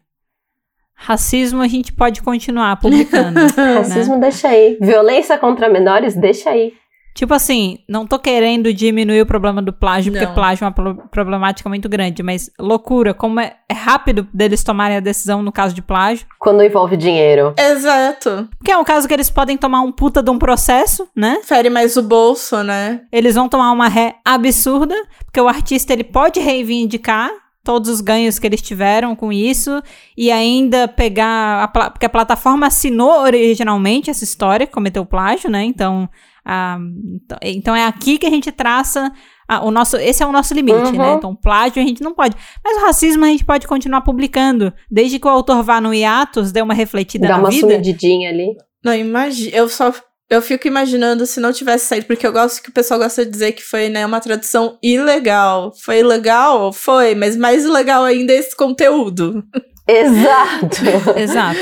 racismo 0.96 1.62
a 1.62 1.68
gente 1.68 1.92
pode 1.94 2.22
continuar 2.22 2.76
publicando. 2.80 3.40
né? 3.58 3.78
Racismo 3.78 4.20
deixa 4.20 4.48
aí. 4.50 4.78
Violência 4.82 5.38
contra 5.38 5.70
menores, 5.70 6.16
deixa 6.16 6.50
aí. 6.50 6.74
Tipo 7.16 7.36
assim, 7.36 7.78
não 7.88 8.08
tô 8.08 8.18
querendo 8.18 8.74
diminuir 8.74 9.22
o 9.22 9.26
problema 9.26 9.62
do 9.62 9.72
plágio, 9.72 10.12
porque 10.12 10.26
Não. 10.26 10.34
plágio 10.34 10.64
é 10.64 10.68
uma 10.68 10.74
pro- 10.74 10.96
problemática 11.12 11.70
muito 11.70 11.88
grande, 11.88 12.24
mas 12.24 12.50
loucura, 12.60 13.14
como 13.14 13.40
é, 13.40 13.54
é 13.70 13.74
rápido 13.76 14.28
deles 14.34 14.64
tomarem 14.64 14.98
a 14.98 15.00
decisão 15.00 15.44
no 15.44 15.52
caso 15.52 15.76
de 15.76 15.82
plágio. 15.84 16.26
Quando 16.40 16.64
envolve 16.64 16.98
dinheiro. 16.98 17.54
Exato. 17.56 18.50
Porque 18.58 18.72
é 18.72 18.78
um 18.80 18.84
caso 18.84 19.08
que 19.08 19.14
eles 19.14 19.30
podem 19.30 19.56
tomar 19.58 19.82
um 19.82 19.92
puta 19.92 20.24
de 20.24 20.32
um 20.32 20.40
processo, 20.40 21.08
né? 21.16 21.38
Fere 21.44 21.70
mais 21.70 21.96
o 21.98 22.02
bolso, 22.02 22.64
né? 22.64 23.02
Eles 23.12 23.36
vão 23.36 23.48
tomar 23.48 23.72
uma 23.72 23.88
ré 23.88 24.16
absurda, 24.26 24.96
porque 25.24 25.40
o 25.40 25.48
artista 25.48 25.94
ele 25.94 26.04
pode 26.04 26.40
reivindicar 26.40 27.30
todos 27.64 27.90
os 27.90 28.02
ganhos 28.02 28.38
que 28.38 28.46
eles 28.46 28.62
tiveram 28.62 29.16
com 29.16 29.32
isso 29.32 29.82
e 30.18 30.30
ainda 30.32 30.88
pegar 30.88 31.64
a 31.64 31.90
porque 31.90 32.06
a 32.06 32.10
plataforma 32.10 32.68
assinou 32.68 33.22
originalmente 33.22 34.10
essa 34.10 34.24
história, 34.24 34.68
que 34.68 34.74
cometeu 34.74 35.06
plágio, 35.06 35.50
né? 35.50 35.64
Então, 35.64 36.10
ah, 36.46 36.78
então- 37.16 37.38
então 37.42 37.76
é 37.76 37.86
aqui 37.86 38.18
que 38.18 38.26
a 38.26 38.30
gente 38.30 38.52
traça 38.52 39.12
ah, 39.48 39.64
o 39.66 39.72
nosso, 39.72 39.98
esse 39.98 40.24
é 40.24 40.26
o 40.26 40.32
nosso 40.32 40.54
limite, 40.54 40.78
Uhum. 40.78 40.92
né? 40.98 41.14
Então, 41.16 41.36
plágio 41.36 41.82
a 41.82 41.86
gente 41.86 42.02
não 42.02 42.14
pode. 42.14 42.36
Mas 42.64 42.78
o 42.78 42.82
racismo 42.86 43.26
a 43.26 43.28
gente 43.28 43.44
pode 43.46 43.68
continuar 43.68 44.02
publicando, 44.02 44.74
desde 44.90 45.20
que 45.20 45.28
o 45.28 45.30
autor 45.30 45.62
vá 45.64 45.80
no 45.82 45.94
hiatus, 45.94 46.52
dê 46.52 46.62
uma 46.62 46.74
refletida 46.74 47.28
Dá 47.28 47.34
na 47.34 47.40
uma 47.40 47.50
vida. 47.50 47.62
sumididinha 47.68 48.30
ali. 48.30 48.56
Não, 48.84 48.94
imagina. 48.94 49.56
Eu 49.56 49.68
só. 49.70 49.94
Eu 50.34 50.42
fico 50.42 50.68
imaginando 50.68 51.26
se 51.28 51.40
não 51.40 51.54
tivesse 51.54 51.86
saído, 51.86 52.08
porque 52.08 52.26
eu 52.26 52.32
gosto 52.34 52.62
que 52.62 52.70
o 52.70 52.74
pessoal 52.74 53.00
gosta 53.00 53.24
de 53.24 53.32
dizer 53.32 53.52
que 53.52 53.64
foi, 53.64 53.88
né, 53.88 54.04
uma 54.06 54.20
tradução 54.20 54.80
ilegal. 54.82 55.72
Foi 55.84 56.00
ilegal? 56.00 56.74
Foi, 56.74 57.14
mas 57.14 57.38
mais 57.38 57.64
ilegal 57.64 58.04
ainda 58.04 58.34
é 58.34 58.38
esse 58.38 58.56
conteúdo. 58.56 59.44
Exato. 59.88 60.78
Exato. 61.20 61.60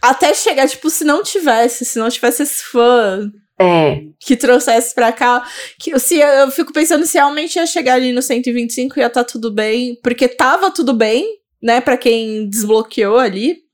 Até 0.00 0.32
chegar, 0.32 0.66
tipo, 0.66 0.88
se 0.88 1.04
não 1.04 1.22
tivesse, 1.22 1.84
se 1.84 1.98
não 1.98 2.08
tivesse 2.08 2.42
esse 2.42 2.62
fã 2.64 3.30
é. 3.60 4.02
que 4.18 4.36
trouxesse 4.36 4.94
pra 4.94 5.12
cá, 5.12 5.46
que 5.78 5.98
se 5.98 6.18
eu 6.18 6.50
fico 6.50 6.72
pensando 6.72 7.04
se 7.04 7.18
realmente 7.18 7.56
ia 7.56 7.66
chegar 7.66 7.94
ali 7.94 8.12
no 8.12 8.22
125 8.22 8.98
ia 8.98 9.10
tá 9.10 9.24
tudo 9.24 9.52
bem, 9.52 9.98
porque 10.02 10.26
tava 10.28 10.70
tudo 10.70 10.94
bem, 10.94 11.26
né, 11.62 11.80
Pra 11.80 11.96
quem 11.96 12.48
desbloqueou 12.48 13.18
ali, 13.18 13.65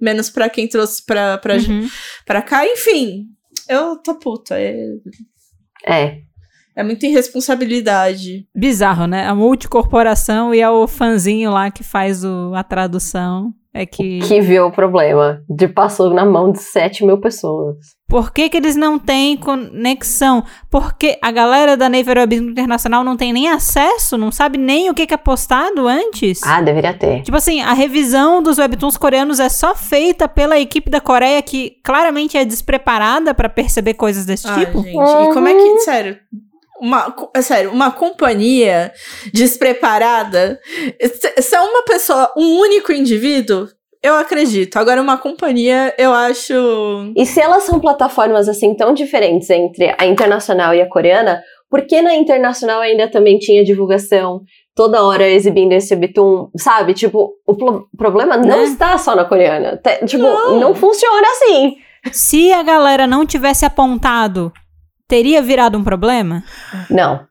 menos 0.00 0.30
pra 0.30 0.48
quem 0.48 0.66
trouxe 0.68 1.04
pra, 1.04 1.38
pra, 1.38 1.56
Uhum. 1.56 1.88
pra 2.26 2.42
cá, 2.42 2.66
enfim. 2.66 3.26
Eu 3.68 3.96
tô 3.96 4.14
puta. 4.18 4.58
É, 4.58 4.74
É. 5.86 6.18
é 6.76 6.82
muita 6.82 7.06
irresponsabilidade. 7.06 8.46
Bizarro, 8.54 9.06
né? 9.06 9.26
A 9.26 9.34
multicorporação 9.34 10.54
e 10.54 10.60
é 10.60 10.68
o 10.70 10.86
fanzinho 10.88 11.50
lá 11.50 11.70
que 11.70 11.82
faz 11.84 12.24
o, 12.24 12.52
a 12.54 12.62
tradução. 12.64 13.52
É 13.72 13.86
que. 13.86 14.18
Que 14.20 14.40
viu 14.40 14.66
o 14.66 14.72
problema. 14.72 15.42
De 15.48 15.68
passou 15.68 16.12
na 16.12 16.24
mão 16.24 16.50
de 16.50 16.58
7 16.58 17.04
mil 17.04 17.18
pessoas. 17.18 17.76
Por 18.08 18.32
que, 18.32 18.48
que 18.48 18.56
eles 18.56 18.74
não 18.74 18.98
têm 18.98 19.36
conexão? 19.36 20.42
Porque 20.68 21.16
a 21.22 21.30
galera 21.30 21.76
da 21.76 21.88
Naval 21.88 22.16
Webismo 22.16 22.50
Internacional 22.50 23.04
não 23.04 23.16
tem 23.16 23.32
nem 23.32 23.48
acesso, 23.48 24.18
não 24.18 24.32
sabe 24.32 24.58
nem 24.58 24.90
o 24.90 24.94
que, 24.94 25.06
que 25.06 25.14
é 25.14 25.16
postado 25.16 25.86
antes. 25.86 26.42
Ah, 26.42 26.60
deveria 26.60 26.92
ter. 26.92 27.22
Tipo 27.22 27.36
assim, 27.36 27.60
a 27.60 27.72
revisão 27.72 28.42
dos 28.42 28.58
webtoons 28.58 28.96
coreanos 28.96 29.38
é 29.38 29.48
só 29.48 29.76
feita 29.76 30.26
pela 30.26 30.58
equipe 30.58 30.90
da 30.90 31.00
Coreia 31.00 31.40
que 31.40 31.76
claramente 31.84 32.36
é 32.36 32.44
despreparada 32.44 33.32
pra 33.32 33.48
perceber 33.48 33.94
coisas 33.94 34.26
desse 34.26 34.48
Ai, 34.48 34.66
tipo. 34.66 34.82
gente. 34.82 34.96
E 34.96 35.32
como 35.32 35.46
é 35.46 35.54
que, 35.54 35.78
sério, 35.78 36.18
uma, 36.80 37.14
é 37.34 37.42
sério, 37.42 37.70
uma 37.70 37.90
companhia 37.90 38.92
despreparada, 39.32 40.58
se 41.40 41.54
é 41.54 41.60
uma 41.60 41.82
pessoa, 41.84 42.32
um 42.36 42.58
único 42.60 42.92
indivíduo, 42.92 43.68
eu 44.02 44.14
acredito. 44.16 44.76
Agora, 44.78 45.00
uma 45.02 45.18
companhia, 45.18 45.94
eu 45.98 46.12
acho. 46.12 46.54
E 47.14 47.26
se 47.26 47.38
elas 47.40 47.64
são 47.64 47.78
plataformas 47.78 48.48
assim 48.48 48.74
tão 48.74 48.94
diferentes 48.94 49.50
entre 49.50 49.94
a 49.98 50.06
internacional 50.06 50.74
e 50.74 50.80
a 50.80 50.88
coreana, 50.88 51.42
por 51.68 51.82
que 51.86 52.00
na 52.00 52.14
internacional 52.14 52.80
ainda 52.80 53.08
também 53.10 53.38
tinha 53.38 53.62
divulgação 53.62 54.40
toda 54.74 55.02
hora 55.04 55.28
exibindo 55.28 55.72
esse 55.72 55.94
webtoon, 55.94 56.48
sabe? 56.56 56.94
Tipo, 56.94 57.32
o 57.46 57.54
pro- 57.54 57.86
problema 57.98 58.36
não 58.38 58.58
Né? 58.58 58.64
está 58.64 58.96
só 58.96 59.14
na 59.14 59.24
coreana. 59.26 59.78
Tipo, 60.06 60.22
Não. 60.22 60.58
não. 60.58 60.74
funciona 60.74 61.26
assim. 61.32 61.74
Se 62.10 62.50
a 62.54 62.62
galera 62.62 63.06
não 63.06 63.26
tivesse 63.26 63.66
apontado, 63.66 64.50
teria 65.10 65.42
virado 65.42 65.76
um 65.76 65.82
problema? 65.84 66.42
Não. 66.88 67.26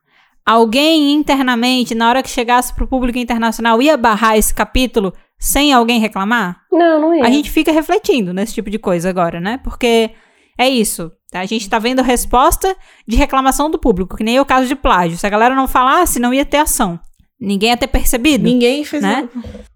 Alguém 0.45 1.13
internamente, 1.13 1.95
na 1.95 2.09
hora 2.09 2.21
que 2.21 2.29
chegasse 2.29 2.73
pro 2.73 2.87
público 2.87 3.17
internacional, 3.17 3.81
ia 3.81 3.95
barrar 3.95 4.37
esse 4.37 4.53
capítulo 4.53 5.13
sem 5.39 5.71
alguém 5.71 5.99
reclamar? 5.99 6.61
Não, 6.71 6.99
não 7.01 7.13
é. 7.13 7.21
A 7.21 7.29
gente 7.29 7.49
fica 7.49 7.71
refletindo 7.71 8.33
nesse 8.33 8.53
tipo 8.53 8.69
de 8.69 8.77
coisa 8.77 9.09
agora, 9.09 9.39
né? 9.39 9.59
Porque 9.63 10.09
é 10.57 10.67
isso. 10.67 11.11
tá? 11.31 11.39
A 11.39 11.45
gente 11.45 11.69
tá 11.69 11.79
vendo 11.79 12.01
resposta 12.01 12.75
de 13.07 13.15
reclamação 13.15 13.69
do 13.71 13.79
público, 13.79 14.17
que 14.17 14.23
nem 14.23 14.35
é 14.37 14.41
o 14.41 14.45
caso 14.45 14.67
de 14.67 14.75
plágio. 14.75 15.17
Se 15.17 15.25
a 15.25 15.29
galera 15.29 15.55
não 15.55 15.67
falasse, 15.67 16.19
não 16.19 16.33
ia 16.33 16.43
ter 16.45 16.57
ação. 16.57 16.99
Ninguém 17.39 17.69
ia 17.69 17.77
ter 17.77 17.87
percebido. 17.87 18.43
Ninguém 18.43 18.83
fez 18.83 19.01
Né? 19.01 19.29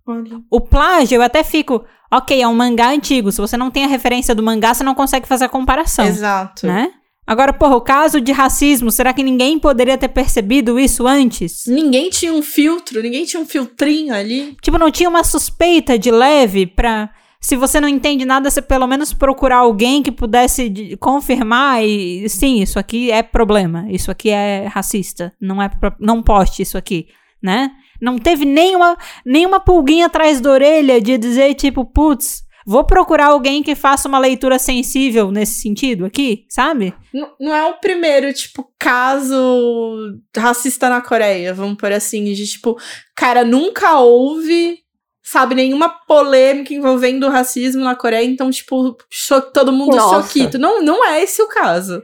nada. 0.05 0.41
O 0.51 0.59
plágio, 0.59 1.15
eu 1.15 1.21
até 1.21 1.43
fico, 1.43 1.85
ok, 2.11 2.41
é 2.41 2.47
um 2.47 2.53
mangá 2.55 2.89
antigo. 2.89 3.31
Se 3.31 3.39
você 3.39 3.55
não 3.55 3.71
tem 3.71 3.85
a 3.85 3.87
referência 3.87 4.35
do 4.35 4.43
mangá, 4.43 4.73
você 4.73 4.83
não 4.83 4.93
consegue 4.95 5.25
fazer 5.27 5.45
a 5.45 5.49
comparação. 5.49 6.03
Exato. 6.05 6.67
Né? 6.67 6.91
Agora, 7.25 7.53
porra, 7.53 7.75
o 7.77 7.81
caso 7.81 8.19
de 8.19 8.31
racismo, 8.33 8.91
será 8.91 9.13
que 9.13 9.23
ninguém 9.23 9.57
poderia 9.57 9.97
ter 9.97 10.09
percebido 10.09 10.77
isso 10.77 11.07
antes? 11.07 11.63
Ninguém 11.67 12.09
tinha 12.09 12.33
um 12.33 12.41
filtro, 12.41 13.01
ninguém 13.01 13.23
tinha 13.23 13.41
um 13.41 13.45
filtrinho 13.45 14.13
ali. 14.13 14.57
Tipo, 14.61 14.77
não 14.77 14.91
tinha 14.91 15.09
uma 15.09 15.23
suspeita 15.23 15.97
de 15.97 16.11
leve 16.11 16.65
pra. 16.67 17.09
Se 17.39 17.55
você 17.57 17.79
não 17.81 17.87
entende 17.89 18.23
nada, 18.25 18.49
você 18.49 18.61
pelo 18.61 18.87
menos 18.87 19.13
procurar 19.13 19.57
alguém 19.57 20.01
que 20.01 20.11
pudesse 20.11 20.69
de- 20.69 20.95
confirmar 20.97 21.83
e 21.83 22.27
sim, 22.29 22.61
isso 22.61 22.79
aqui 22.79 23.11
é 23.11 23.21
problema, 23.21 23.85
isso 23.89 24.09
aqui 24.09 24.29
é 24.29 24.65
racista, 24.67 25.33
não 25.41 25.61
é 25.61 25.67
pro- 25.67 25.93
não 25.99 26.23
poste 26.23 26.61
isso 26.61 26.77
aqui, 26.77 27.07
né? 27.41 27.69
Não 28.01 28.17
teve 28.17 28.45
nenhuma 28.45 28.97
nenhuma 29.25 29.59
pulguinha 29.59 30.05
atrás 30.05 30.39
da 30.39 30.51
orelha 30.51 31.01
de 31.01 31.17
dizer 31.17 31.53
tipo, 31.55 31.83
putz, 31.83 32.43
vou 32.65 32.83
procurar 32.83 33.27
alguém 33.27 33.61
que 33.63 33.75
faça 33.75 34.07
uma 34.07 34.19
leitura 34.19 34.57
sensível 34.59 35.31
nesse 35.31 35.61
sentido 35.61 36.05
aqui, 36.05 36.45
sabe? 36.49 36.93
N- 37.13 37.27
Não 37.39 37.53
é 37.53 37.65
o 37.69 37.79
primeiro, 37.79 38.31
tipo, 38.33 38.67
caso 38.79 40.19
racista 40.35 40.89
na 40.89 41.01
Coreia, 41.01 41.53
vamos 41.53 41.77
por 41.77 41.91
assim, 41.91 42.23
de 42.25 42.45
tipo, 42.47 42.77
cara, 43.15 43.43
nunca 43.43 43.99
houve, 43.99 44.79
sabe, 45.23 45.55
nenhuma 45.55 45.89
polêmica 45.89 46.73
envolvendo 46.73 47.25
o 47.27 47.29
racismo 47.29 47.83
na 47.83 47.95
Coreia, 47.95 48.25
então, 48.25 48.49
tipo, 48.51 48.95
cho- 49.09 49.41
todo 49.41 49.71
mundo 49.71 49.95
Nossa. 49.95 50.27
choquito. 50.27 50.57
Não, 50.57 50.81
não 50.81 51.03
é 51.05 51.21
esse 51.23 51.41
o 51.41 51.47
caso. 51.47 52.01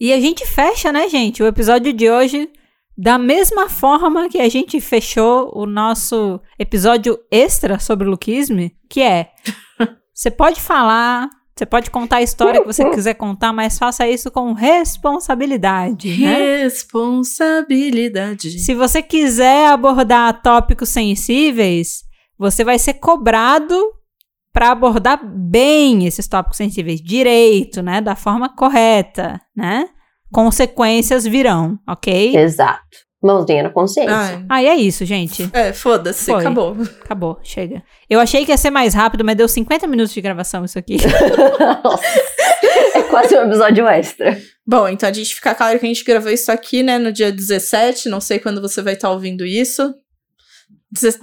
E 0.00 0.12
a 0.12 0.20
gente 0.20 0.44
fecha, 0.46 0.90
né, 0.90 1.08
gente, 1.08 1.42
o 1.42 1.46
episódio 1.46 1.92
de 1.92 2.10
hoje 2.10 2.48
da 2.98 3.16
mesma 3.18 3.70
forma 3.70 4.28
que 4.28 4.38
a 4.38 4.48
gente 4.48 4.78
fechou 4.80 5.50
o 5.54 5.64
nosso 5.64 6.38
episódio 6.58 7.18
extra 7.30 7.78
sobre 7.78 8.06
o 8.06 8.10
Luquisme, 8.10 8.76
que 8.88 9.00
é: 9.00 9.30
você 10.22 10.30
pode 10.30 10.60
falar, 10.60 11.28
você 11.52 11.66
pode 11.66 11.90
contar 11.90 12.18
a 12.18 12.22
história 12.22 12.60
que 12.60 12.66
você 12.66 12.88
quiser 12.94 13.14
contar, 13.14 13.52
mas 13.52 13.76
faça 13.76 14.06
isso 14.08 14.30
com 14.30 14.52
responsabilidade, 14.52 16.16
né? 16.16 16.62
Responsabilidade. 16.62 18.60
Se 18.60 18.72
você 18.72 19.02
quiser 19.02 19.66
abordar 19.66 20.40
tópicos 20.40 20.90
sensíveis, 20.90 22.04
você 22.38 22.62
vai 22.62 22.78
ser 22.78 22.94
cobrado 22.94 23.76
para 24.52 24.70
abordar 24.70 25.20
bem 25.24 26.06
esses 26.06 26.28
tópicos 26.28 26.58
sensíveis, 26.58 27.00
direito, 27.00 27.82
né, 27.82 28.00
da 28.00 28.14
forma 28.14 28.48
correta, 28.54 29.40
né? 29.56 29.88
Consequências 30.30 31.24
virão, 31.24 31.80
ok? 31.88 32.36
Exato. 32.36 32.98
Mãozinha 33.22 33.62
na 33.62 33.70
consciência. 33.70 34.14
Ai, 34.14 34.44
Aí 34.48 34.66
é 34.66 34.74
isso, 34.74 35.04
gente. 35.04 35.48
é, 35.52 35.72
foda-se, 35.72 36.26
Foi. 36.26 36.40
acabou. 36.40 36.76
Acabou, 37.04 37.38
chega. 37.42 37.82
Eu 38.10 38.18
achei 38.18 38.44
que 38.44 38.50
ia 38.50 38.56
ser 38.56 38.70
mais 38.70 38.94
rápido, 38.94 39.24
mas 39.24 39.36
deu 39.36 39.46
50 39.46 39.86
minutos 39.86 40.12
de 40.12 40.20
gravação 40.20 40.64
isso 40.64 40.78
aqui. 40.78 40.96
Nossa. 41.84 42.04
É 42.94 43.02
quase 43.04 43.36
um 43.36 43.42
episódio 43.44 43.86
extra. 43.86 44.38
Bom, 44.66 44.88
então 44.88 45.08
a 45.08 45.12
gente 45.12 45.34
fica 45.34 45.54
claro 45.54 45.78
que 45.78 45.86
a 45.86 45.88
gente 45.88 46.04
gravou 46.04 46.30
isso 46.30 46.50
aqui, 46.50 46.82
né, 46.82 46.98
no 46.98 47.12
dia 47.12 47.30
17, 47.32 48.08
não 48.08 48.20
sei 48.20 48.38
quando 48.38 48.60
você 48.60 48.82
vai 48.82 48.94
estar 48.94 49.10
ouvindo 49.10 49.44
isso. 49.44 49.94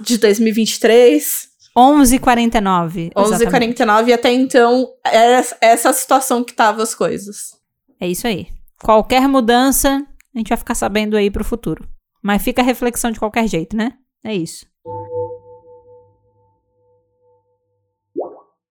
De 0.00 0.18
2023. 0.18 1.48
11h49. 1.76 3.12
11h49 3.14 4.08
e 4.08 4.12
até 4.12 4.32
então 4.32 4.88
era 5.04 5.44
essa 5.60 5.90
a 5.90 5.92
situação 5.92 6.42
que 6.42 6.52
tava 6.52 6.82
as 6.82 6.94
coisas. 6.94 7.52
É 8.00 8.08
isso 8.08 8.26
aí. 8.26 8.48
Qualquer 8.82 9.28
mudança, 9.28 10.04
a 10.34 10.38
gente 10.38 10.48
vai 10.48 10.58
ficar 10.58 10.74
sabendo 10.74 11.16
aí 11.16 11.30
pro 11.30 11.44
futuro. 11.44 11.88
Mas 12.22 12.42
fica 12.42 12.62
a 12.62 12.64
reflexão 12.64 13.10
de 13.10 13.18
qualquer 13.18 13.48
jeito, 13.48 13.76
né? 13.76 13.98
É 14.22 14.34
isso. 14.34 14.69